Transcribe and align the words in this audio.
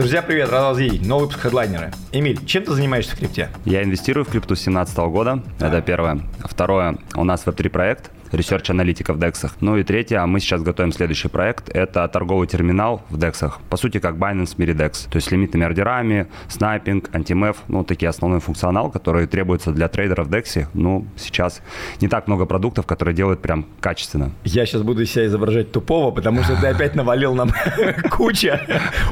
Друзья, 0.00 0.22
привет, 0.22 0.48
рад 0.48 0.62
вас 0.62 0.78
видеть. 0.78 1.06
Новый 1.06 1.24
выпуск 1.24 1.40
хедлайнера. 1.40 1.90
Эмиль, 2.10 2.42
чем 2.46 2.64
ты 2.64 2.72
занимаешься 2.72 3.14
в 3.14 3.18
крипте? 3.18 3.50
Я 3.66 3.82
инвестирую 3.82 4.24
в 4.24 4.30
крипту 4.30 4.56
с 4.56 4.64
2017 4.64 4.96
года. 4.96 5.42
Это 5.58 5.82
первое. 5.82 6.22
Второе, 6.38 6.96
у 7.16 7.24
нас 7.24 7.44
Web3 7.44 7.68
проект 7.68 8.10
research 8.32 8.70
аналитика 8.70 9.12
в 9.12 9.18
DEX. 9.18 9.50
Ну 9.60 9.76
и 9.76 9.84
третье, 9.84 10.18
а 10.18 10.26
мы 10.26 10.40
сейчас 10.40 10.62
готовим 10.62 10.92
следующий 10.92 11.28
проект, 11.28 11.68
это 11.68 12.06
торговый 12.08 12.46
терминал 12.46 13.02
в 13.10 13.16
DEX. 13.16 13.52
По 13.68 13.76
сути, 13.76 13.98
как 13.98 14.16
Binance 14.16 14.54
в 14.56 14.58
DEX. 14.58 15.08
То 15.10 15.16
есть 15.16 15.28
с 15.28 15.30
лимитными 15.30 15.64
ордерами, 15.64 16.28
снайпинг, 16.48 17.14
антимеф, 17.14 17.56
ну 17.68 17.84
такие 17.84 18.08
основной 18.08 18.40
функционал, 18.40 18.90
который 18.90 19.26
требуется 19.26 19.72
для 19.72 19.88
трейдеров 19.88 20.28
в 20.28 20.30
DEX. 20.30 20.66
Ну, 20.74 21.06
сейчас 21.16 21.62
не 22.00 22.08
так 22.08 22.26
много 22.26 22.46
продуктов, 22.46 22.86
которые 22.86 23.14
делают 23.14 23.40
прям 23.40 23.66
качественно. 23.80 24.32
Я 24.44 24.66
сейчас 24.66 24.82
буду 24.82 25.04
себя 25.06 25.26
изображать 25.26 25.72
тупого, 25.72 26.10
потому 26.10 26.42
что 26.42 26.60
ты 26.60 26.66
опять 26.68 26.94
навалил 26.94 27.34
нам 27.34 27.50
куча 28.10 28.60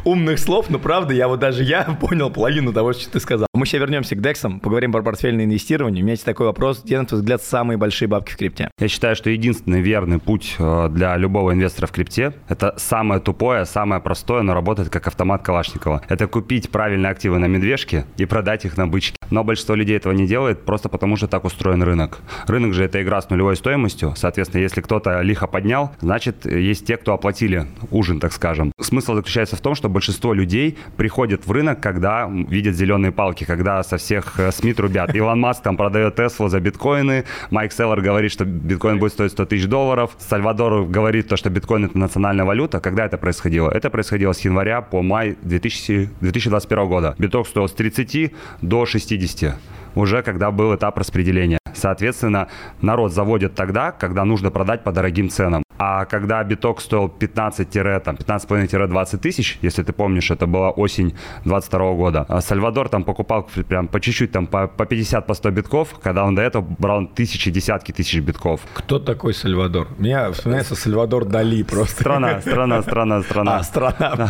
умных 0.04 0.38
слов, 0.38 0.70
но 0.70 0.78
правда, 0.78 1.14
я 1.14 1.28
вот 1.28 1.40
даже 1.40 1.64
я 1.64 1.82
понял 2.00 2.30
половину 2.30 2.72
того, 2.72 2.92
что 2.92 3.10
ты 3.10 3.20
сказал. 3.20 3.47
Мы 3.58 3.66
сейчас 3.66 3.80
вернемся 3.80 4.14
к 4.14 4.20
DEX, 4.20 4.60
поговорим 4.60 4.92
про 4.92 5.02
портфельное 5.02 5.44
инвестирование. 5.44 6.02
У 6.02 6.04
меня 6.04 6.12
есть 6.12 6.24
такой 6.24 6.46
вопрос, 6.46 6.80
где, 6.84 6.96
на 6.96 7.06
твой 7.06 7.20
взгляд, 7.20 7.42
самые 7.42 7.76
большие 7.76 8.06
бабки 8.06 8.30
в 8.30 8.36
крипте? 8.36 8.70
Я 8.78 8.86
считаю, 8.86 9.16
что 9.16 9.30
единственный 9.30 9.80
верный 9.80 10.20
путь 10.20 10.54
э, 10.60 10.88
для 10.92 11.16
любого 11.16 11.52
инвестора 11.52 11.88
в 11.88 11.90
крипте– 11.90 12.34
это 12.48 12.74
самое 12.76 13.20
тупое, 13.20 13.64
самое 13.64 14.00
простое, 14.00 14.42
но 14.42 14.54
работает 14.54 14.90
как 14.90 15.08
автомат 15.08 15.42
Калашникова. 15.42 16.02
Это 16.08 16.28
купить 16.28 16.70
правильные 16.70 17.10
активы 17.10 17.40
на 17.40 17.46
медвежке 17.46 18.04
и 18.16 18.26
продать 18.26 18.64
их 18.64 18.76
на 18.76 18.86
бычке. 18.86 19.16
Но 19.30 19.42
большинство 19.42 19.74
людей 19.74 19.96
этого 19.96 20.12
не 20.12 20.28
делает 20.28 20.64
просто 20.64 20.88
потому, 20.88 21.16
что 21.16 21.26
так 21.26 21.44
устроен 21.44 21.82
рынок. 21.82 22.20
Рынок 22.46 22.74
же 22.74 22.84
это 22.84 23.02
игра 23.02 23.20
с 23.20 23.28
нулевой 23.28 23.56
стоимостью. 23.56 24.14
Соответственно, 24.16 24.62
если 24.62 24.82
кто-то 24.82 25.20
лихо 25.22 25.48
поднял, 25.48 25.90
значит, 26.00 26.46
есть 26.46 26.86
те, 26.86 26.96
кто 26.96 27.12
оплатили 27.12 27.66
ужин, 27.90 28.20
так 28.20 28.32
скажем. 28.32 28.70
Смысл 28.80 29.16
заключается 29.16 29.56
в 29.56 29.60
том, 29.60 29.74
что 29.74 29.88
большинство 29.88 30.32
людей 30.32 30.78
приходят 30.96 31.44
в 31.44 31.50
рынок, 31.50 31.80
когда 31.80 32.28
видят 32.28 32.76
зеленые 32.76 33.10
палки, 33.10 33.47
когда 33.48 33.82
со 33.82 33.96
всех 33.96 34.38
э, 34.38 34.52
СМИ 34.52 34.74
трубят. 34.74 35.14
Илон 35.14 35.40
Маск 35.40 35.62
там 35.62 35.76
продает 35.76 36.14
Теслу 36.14 36.48
за 36.48 36.60
биткоины, 36.60 37.24
Майкл 37.50 37.72
Сейлор 37.72 38.00
говорит, 38.00 38.30
что 38.30 38.44
биткоин 38.44 38.98
будет 38.98 39.12
стоить 39.12 39.32
100 39.32 39.46
тысяч 39.46 39.66
долларов, 39.66 40.10
Сальвадор 40.18 40.84
говорит 40.84 41.28
то, 41.28 41.36
что 41.36 41.50
биткоин 41.50 41.86
это 41.86 41.98
национальная 41.98 42.44
валюта. 42.44 42.78
Когда 42.78 43.06
это 43.06 43.18
происходило? 43.18 43.70
Это 43.70 43.90
происходило 43.90 44.32
с 44.32 44.40
января 44.40 44.82
по 44.82 45.02
май 45.02 45.36
2000, 45.42 46.10
2021 46.20 46.88
года. 46.88 47.14
Биток 47.18 47.48
стоил 47.48 47.68
с 47.68 47.72
30 47.72 48.32
до 48.62 48.86
60 48.86 49.54
уже 49.94 50.22
когда 50.22 50.50
был 50.50 50.74
этап 50.74 50.98
распределения. 50.98 51.58
Соответственно, 51.78 52.48
народ 52.82 53.12
заводит 53.12 53.54
тогда, 53.54 53.92
когда 53.92 54.24
нужно 54.24 54.50
продать 54.50 54.84
по 54.84 54.92
дорогим 54.92 55.30
ценам. 55.30 55.62
А 55.78 56.04
когда 56.06 56.42
биток 56.42 56.80
стоил 56.80 57.06
15-15,5-20 57.06 59.18
тысяч, 59.18 59.58
если 59.62 59.84
ты 59.84 59.92
помнишь, 59.92 60.30
это 60.30 60.46
была 60.46 60.70
осень 60.70 61.14
22 61.44 61.94
года, 61.94 62.26
а 62.28 62.40
Сальвадор 62.40 62.88
там 62.88 63.04
покупал 63.04 63.48
прям 63.68 63.86
по 63.86 64.00
чуть-чуть, 64.00 64.32
там 64.32 64.48
по, 64.48 64.66
по 64.66 64.86
50, 64.86 65.26
по 65.26 65.34
100 65.34 65.50
битков, 65.50 65.94
когда 66.02 66.24
он 66.24 66.34
до 66.34 66.42
этого 66.42 66.66
брал 66.78 67.06
тысячи, 67.06 67.52
десятки 67.52 67.92
тысяч 67.92 68.20
битков. 68.20 68.62
Кто 68.74 68.98
такой 68.98 69.34
Сальвадор? 69.34 69.86
Меня 69.98 70.32
вспоминается 70.32 70.74
Сальвадор 70.74 71.24
Дали 71.24 71.62
просто. 71.62 72.00
Страна, 72.00 72.40
страна, 72.40 72.82
страна, 72.82 73.22
страна. 73.22 73.48
А, 73.58 73.62
страна. 73.62 74.28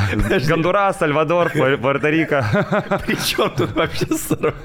Гондурас, 0.49 0.99
Сальвадор, 0.99 1.49
Пуэрто-Рико. 1.55 2.43
При 3.07 3.17
чем 3.17 3.51
тут 3.51 3.75
вообще 3.75 4.07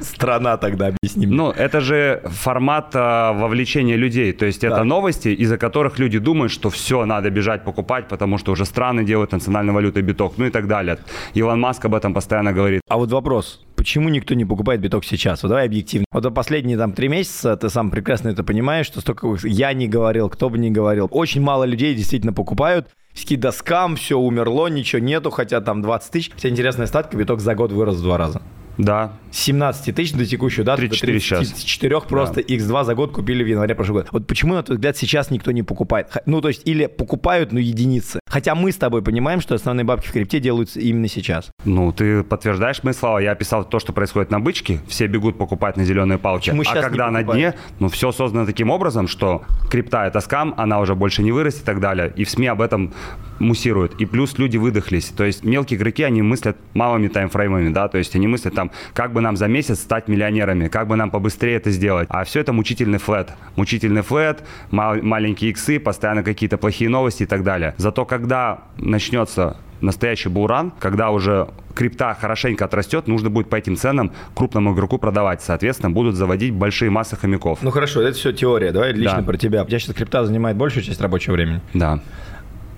страна 0.01 0.57
тогда, 0.57 0.87
объясни 0.87 1.25
мне. 1.25 1.35
Ну, 1.35 1.51
это 1.51 1.79
же 1.79 2.21
формат 2.25 2.72
а, 2.93 3.33
вовлечения 3.33 3.95
людей, 3.95 4.33
то 4.33 4.45
есть 4.45 4.63
это 4.63 4.83
новости, 4.83 5.29
из-за 5.29 5.57
которых 5.57 5.99
люди 5.99 6.19
думают, 6.19 6.51
что 6.51 6.69
все, 6.69 7.05
надо 7.05 7.29
бежать 7.29 7.63
покупать, 7.63 8.07
потому 8.07 8.37
что 8.37 8.51
уже 8.51 8.65
страны 8.65 9.03
делают 9.03 9.31
национальной 9.31 9.73
валютой 9.73 10.01
биток, 10.01 10.33
ну 10.37 10.45
и 10.45 10.49
так 10.49 10.67
далее. 10.67 10.97
Илон 11.33 11.59
Маск 11.59 11.85
об 11.85 11.95
этом 11.95 12.13
постоянно 12.13 12.53
говорит. 12.53 12.81
А 12.89 12.97
вот 12.97 13.11
вопрос, 13.11 13.61
почему 13.75 14.09
никто 14.09 14.33
не 14.33 14.45
покупает 14.45 14.81
биток 14.81 15.05
сейчас? 15.05 15.43
Вот 15.43 15.49
давай 15.49 15.65
объективно. 15.65 16.05
Вот 16.11 16.23
за 16.23 16.31
последние 16.31 16.77
там 16.77 16.93
три 16.93 17.07
месяца 17.07 17.55
ты 17.57 17.69
сам 17.69 17.91
прекрасно 17.91 18.29
это 18.29 18.43
понимаешь, 18.43 18.85
что 18.85 19.01
столько 19.01 19.35
я 19.43 19.73
не 19.73 19.87
говорил, 19.87 20.29
кто 20.29 20.49
бы 20.49 20.57
не 20.57 20.71
говорил. 20.71 21.07
Очень 21.11 21.41
мало 21.41 21.63
людей 21.65 21.93
действительно 21.95 22.33
покупают. 22.33 22.87
Ски 23.13 23.35
доскам, 23.35 23.95
все 23.95 24.17
умерло, 24.17 24.67
ничего 24.67 24.99
нету, 24.99 25.29
хотя 25.29 25.61
там 25.61 25.81
20 25.81 26.11
тысяч. 26.11 26.31
Вся 26.35 26.49
интересная 26.49 26.87
статка, 26.87 27.15
биток 27.15 27.41
за 27.41 27.53
год 27.53 27.71
вырос 27.71 27.97
в 27.97 28.03
два 28.03 28.17
раза. 28.17 28.41
Да. 28.77 29.13
17 29.31 29.95
тысяч 29.95 30.13
до 30.13 30.25
текущего 30.25 30.63
даты, 30.63 30.87
34 30.87 31.13
до 31.13 31.19
34 31.19 31.95
сейчас. 31.95 32.03
просто 32.07 32.35
да. 32.35 32.41
X2 32.41 32.83
за 32.83 32.95
год 32.95 33.11
купили 33.11 33.43
в 33.43 33.47
январе 33.47 33.75
прошлого 33.75 33.99
года. 33.99 34.09
Вот 34.11 34.27
почему, 34.27 34.53
на 34.53 34.63
твой 34.63 34.77
взгляд, 34.77 34.97
сейчас 34.97 35.31
никто 35.31 35.51
не 35.51 35.63
покупает? 35.63 36.07
Ну, 36.25 36.41
то 36.41 36.47
есть, 36.47 36.61
или 36.65 36.87
покупают, 36.87 37.51
но 37.51 37.59
единицы. 37.59 38.19
Хотя 38.33 38.55
мы 38.55 38.71
с 38.71 38.77
тобой 38.77 39.03
понимаем, 39.03 39.41
что 39.41 39.53
основные 39.53 39.83
бабки 39.83 40.07
в 40.07 40.11
крипте 40.11 40.39
делаются 40.39 40.79
именно 40.79 41.07
сейчас. 41.07 41.51
Ну, 41.65 41.91
ты 41.91 42.23
подтверждаешь 42.23 42.81
мои 42.81 42.93
слова. 42.93 43.19
Я 43.19 43.33
описал 43.33 43.63
то, 43.63 43.77
что 43.77 43.93
происходит 43.93 44.31
на 44.31 44.39
бычке. 44.39 44.79
Все 44.87 45.05
бегут 45.05 45.37
покупать 45.37 45.77
на 45.77 45.85
зеленые 45.85 46.17
палки. 46.17 46.49
Почему 46.49 46.63
а 46.67 46.81
когда 46.81 47.11
на 47.11 47.21
дне, 47.21 47.53
ну, 47.77 47.89
все 47.89 48.11
создано 48.11 48.47
таким 48.47 48.71
образом, 48.71 49.07
что 49.07 49.43
крипта 49.69 50.07
это 50.07 50.19
скам, 50.19 50.55
она 50.57 50.79
уже 50.79 50.95
больше 50.95 51.21
не 51.21 51.31
вырастет 51.31 51.61
и 51.61 51.65
так 51.65 51.79
далее. 51.79 52.11
И 52.15 52.23
в 52.23 52.29
СМИ 52.31 52.47
об 52.47 52.61
этом 52.61 52.91
муссируют. 53.37 54.01
И 54.01 54.05
плюс 54.05 54.37
люди 54.37 54.57
выдохлись. 54.57 55.09
То 55.09 55.23
есть 55.23 55.43
мелкие 55.43 55.77
игроки, 55.77 56.01
они 56.01 56.21
мыслят 56.21 56.57
малыми 56.73 57.09
таймфреймами, 57.09 57.69
да, 57.69 57.87
то 57.87 57.97
есть 57.97 58.15
они 58.15 58.27
мыслят 58.27 58.55
там, 58.55 58.71
как 58.93 59.13
бы 59.13 59.21
нам 59.21 59.37
за 59.37 59.47
месяц 59.47 59.79
стать 59.79 60.07
миллионерами, 60.07 60.67
как 60.69 60.87
бы 60.87 60.95
нам 60.95 61.11
побыстрее 61.11 61.57
это 61.57 61.69
сделать. 61.71 62.07
А 62.09 62.23
все 62.23 62.39
это 62.39 62.53
мучительный 62.53 62.99
флет. 62.99 63.31
Мучительный 63.55 64.01
флет, 64.01 64.43
мал- 64.71 65.01
маленькие 65.01 65.51
иксы, 65.51 65.79
постоянно 65.79 66.23
какие-то 66.23 66.57
плохие 66.57 66.89
новости 66.89 67.23
и 67.23 67.25
так 67.25 67.43
далее. 67.43 67.75
Зато 67.77 68.05
когда 68.23 68.59
начнется 68.77 69.57
настоящий 69.81 70.29
буран, 70.29 70.71
когда 70.79 71.09
уже 71.09 71.49
крипта 71.75 72.13
хорошенько 72.13 72.63
отрастет, 72.63 73.05
нужно 73.05 73.29
будет 73.29 73.49
по 73.49 73.57
этим 73.57 73.75
ценам 73.75 74.13
крупному 74.33 74.73
игроку 74.73 74.97
продавать. 74.97 75.41
Соответственно, 75.41 75.89
будут 75.89 76.15
заводить 76.15 76.53
большие 76.53 76.89
массы 76.89 77.17
хомяков. 77.17 77.59
Ну 77.61 77.69
хорошо, 77.69 78.01
это 78.01 78.17
все 78.17 78.31
теория. 78.31 78.71
Давай 78.71 78.93
лично 78.93 79.17
да. 79.17 79.23
про 79.23 79.35
тебя. 79.35 79.63
У 79.63 79.67
тебя 79.67 79.77
сейчас 79.77 79.93
крипта 79.93 80.25
занимает 80.25 80.55
большую 80.55 80.85
часть 80.85 81.01
рабочего 81.01 81.33
времени. 81.33 81.59
Да 81.73 81.99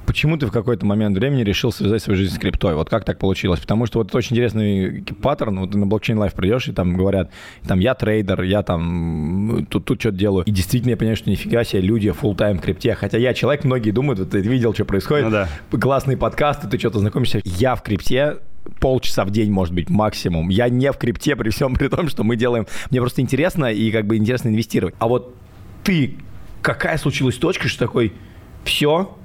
почему 0.06 0.38
ты 0.38 0.48
в 0.48 0.52
какой-то 0.52 0.86
момент 0.86 1.18
времени 1.18 1.44
решил 1.44 1.72
связать 1.72 2.02
свою 2.02 2.18
жизнь 2.18 2.36
с 2.36 2.38
криптой? 2.38 2.76
Вот 2.76 2.90
как 2.90 3.06
так 3.06 3.20
получилось? 3.20 3.60
Потому 3.60 3.86
что 3.86 4.00
вот 4.00 4.08
это 4.08 4.18
очень 4.18 4.36
интересный 4.36 5.04
паттерн. 5.22 5.60
Вот 5.60 5.72
ты 5.72 5.78
на 5.78 5.86
Blockchain 5.86 6.18
Life 6.18 6.34
придешь, 6.34 6.68
и 6.68 6.72
там 6.72 6.96
говорят, 6.96 7.32
там, 7.68 7.80
я 7.80 7.94
трейдер, 7.94 8.44
я 8.44 8.64
там 8.64 9.68
тут, 9.70 9.86
тут 9.86 10.00
что-то 10.00 10.18
делаю. 10.18 10.46
И 10.46 10.52
действительно 10.52 10.92
я 10.92 10.98
понимаю, 10.98 11.18
что 11.18 11.30
нифига 11.30 11.64
себе, 11.64 11.82
люди 11.82 12.10
full-time 12.10 12.58
в 12.60 12.62
крипте. 12.62 12.96
Хотя 12.96 13.18
я 13.18 13.34
человек, 13.34 13.64
многие 13.64 13.92
думают, 13.92 14.20
вот 14.20 14.30
ты 14.30 14.40
видел, 14.42 14.74
что 14.74 14.86
происходит. 14.86 15.26
Ну, 15.26 15.32
да. 15.32 15.50
Классный 15.72 16.18
подкаст, 16.18 16.70
ты 16.70 16.78
что-то 16.80 17.00
знакомишься. 17.00 17.42
Я 17.44 17.76
в 17.76 17.82
крипте 17.82 18.38
полчаса 18.80 19.26
в 19.26 19.32
день, 19.32 19.52
может 19.52 19.74
быть, 19.74 19.90
максимум. 19.90 20.50
Я 20.50 20.70
не 20.70 20.92
в 20.92 20.98
крипте, 20.98 21.36
при 21.36 21.50
всем 21.50 21.76
при 21.76 21.88
том, 21.88 22.10
что 22.10 22.24
мы 22.24 22.36
делаем... 22.36 22.66
Мне 22.90 23.00
просто 23.00 23.22
интересно 23.22 23.72
и 23.72 23.92
как 23.92 24.06
бы 24.08 24.18
интересно 24.18 24.50
инвестировать. 24.50 24.96
А 25.00 25.08
вот 25.08 25.36
ты, 25.84 26.16
какая 26.62 26.98
случилась 26.98 27.36
точка, 27.36 27.68
что 27.68 27.80
такой, 27.80 28.14
все, 28.64 29.16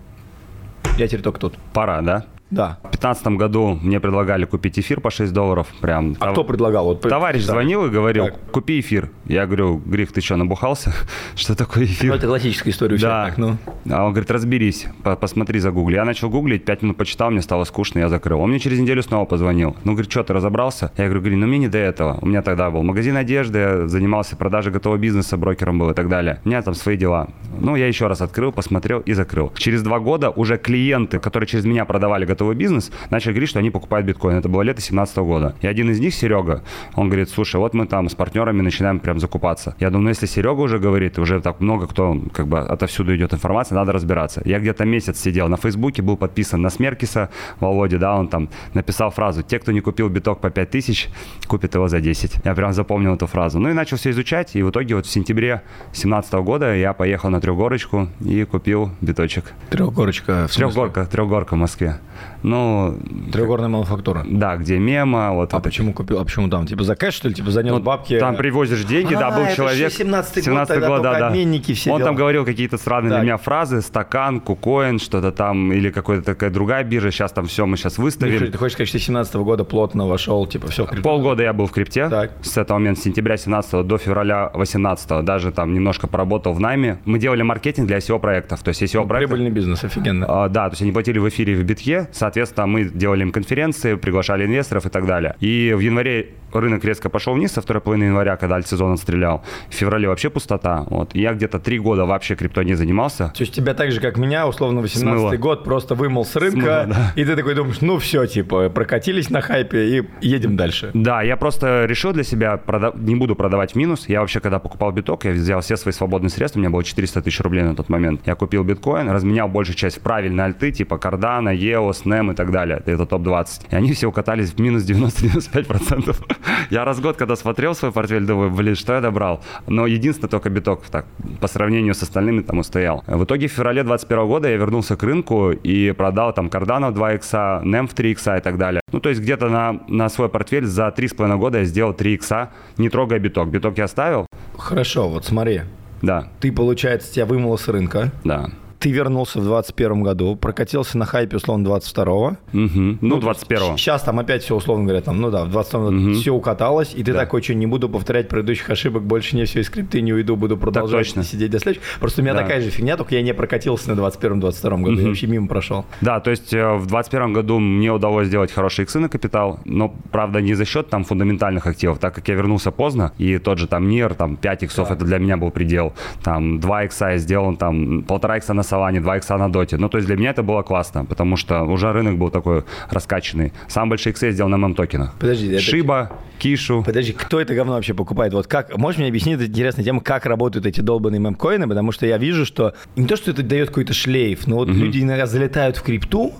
я 0.98 1.08
теперь 1.08 1.22
только 1.22 1.40
тут. 1.40 1.58
Пора, 1.72 2.00
да? 2.02 2.24
Да. 2.50 2.78
В 2.81 2.91
2015 2.91 3.27
году 3.28 3.78
мне 3.81 4.00
предлагали 4.00 4.44
купить 4.44 4.78
эфир 4.78 5.00
по 5.00 5.11
6 5.11 5.33
долларов. 5.33 5.69
Прям. 5.81 6.16
А 6.19 6.27
Тов... 6.27 6.33
кто 6.33 6.44
предлагал? 6.44 6.87
Вот... 6.87 7.00
Товарищ 7.03 7.44
да. 7.47 7.53
звонил 7.53 7.87
и 7.87 7.91
говорил, 7.91 8.27
так. 8.27 8.38
купи 8.50 8.81
эфир. 8.81 9.11
Я 9.27 9.47
говорю, 9.47 9.81
Гриф, 9.84 10.12
ты 10.12 10.21
что, 10.21 10.37
набухался? 10.37 10.93
что 11.37 11.56
такое 11.56 11.84
эфир? 11.84 12.11
Ну, 12.11 12.16
это 12.16 12.27
классическая 12.27 12.71
история. 12.71 12.99
Да. 12.99 13.27
Так, 13.27 13.38
ну. 13.38 13.56
А 13.88 14.05
он 14.05 14.12
говорит, 14.12 14.31
разберись, 14.31 14.87
посмотри, 15.21 15.61
загугли. 15.61 15.94
Я 15.94 16.05
начал 16.05 16.28
гуглить, 16.28 16.65
5 16.65 16.83
минут 16.83 16.97
почитал, 16.97 17.31
мне 17.31 17.43
стало 17.43 17.65
скучно, 17.65 18.00
я 18.00 18.09
закрыл. 18.09 18.41
Он 18.41 18.50
мне 18.50 18.59
через 18.59 18.78
неделю 18.78 19.03
снова 19.03 19.25
позвонил. 19.25 19.77
Ну, 19.84 19.93
говорит, 19.93 20.11
что, 20.11 20.25
ты 20.25 20.32
разобрался? 20.32 20.91
Я 20.97 21.09
говорю, 21.09 21.37
ну 21.37 21.47
мне 21.47 21.59
не 21.59 21.69
до 21.69 21.78
этого. 21.78 22.19
У 22.21 22.27
меня 22.27 22.43
тогда 22.43 22.71
был 22.71 22.82
магазин 22.82 23.17
одежды, 23.17 23.59
я 23.59 23.88
занимался 23.88 24.37
продажей 24.37 24.72
готового 24.72 24.99
бизнеса, 24.99 25.37
брокером 25.37 25.78
был 25.78 25.91
и 25.91 25.94
так 25.94 26.09
далее. 26.09 26.41
У 26.44 26.49
меня 26.49 26.62
там 26.62 26.75
свои 26.75 26.97
дела. 26.97 27.28
Ну, 27.61 27.77
я 27.77 27.87
еще 27.87 28.09
раз 28.09 28.21
открыл, 28.21 28.53
посмотрел 28.53 29.00
и 29.00 29.12
закрыл. 29.12 29.53
Через 29.56 29.82
два 29.82 30.00
года 30.00 30.31
уже 30.31 30.59
клиенты, 30.59 31.19
которые 31.19 31.46
через 31.46 31.64
меня 31.64 31.85
продавали 31.85 32.25
готовый 32.40 32.56
бизнес, 32.56 32.90
начали 33.10 33.32
говорить, 33.32 33.50
что 33.50 33.58
они 33.58 33.70
покупают 33.70 34.06
биткоин. 34.06 34.38
Это 34.38 34.48
было 34.48 34.62
лето 34.62 34.78
2017 34.78 35.16
года. 35.19 35.54
И 35.60 35.66
один 35.66 35.90
из 35.90 36.00
них, 36.00 36.14
Серега, 36.14 36.62
он 36.94 37.08
говорит, 37.08 37.28
слушай, 37.28 37.56
вот 37.56 37.75
мы 37.75 37.87
там 37.87 38.08
с 38.08 38.14
партнерами 38.14 38.62
начинаем 38.62 38.98
прям 38.98 39.20
закупаться. 39.20 39.75
Я 39.78 39.90
думаю, 39.90 40.04
ну 40.04 40.08
если 40.08 40.26
Серега 40.26 40.60
уже 40.60 40.78
говорит, 40.78 41.19
уже 41.19 41.40
так 41.40 41.60
много 41.60 41.87
кто, 41.87 42.16
как 42.32 42.46
бы 42.46 42.60
отовсюду 42.60 43.14
идет 43.14 43.34
информация, 43.34 43.76
надо 43.76 43.92
разбираться. 43.92 44.40
Я 44.46 44.58
где-то 44.58 44.87
месяц 44.87 45.20
сидел 45.20 45.48
на 45.48 45.56
Фейсбуке, 45.56 46.02
был 46.02 46.16
подписан 46.16 46.62
на 46.62 46.70
Смеркиса 46.70 47.28
Володе, 47.60 47.98
да, 47.98 48.16
он 48.16 48.28
там 48.28 48.48
написал 48.75 49.10
фразу, 49.10 49.43
те, 49.43 49.58
кто 49.58 49.72
не 49.72 49.81
купил 49.81 50.08
биток 50.08 50.40
по 50.40 50.48
5 50.50 50.70
тысяч, 50.70 51.10
купит 51.46 51.75
его 51.75 51.88
за 51.88 52.00
10. 52.00 52.40
Я 52.44 52.54
прям 52.54 52.72
запомнил 52.72 53.14
эту 53.14 53.26
фразу. 53.26 53.58
Ну 53.58 53.69
и 53.69 53.72
начал 53.75 53.98
все 53.98 54.10
изучать, 54.10 54.56
и 54.56 54.62
в 54.62 54.70
итоге 54.70 54.94
вот 54.94 55.06
в 55.06 55.10
сентябре 55.10 55.60
2017 55.93 56.32
года 56.34 56.75
я 56.75 56.93
поехал 56.94 57.28
на 57.31 57.40
трехгорочку 57.40 58.08
и 58.25 58.44
купил 58.44 58.90
биточек. 59.02 59.52
Трехгорочка? 59.70 60.48
Трехгорка, 60.48 61.04
трехгорка 61.04 61.54
в 61.54 61.58
Москве. 61.58 61.98
Ну, 62.43 62.99
Треугольная 63.32 63.69
мануфактура. 63.69 64.25
да, 64.27 64.56
где 64.56 64.79
мема, 64.79 65.32
вот. 65.32 65.53
А 65.53 65.56
вот 65.56 65.65
почему 65.65 65.93
купил? 65.93 66.19
А 66.21 66.25
почему 66.25 66.49
там? 66.49 66.67
Типа 66.67 66.82
за 66.85 66.97
кэш, 66.97 67.15
что 67.15 67.29
ли? 67.29 67.35
Типа 67.35 67.50
занес 67.50 67.73
Ну, 67.73 67.81
бабки? 67.81 68.19
Там 68.19 68.37
привозишь 68.37 68.85
деньги, 68.85 69.15
да, 69.15 69.29
А, 69.29 69.31
был 69.37 69.43
это 69.44 69.56
человек. 69.56 69.93
еще 69.93 70.05
17-й 70.05 70.50
год, 70.50 70.69
тогда 70.69 71.12
только 71.12 71.27
обменники 71.29 71.75
все 71.75 71.91
Он 71.91 71.99
дела. 71.99 72.09
там 72.09 72.17
говорил 72.17 72.44
какие-то 72.44 72.77
странные 72.79 73.11
Так. 73.11 73.21
для 73.21 73.25
меня 73.25 73.37
фразы, 73.37 73.81
стакан, 73.82 74.41
кукоин, 74.41 74.99
что-то 74.99 75.32
там, 75.32 75.73
или 75.73 75.91
какая-то 75.91 76.25
такая 76.25 76.50
другая 76.50 76.85
биржа, 76.85 77.11
сейчас 77.11 77.32
там 77.32 77.47
все 77.47 77.67
мы 77.67 77.77
сейчас 77.77 77.93
Миша, 77.99 78.03
выставим. 78.03 78.50
Ты 78.53 78.59
хочешь 78.59 78.75
сказать, 78.75 78.88
что 78.88 78.99
с 78.99 79.03
17 79.03 79.35
года 79.37 79.65
плотно 79.65 80.06
вошел, 80.06 80.47
типа, 80.47 80.69
все 80.69 80.85
в 80.85 80.88
крипту? 80.88 81.03
Полгода 81.05 81.43
я 81.43 81.53
был 81.53 81.67
в 81.67 81.73
крипте, 81.73 82.09
Так. 82.09 82.32
с 82.43 82.56
этого 82.56 82.79
момента, 82.79 83.00
с 83.00 83.05
сентября 83.05 83.37
17 83.37 83.82
до 83.82 83.99
февраля 83.99 84.50
18 84.55 85.23
даже 85.23 85.53
там 85.53 85.75
немножко 85.75 86.06
поработал 86.06 86.53
в 86.53 86.61
найме. 86.61 86.99
Мы 87.05 87.19
делали 87.19 87.43
маркетинг 87.43 87.87
для 87.87 87.99
SEO 87.99 88.19
проектов, 88.19 88.62
то 88.62 88.69
есть 88.71 88.82
SEO 88.82 89.06
проектов 89.06 89.31
Прибыльный 89.37 89.50
бизнес, 89.50 89.85
офигенно. 89.85 90.27
А, 90.29 90.49
Да, 90.49 90.69
то 90.69 90.73
есть 90.73 90.82
они 90.82 90.93
платили 90.93 91.19
в 91.19 91.29
эфире 91.29 91.55
в 91.56 91.62
битке, 91.65 92.09
соответственно, 92.20 92.67
мы 92.67 92.84
делали 92.84 93.22
им 93.22 93.32
конференции, 93.32 93.94
приглашали 93.96 94.44
инвесторов 94.46 94.87
и 94.87 94.88
так 94.90 95.06
далее. 95.06 95.34
И 95.40 95.72
в 95.76 95.81
январе 95.81 96.28
рынок 96.52 96.84
резко 96.84 97.08
пошел 97.08 97.34
вниз 97.34 97.52
со 97.52 97.61
второй 97.61 97.81
половины 97.81 98.05
января, 98.05 98.37
когда 98.37 98.56
альтсезон 98.56 98.93
отстрелял. 98.93 99.43
В 99.69 99.75
феврале 99.75 100.08
вообще 100.08 100.31
пустота. 100.31 100.84
Вот. 100.90 101.14
И 101.14 101.20
я 101.20 101.32
где-то 101.32 101.58
три 101.58 101.78
года 101.78 102.05
вообще 102.06 102.34
крипто 102.34 102.62
не 102.62 102.75
занимался. 102.75 103.32
То 103.37 103.43
есть 103.43 103.55
тебя 103.55 103.72
так 103.75 103.90
же, 103.93 104.00
как 104.00 104.19
меня, 104.19 104.46
условно, 104.46 104.81
18 104.82 105.19
Смыло. 105.20 105.37
год 105.37 105.64
просто 105.64 105.94
вымыл 105.94 106.25
с 106.25 106.37
рынка, 106.37 106.82
Смыло, 106.84 106.87
да. 106.87 107.12
и 107.17 107.25
ты 107.25 107.37
такой 107.37 107.55
думаешь, 107.55 107.81
ну 107.81 107.99
все, 107.99 108.26
типа, 108.26 108.69
прокатились 108.69 109.31
на 109.31 109.40
хайпе 109.40 109.99
и 109.99 110.02
едем 110.20 110.56
дальше. 110.56 110.90
Да, 110.94 111.22
я 111.22 111.37
просто 111.37 111.87
решил 111.87 112.12
для 112.12 112.25
себя, 112.25 112.61
прода- 112.64 112.93
не 113.00 113.14
буду 113.14 113.34
продавать 113.37 113.72
в 113.72 113.76
минус. 113.76 114.08
Я 114.08 114.20
вообще, 114.20 114.40
когда 114.40 114.58
покупал 114.58 114.93
биток, 114.93 115.25
я 115.25 115.31
взял 115.32 115.61
все 115.61 115.76
свои 115.76 115.93
свободные 115.93 116.31
средства, 116.31 116.58
у 116.58 116.62
меня 116.62 116.70
было 116.70 116.84
400 116.84 117.22
тысяч 117.22 117.40
рублей 117.40 117.62
на 117.62 117.75
тот 117.75 117.88
момент. 117.88 118.20
Я 118.26 118.34
купил 118.34 118.64
биткоин, 118.64 119.08
разменял 119.11 119.49
большую 119.49 119.76
часть 119.76 119.99
в 119.99 120.00
правильные 120.00 120.44
альты, 120.46 120.72
типа 120.72 120.94
Cardano, 120.94 121.55
EOS, 121.56 122.00
NEM 122.05 122.32
и 122.32 122.35
так 122.35 122.50
далее. 122.50 122.82
Это 122.87 123.06
топ-20. 123.06 123.67
И 123.70 123.75
они 123.75 123.93
все 123.93 124.06
укатались 124.06 124.50
в 124.50 124.61
минус 124.61 124.85
90-95%. 124.85 126.17
Я 126.70 126.85
раз 126.85 126.99
в 126.99 127.02
год, 127.02 127.17
когда 127.17 127.37
смотрел 127.37 127.75
свой 127.75 127.93
портфель, 127.93 128.25
думаю, 128.25 128.50
блин, 128.50 128.76
что 128.76 128.94
я 128.94 129.00
добрал? 129.00 129.41
Но 129.67 129.87
единственное, 129.87 130.31
только 130.31 130.50
биток 130.50 130.82
так, 130.91 131.06
по 131.41 131.49
сравнению 131.49 131.94
с 131.94 132.02
остальными 132.02 132.43
там 132.43 132.58
устоял. 132.58 133.02
В 133.06 133.25
итоге 133.25 133.49
в 133.49 133.52
феврале 133.52 133.82
21 133.82 134.26
года 134.26 134.49
я 134.49 134.56
вернулся 134.56 134.97
к 134.97 135.02
рынку 135.02 135.50
и 135.50 135.93
продал 135.93 136.32
там 136.32 136.47
Cardano 136.49 136.91
в 136.91 136.94
2 136.94 137.14
икса, 137.14 137.61
NEM 137.64 137.88
в 137.88 137.94
3 137.94 138.12
икса 138.12 138.37
и 138.37 138.41
так 138.41 138.58
далее. 138.58 138.81
Ну, 138.93 139.00
то 139.00 139.08
есть 139.08 139.20
где-то 139.20 139.49
на, 139.49 139.81
на 139.88 140.08
свой 140.08 140.29
портфель 140.29 140.67
за 140.67 140.88
3,5 140.88 141.37
года 141.38 141.58
я 141.58 141.64
сделал 141.64 141.93
3 141.93 142.14
икса, 142.14 142.50
не 142.76 142.88
трогая 142.88 143.19
биток. 143.19 143.49
Биток 143.49 143.79
я 143.79 143.85
оставил, 143.85 144.26
Хорошо, 144.61 145.08
вот 145.08 145.25
смотри, 145.25 145.62
да, 146.03 146.29
ты, 146.41 146.53
получается, 146.53 147.12
тебя 147.12 147.26
вымыло 147.26 147.56
с 147.56 147.67
рынка, 147.69 148.12
да. 148.25 148.50
Ты 148.81 148.91
вернулся 148.91 149.38
в 149.41 149.44
21 149.44 150.03
году, 150.03 150.37
прокатился 150.37 150.97
на 150.99 151.05
хайпе, 151.05 151.37
условно, 151.37 151.65
22 151.67 152.38
Мгм. 152.53 152.99
Ну, 153.03 153.19
21 153.21 153.77
Сейчас 153.77 154.03
там 154.03 154.19
опять 154.19 154.43
все, 154.43 154.56
условно 154.56 154.85
говоря, 154.85 155.03
там, 155.03 155.21
ну 155.21 155.31
да, 155.31 155.44
в 155.44 155.50
22 155.50 156.15
все 156.15 156.32
укаталось, 156.32 156.94
и 156.94 157.05
ты 157.05 157.12
Да. 157.12 157.21
такой, 157.21 157.43
что 157.43 157.55
не 157.55 157.67
буду 157.67 157.88
повторять 157.91 158.29
предыдущих 158.29 158.71
ошибок, 158.71 159.03
больше 159.03 159.37
не 159.37 159.44
все 159.44 159.61
из 159.61 159.67
скрипты 159.67 160.00
не 160.00 160.12
уйду, 160.15 160.35
буду 160.35 160.56
продолжать 160.56 161.06
точно. 161.09 161.23
сидеть 161.25 161.50
до 161.50 161.59
следующего. 161.59 161.85
Просто 162.00 162.23
у 162.23 162.25
меня 162.25 162.32
Да. 162.35 162.41
такая 162.41 162.62
же 162.62 162.71
фигня, 162.71 162.97
только 162.97 163.15
я 163.15 163.23
не 163.23 163.35
прокатился 163.35 163.91
на 163.91 163.97
21-22 164.00 164.82
году, 164.82 164.99
я 165.00 165.09
вообще 165.09 165.27
мимо 165.27 165.47
прошел. 165.47 165.85
Да, 166.00 166.21
то 166.21 166.31
есть 166.31 166.55
э, 166.55 166.65
в 166.75 166.87
2021 166.87 167.32
году 167.35 167.59
мне 167.59 167.93
удалось 167.93 168.29
сделать 168.29 168.50
хорошие 168.50 168.85
иксы 168.85 168.99
на 168.99 169.11
капитал, 169.11 169.61
но, 169.67 169.94
правда, 170.11 170.41
не 170.41 170.55
за 170.55 170.65
счет 170.65 170.88
там 170.88 171.05
фундаментальных 171.05 171.67
активов, 171.67 171.99
так 171.99 172.15
как 172.15 172.27
я 172.29 172.35
вернулся 172.35 172.71
поздно, 172.71 173.12
и 173.19 173.37
тот 173.38 173.59
же 173.59 173.67
там 173.67 173.88
НИР, 173.91 174.15
там 174.15 174.37
5 174.37 174.62
иксов, 174.62 174.91
это 174.91 175.05
для 175.05 175.19
меня 175.19 175.37
был 175.37 175.50
предел, 175.50 175.93
там 176.23 176.61
2 176.61 176.85
икса 176.85 177.09
я 177.11 177.19
сделал, 177.19 177.56
там 177.56 178.03
полтора 178.05 178.38
икса 178.38 178.55
на 178.55 178.62
Солане, 178.70 179.00
2 179.00 179.17
икса 179.17 179.37
на 179.37 179.49
Доте, 179.52 179.76
ну, 179.76 179.88
то 179.88 179.99
есть 179.99 180.06
для 180.06 180.17
меня 180.17 180.31
это 180.31 180.43
было 180.43 180.62
классно, 180.62 181.05
потому 181.05 181.37
что 181.37 181.62
уже 181.64 181.93
рынок 181.93 182.19
был 182.19 182.31
такой 182.31 182.62
раскачанный. 182.90 183.52
Самые 183.69 183.90
большие 183.90 184.12
иксы 184.12 184.26
я 184.26 184.32
сделал 184.32 184.49
на 184.50 184.56
мем-токенах. 184.56 185.14
Подожди, 185.19 185.49
это- 185.52 185.61
Шиба, 185.62 186.11
Кишу. 186.38 186.82
Подожди, 186.87 187.12
кто 187.12 187.40
это 187.40 187.55
говно 187.55 187.72
вообще 187.75 187.93
покупает? 187.94 188.32
Вот 188.32 188.46
как, 188.46 188.76
можешь 188.78 188.99
мне 188.99 189.08
объяснить, 189.08 189.37
это 189.37 189.46
интересная 189.46 189.84
тема, 189.84 190.00
как 190.00 190.25
работают 190.26 190.64
эти 190.67 190.81
долбанные 190.81 191.20
мемкоины, 191.20 191.69
потому 191.69 191.93
что 191.93 192.06
я 192.06 192.17
вижу, 192.19 192.46
что 192.46 192.72
не 192.96 193.06
то, 193.06 193.17
что 193.17 193.31
это 193.32 193.43
дает 193.43 193.69
какой-то 193.69 193.93
шлейф, 193.93 194.46
но 194.46 194.56
вот 194.56 194.69
люди 194.69 195.00
иногда 195.02 195.26
залетают 195.26 195.76
в 195.76 195.82
крипту 195.82 196.32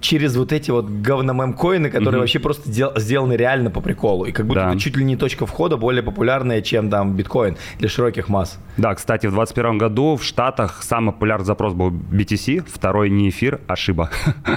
через 0.00 0.36
вот 0.36 0.52
эти 0.52 0.70
вот 0.70 0.86
говно-мемкоины, 0.88 1.90
которые 1.90 2.20
вообще 2.20 2.38
просто 2.38 2.70
дел- 2.70 2.92
сделаны 2.96 3.34
реально 3.34 3.70
по 3.70 3.80
приколу, 3.80 4.24
и 4.24 4.32
как 4.32 4.46
будто 4.46 4.60
Да. 4.60 4.70
это 4.70 4.78
чуть 4.80 4.96
ли 4.96 5.04
не 5.04 5.16
точка 5.16 5.46
входа 5.46 5.76
более 5.76 6.02
популярная, 6.02 6.60
чем 6.62 6.90
там 6.90 7.14
биткоин 7.14 7.56
для 7.78 7.88
широких 7.88 8.28
масс. 8.28 8.58
Да, 8.76 8.94
кстати, 8.94 9.26
в 9.26 9.32
2021 9.34 9.78
году 9.78 10.16
в 10.16 10.24
Штатах 10.24 10.82
самый 10.82 11.12
популярный 11.12 11.44
запрос 11.46 11.67
был 11.74 11.90
BTC, 11.90 12.64
второй 12.68 13.10
не 13.10 13.28
эфир, 13.30 13.60
а 13.66 13.76
Шиба. 13.76 14.10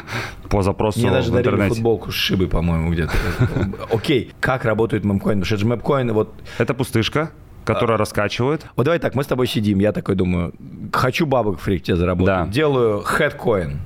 По 0.50 0.62
запросу 0.64 1.00
Мне 1.00 1.12
даже 1.12 1.30
в 1.30 1.34
дарили 1.34 1.50
интернете. 1.50 1.76
футболку 1.76 2.12
с 2.12 2.16
шибой, 2.16 2.48
по-моему, 2.48 2.92
где-то. 2.92 3.14
Окей, 3.92 4.32
как 4.40 4.66
работает 4.66 5.04
мемкоин? 5.06 5.40
Потому 5.40 5.46
что 5.46 5.56
это 5.56 5.64
же 5.64 5.70
мемкоин, 5.70 6.12
вот 6.14 6.34
Это 6.58 6.74
пустышка, 6.74 7.32
которая 7.64 7.98
раскачивает. 7.98 8.66
Вот 8.76 8.84
давай 8.84 9.00
так, 9.00 9.16
мы 9.16 9.24
с 9.24 9.28
тобой 9.28 9.48
сидим, 9.48 9.80
я 9.80 9.92
такой 9.94 10.16
думаю, 10.16 10.54
хочу 10.92 11.26
бабок 11.26 11.60
в 11.60 11.62
фрикте 11.62 11.96
заработать. 11.96 12.26
Да. 12.26 12.48
Делаю 12.48 13.02
хедкоин, 13.02 13.80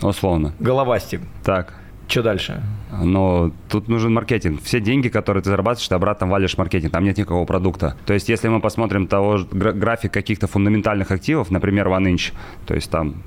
Условно. 0.00 0.52
головастик. 0.60 1.20
Так. 1.44 1.74
Что 2.08 2.22
дальше? 2.22 2.62
Но 3.00 3.52
тут 3.68 3.88
нужен 3.88 4.12
маркетинг. 4.12 4.60
Все 4.62 4.80
деньги, 4.80 5.08
которые 5.08 5.42
ты 5.42 5.50
зарабатываешь, 5.50 5.88
ты 5.88 5.94
обратно 5.94 6.26
валишь 6.26 6.58
маркетинг. 6.58 6.92
Там 6.92 7.04
нет 7.04 7.16
никакого 7.16 7.44
продукта. 7.46 7.96
То 8.04 8.14
есть, 8.14 8.28
если 8.28 8.48
мы 8.48 8.60
посмотрим 8.60 9.06
того 9.06 9.40
график 9.50 10.12
каких-то 10.12 10.46
фундаментальных 10.46 11.10
активов, 11.10 11.50
например, 11.50 11.88
OneInch, 11.88 12.32
то 12.66 12.74
есть 12.74 12.90
там 12.90 13.22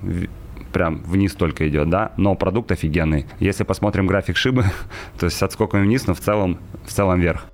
прям 0.71 1.03
вниз 1.03 1.33
только 1.33 1.69
идет, 1.69 1.89
да, 1.89 2.11
но 2.17 2.35
продукт 2.35 2.71
офигенный. 2.71 3.25
Если 3.39 3.63
посмотрим 3.63 4.07
график 4.07 4.35
шибы, 4.35 4.65
то 5.19 5.25
есть 5.25 5.37
с 5.37 5.43
отскоками 5.43 5.83
вниз, 5.83 6.05
но 6.05 6.13
в 6.13 6.19
целом, 6.19 6.57
в 6.85 6.91
целом 6.91 7.19
вверх. 7.19 7.45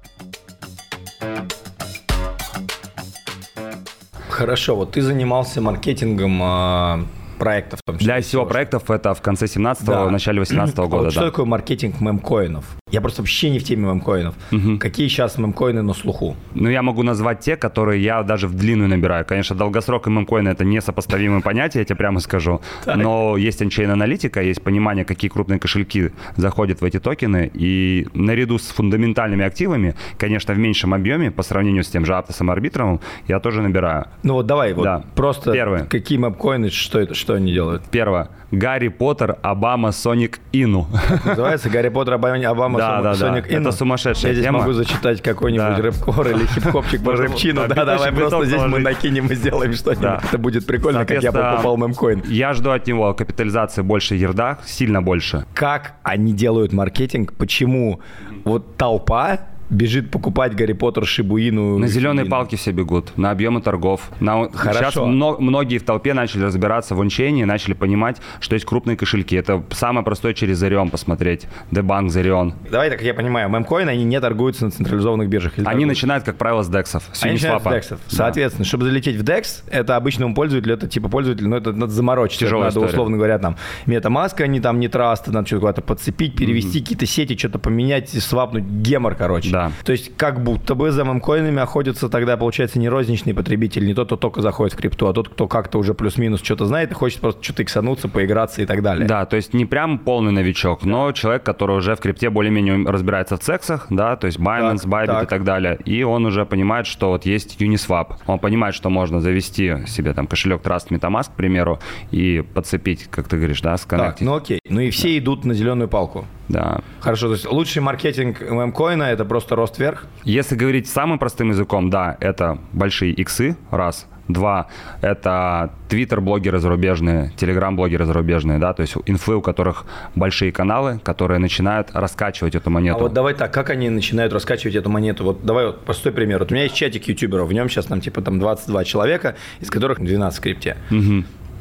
Хорошо, 4.27 4.75
вот 4.75 4.93
ты 4.93 5.03
занимался 5.03 5.61
маркетингом 5.61 6.39
а, 6.41 7.05
проектов. 7.43 7.79
числе. 7.85 8.05
Для 8.05 8.19
SEO 8.19 8.47
проектов 8.47 8.89
это 8.91 9.13
в 9.13 9.21
конце 9.21 9.45
17-го, 9.45 9.91
Да. 9.91 10.09
начале 10.09 10.39
18 10.39 10.77
А 10.79 10.81
года, 10.87 11.03
вот 11.03 11.11
что 11.11 11.21
да. 11.21 11.27
такое 11.29 11.45
маркетинг 11.45 11.99
мемкоинов? 12.01 12.65
Я 12.91 13.01
просто 13.01 13.21
вообще 13.21 13.49
не 13.49 13.59
в 13.59 13.63
теме 13.63 13.87
мемкоинов. 13.87 14.35
Какие 14.79 15.07
сейчас 15.07 15.37
мемкоины 15.37 15.81
на 15.81 15.93
слуху? 15.93 16.35
Ну, 16.53 16.69
я 16.69 16.81
могу 16.81 17.03
назвать 17.03 17.39
те, 17.39 17.55
которые 17.55 18.03
я 18.03 18.21
даже 18.23 18.47
в 18.47 18.53
длинную 18.53 18.89
набираю. 18.89 19.25
Конечно, 19.25 19.55
долгосрок 19.55 20.07
и 20.07 20.09
мемкоин 20.09 20.47
это 20.47 20.65
несопоставимые 20.65 21.41
понятия, 21.41 21.79
я 21.79 21.85
тебе 21.85 21.95
прямо 21.95 22.19
скажу. 22.19 22.61
Но 22.85 23.37
есть 23.37 23.61
ончейн 23.61 23.89
аналитика, 23.91 24.41
есть 24.41 24.61
понимание, 24.61 25.05
какие 25.05 25.29
крупные 25.31 25.59
кошельки 25.59 26.11
заходят 26.35 26.81
в 26.81 26.85
эти 26.85 26.99
токены. 26.99 27.49
И 27.53 28.07
наряду 28.13 28.57
с 28.57 28.67
фундаментальными 28.69 29.45
активами, 29.45 29.95
конечно, 30.17 30.53
в 30.53 30.57
меньшем 30.57 30.93
объеме 30.93 31.31
по 31.31 31.43
сравнению 31.43 31.83
с 31.83 31.87
тем 31.87 32.05
же 32.05 32.13
Аптосом 32.15 32.49
Арбитровым, 32.51 32.99
я 33.27 33.39
тоже 33.39 33.61
набираю. 33.61 34.07
Ну 34.23 34.33
вот 34.33 34.45
давай, 34.47 34.73
вот 34.73 34.83
Да. 34.83 35.03
просто 35.15 35.53
Первое. 35.53 35.85
какие 35.85 36.17
мемкоины, 36.17 36.69
что 36.69 36.99
это, 36.99 37.13
что 37.13 37.35
они 37.35 37.53
делают? 37.53 37.83
Первое. 37.89 38.29
Гарри 38.51 38.89
Поттер, 38.89 39.37
Обама, 39.41 39.91
Соник, 39.91 40.39
Ину. 40.51 40.87
Называется 41.25 41.69
Гарри 41.69 41.89
Поттер, 41.89 42.15
Обама, 42.15 42.77
Да, 42.77 42.97
Соник- 42.99 43.03
да. 43.03 43.13
Соник 43.15 43.45
Это 43.45 43.55
Инна. 43.55 43.71
сумасшая 43.71 44.13
Я 44.15 44.33
здесь 44.33 44.43
тема. 44.45 44.59
могу 44.59 44.73
зачитать 44.73 45.21
какой-нибудь 45.21 45.77
Да. 45.77 45.81
рэп-кор 45.81 46.27
или 46.27 46.45
хип-хопчик 46.45 47.03
по 47.03 47.13
рэпчину. 47.13 47.67
да, 47.67 47.75
Да, 47.75 47.85
давай 47.85 48.11
просто 48.11 48.45
здесь 48.45 48.61
мы 48.63 48.79
накинем 48.79 49.27
и 49.27 49.35
сделаем 49.35 49.73
что-нибудь. 49.73 50.23
Это 50.27 50.37
будет 50.37 50.65
прикольно, 50.65 51.05
как 51.05 51.23
я 51.23 51.31
покупал 51.31 51.77
мемкоин. 51.77 52.23
Я 52.27 52.53
жду 52.53 52.71
от 52.71 52.85
него 52.87 53.13
капитализации 53.13 53.81
больше 53.81 54.15
ерда, 54.15 54.57
сильно 54.65 55.01
больше. 55.01 55.45
Как 55.53 55.93
они 56.03 56.33
делают 56.33 56.73
маркетинг? 56.73 57.33
Почему 57.33 58.01
вот 58.43 58.75
толпа 58.77 59.39
бежит 59.71 60.11
покупать 60.11 60.55
Гарри 60.55 60.73
Поттер, 60.73 61.05
Шибуину? 61.05 61.77
На 61.77 61.87
зеленые 61.87 62.25
палки 62.25 62.55
все 62.55 62.71
бегут, 62.71 63.17
на 63.17 63.31
объемы 63.31 63.61
торгов. 63.61 64.11
На... 64.19 64.49
Хорошо. 64.51 64.79
Сейчас 64.79 64.95
мно- 64.97 65.37
многие 65.39 65.77
в 65.77 65.83
толпе 65.83 66.13
начали 66.13 66.43
разбираться 66.43 66.93
в 66.93 67.01
ончейне, 67.01 67.45
начали 67.45 67.73
понимать, 67.73 68.17
что 68.39 68.55
есть 68.55 68.65
крупные 68.65 68.97
кошельки. 68.97 69.35
Это 69.35 69.63
самое 69.71 70.05
простое 70.05 70.33
через 70.33 70.57
Зарион 70.57 70.89
посмотреть. 70.89 71.47
Дебанк, 71.71 72.11
Зарион. 72.11 72.53
Давай 72.69 72.89
так 72.89 73.01
я 73.01 73.13
понимаю, 73.13 73.49
мемкоины, 73.49 73.89
они 73.89 74.03
не 74.03 74.19
торгуются 74.19 74.65
на 74.65 74.71
централизованных 74.71 75.29
биржах. 75.29 75.53
Они 75.55 75.63
торгуются? 75.65 75.87
начинают, 75.87 76.23
как 76.25 76.35
правило, 76.37 76.63
с 76.63 76.69
дексов. 76.69 77.03
с 77.13 77.23
Они 77.23 77.33
начинают 77.33 77.63
с 77.63 77.65
дексов. 77.69 77.99
Да. 78.09 78.15
Соответственно, 78.15 78.65
чтобы 78.65 78.85
залететь 78.85 79.15
в 79.15 79.23
DEX, 79.23 79.63
это 79.69 79.95
обычному 79.95 80.35
пользователю, 80.35 80.73
это 80.73 80.87
типа 80.87 81.07
пользователь, 81.09 81.47
ну 81.47 81.55
это 81.55 81.71
надо 81.71 81.91
заморочиться. 81.91 82.45
Это 82.45 82.49
Тяжелая 82.49 82.65
надо, 82.65 82.79
история. 82.79 82.91
условно 82.91 83.17
говоря, 83.17 83.39
там, 83.39 83.55
метамаска, 83.85 84.43
они 84.43 84.59
там 84.59 84.79
не 84.79 84.87
траста, 84.89 85.31
надо 85.31 85.47
что-то 85.47 85.61
куда-то 85.61 85.81
подцепить, 85.81 86.35
перевести 86.35 86.81
какие-то 86.81 87.05
сети, 87.05 87.37
что-то 87.37 87.59
поменять, 87.59 88.09
свапнуть, 88.09 88.63
гемор, 88.63 89.15
короче. 89.15 89.51
Да. 89.51 89.60
Да. 89.61 89.71
То 89.83 89.91
есть 89.91 90.15
как 90.17 90.41
будто 90.43 90.75
бы 90.75 90.91
за 90.91 91.03
мемкоинами 91.03 91.59
охотятся 91.61 92.09
тогда, 92.09 92.37
получается, 92.37 92.79
не 92.79 92.89
розничный 92.89 93.33
потребитель, 93.33 93.85
не 93.85 93.93
тот, 93.93 94.07
кто 94.07 94.17
только 94.17 94.41
заходит 94.41 94.73
в 94.73 94.77
крипту, 94.77 95.07
а 95.07 95.13
тот, 95.13 95.29
кто 95.29 95.47
как-то 95.47 95.77
уже 95.77 95.93
плюс-минус 95.93 96.41
что-то 96.41 96.65
знает 96.65 96.91
и 96.91 96.93
хочет 96.93 97.19
просто 97.21 97.43
что-то 97.43 97.63
иксануться, 97.63 98.07
поиграться 98.07 98.61
и 98.61 98.65
так 98.65 98.81
далее. 98.81 99.07
Да, 99.07 99.25
то 99.25 99.35
есть 99.35 99.53
не 99.53 99.65
прям 99.65 99.99
полный 99.99 100.31
новичок, 100.31 100.83
но 100.83 101.11
человек, 101.11 101.43
который 101.43 101.77
уже 101.77 101.95
в 101.95 101.99
крипте 101.99 102.29
более-менее 102.29 102.89
разбирается 102.89 103.37
в 103.37 103.39
цексах, 103.39 103.87
да, 103.89 104.15
то 104.15 104.27
есть 104.27 104.39
Binance, 104.39 104.79
Так, 104.81 104.87
Bybit 104.87 105.05
так. 105.07 105.23
и 105.23 105.27
так 105.27 105.43
далее, 105.43 105.77
и 105.85 106.03
он 106.03 106.25
уже 106.25 106.45
понимает, 106.45 106.87
что 106.87 107.09
вот 107.09 107.25
есть 107.25 107.61
Uniswap. 107.61 108.15
Он 108.27 108.39
понимает, 108.39 108.75
что 108.75 108.89
можно 108.89 109.19
завести 109.19 109.85
себе 109.87 110.13
там 110.13 110.27
кошелек 110.27 110.61
Trust 110.61 110.89
MetaMask, 110.89 111.27
к 111.31 111.35
примеру, 111.35 111.79
и 112.11 112.41
подцепить, 112.53 113.07
как 113.09 113.27
ты 113.27 113.37
говоришь, 113.37 113.61
да, 113.61 113.71
Так, 113.71 113.79
сконнектить. 113.81 114.21
ну 114.27 114.35
окей. 114.35 114.59
Ну 114.69 114.79
и 114.81 114.89
все 114.89 115.17
идут 115.17 115.45
на 115.45 115.53
зеленую 115.53 115.87
палку. 115.87 116.25
Да. 116.51 116.81
Хорошо, 116.99 117.27
то 117.27 117.33
есть 117.33 117.49
лучший 117.49 117.81
маркетинг 117.81 118.41
мемкоина 118.41 119.03
это 119.03 119.23
просто 119.25 119.55
рост 119.55 119.79
вверх. 119.79 120.05
Если 120.23 120.55
говорить 120.55 120.87
самым 120.87 121.17
простым 121.17 121.49
языком, 121.49 121.89
да, 121.89 122.17
это 122.19 122.57
большие 122.73 123.13
иксы, 123.13 123.55
раз. 123.71 124.07
Два, 124.27 124.67
это 125.01 125.71
твиттер-блогеры 125.89 126.59
зарубежные, 126.59 127.31
телеграм-блогеры 127.35 128.05
зарубежные, 128.05 128.59
да, 128.59 128.73
то 128.73 128.81
есть 128.81 128.95
инфлы, 129.05 129.35
у 129.35 129.41
которых 129.41 129.85
большие 130.15 130.53
каналы, 130.53 130.99
которые 131.03 131.39
начинают 131.39 131.89
раскачивать 131.93 132.55
эту 132.55 132.69
А 132.69 132.73
монету. 132.73 132.99
вот 132.99 133.13
давай 133.13 133.33
так, 133.33 133.53
как 133.53 133.69
они 133.71 133.89
начинают 133.89 134.31
раскачивать 134.31 134.75
эту 134.75 134.89
монету? 134.89 135.23
Вот 135.25 135.43
давай 135.43 135.65
вот 135.65 135.81
простой 135.81 136.13
пример. 136.13 136.39
Вот 136.39 136.51
у 136.51 136.53
меня 136.53 136.63
есть 136.63 136.75
чатик 136.75 137.07
ютуберов, 137.09 137.49
в 137.49 137.53
нем 137.53 137.67
сейчас 137.67 137.85
там 137.87 137.99
типа 137.99 138.21
там 138.21 138.39
22 138.39 138.83
человека, 138.85 139.35
из 139.59 139.69
которых 139.69 139.99
12 139.99 140.39
в 140.39 140.41
крипте. 140.41 140.77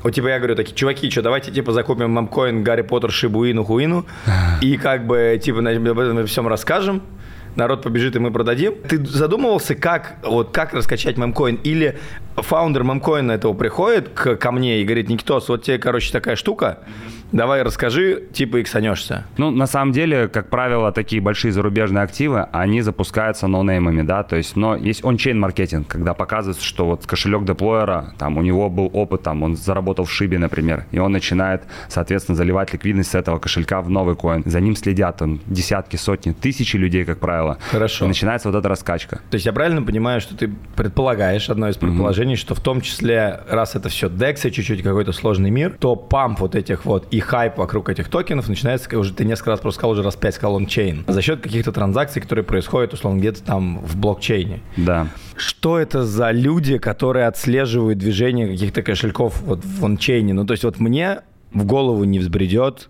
Вот 0.02 0.14
типа 0.14 0.28
я 0.28 0.38
говорю, 0.38 0.56
такие, 0.56 0.74
чуваки, 0.74 1.10
что, 1.10 1.22
давайте 1.22 1.50
типа 1.52 1.72
закупим 1.72 2.10
мамкоин, 2.10 2.62
Гарри 2.62 2.82
Поттер, 2.82 3.10
Шибуину, 3.10 3.64
Хуину, 3.64 4.06
и 4.62 4.76
как 4.76 5.06
бы 5.06 5.38
типа 5.42 5.60
на- 5.60 5.70
об 5.90 5.98
этом 5.98 6.26
всем 6.26 6.48
расскажем, 6.48 7.02
народ 7.56 7.82
побежит, 7.82 8.16
и 8.16 8.18
мы 8.18 8.30
продадим. 8.30 8.74
Ты 8.88 9.04
задумывался, 9.04 9.74
как, 9.74 10.16
вот, 10.22 10.52
как 10.52 10.72
раскачать 10.72 11.16
мемкоин? 11.18 11.56
Или 11.64 11.98
фаундер 12.36 12.84
мемкоина 12.84 13.32
этого 13.32 13.52
приходит 13.54 14.08
к, 14.08 14.36
ко 14.36 14.52
мне 14.52 14.80
и 14.80 14.84
говорит, 14.84 15.08
Никитос, 15.08 15.48
вот 15.48 15.64
тебе, 15.64 15.78
короче, 15.78 16.12
такая 16.12 16.36
штука, 16.36 16.78
давай 17.32 17.62
расскажи, 17.62 18.24
типа 18.32 18.60
иксанешься. 18.60 19.24
Ну, 19.36 19.50
на 19.50 19.66
самом 19.66 19.92
деле, 19.92 20.28
как 20.28 20.48
правило, 20.48 20.92
такие 20.92 21.22
большие 21.22 21.52
зарубежные 21.52 22.02
активы, 22.02 22.46
они 22.52 22.80
запускаются 22.82 23.46
ноунеймами, 23.46 24.02
да, 24.02 24.22
то 24.22 24.36
есть, 24.36 24.56
но 24.56 24.76
есть 24.76 25.04
он-чейн 25.04 25.38
маркетинг, 25.38 25.88
когда 25.88 26.14
показывается, 26.14 26.64
что 26.64 26.86
вот 26.86 27.06
кошелек 27.06 27.44
деплойера, 27.44 28.14
там, 28.18 28.36
у 28.36 28.42
него 28.42 28.68
был 28.68 28.90
опыт, 28.92 29.22
там, 29.22 29.42
он 29.42 29.56
заработал 29.56 30.04
в 30.04 30.12
Шибе, 30.12 30.38
например, 30.38 30.86
и 30.90 30.98
он 30.98 31.12
начинает, 31.12 31.62
соответственно, 31.88 32.36
заливать 32.36 32.72
ликвидность 32.72 33.10
с 33.10 33.14
этого 33.14 33.38
кошелька 33.38 33.80
в 33.80 33.90
новый 33.90 34.16
коин. 34.16 34.42
За 34.46 34.60
ним 34.60 34.76
следят 34.76 35.18
там 35.18 35.40
десятки, 35.46 35.96
сотни, 35.96 36.32
тысячи 36.32 36.76
людей, 36.76 37.04
как 37.04 37.18
правило. 37.18 37.58
Хорошо. 37.70 38.04
И 38.04 38.08
начинается 38.08 38.50
вот 38.50 38.58
эта 38.58 38.68
раскачка. 38.68 39.20
То 39.30 39.34
есть 39.34 39.46
я 39.46 39.52
правильно 39.52 39.82
понимаю, 39.82 40.20
что 40.20 40.36
ты 40.36 40.50
предполагаешь, 40.76 41.50
одно 41.50 41.68
из 41.68 41.76
предположений, 41.76 42.36
что 42.36 42.54
в 42.54 42.60
том 42.60 42.80
числе, 42.80 43.40
раз 43.48 43.76
это 43.76 43.88
все 43.88 44.08
дексы, 44.08 44.50
чуть-чуть 44.50 44.82
какой-то 44.82 45.12
сложный 45.12 45.50
мир, 45.50 45.76
то 45.78 45.96
памп 45.96 46.40
вот 46.40 46.54
этих 46.54 46.84
вот 46.84 47.06
и 47.10 47.19
хайп 47.20 47.58
вокруг 47.58 47.88
этих 47.88 48.08
токенов 48.08 48.48
начинается, 48.48 48.88
как 48.88 48.98
уже 48.98 49.12
ты 49.12 49.24
несколько 49.24 49.50
раз 49.50 49.60
просто 49.60 49.78
сказал, 49.78 49.92
уже 49.92 50.02
раз 50.02 50.16
пять 50.16 50.34
сказал 50.34 50.54
он 50.54 50.66
чейн, 50.66 51.04
за 51.06 51.22
счет 51.22 51.40
каких-то 51.40 51.72
транзакций, 51.72 52.20
которые 52.20 52.44
происходят, 52.44 52.92
условно, 52.92 53.18
где-то 53.18 53.42
там 53.42 53.78
в 53.80 53.96
блокчейне. 53.96 54.60
Да. 54.76 55.08
Что 55.36 55.78
это 55.78 56.04
за 56.04 56.30
люди, 56.30 56.78
которые 56.78 57.26
отслеживают 57.26 57.98
движение 57.98 58.48
каких-то 58.48 58.82
кошельков 58.82 59.40
вот 59.42 59.64
в 59.64 59.84
ончейне? 59.84 60.32
Ну, 60.34 60.44
то 60.46 60.52
есть 60.52 60.64
вот 60.64 60.80
мне 60.80 61.20
в 61.52 61.64
голову 61.64 62.04
не 62.04 62.18
взбредет 62.18 62.88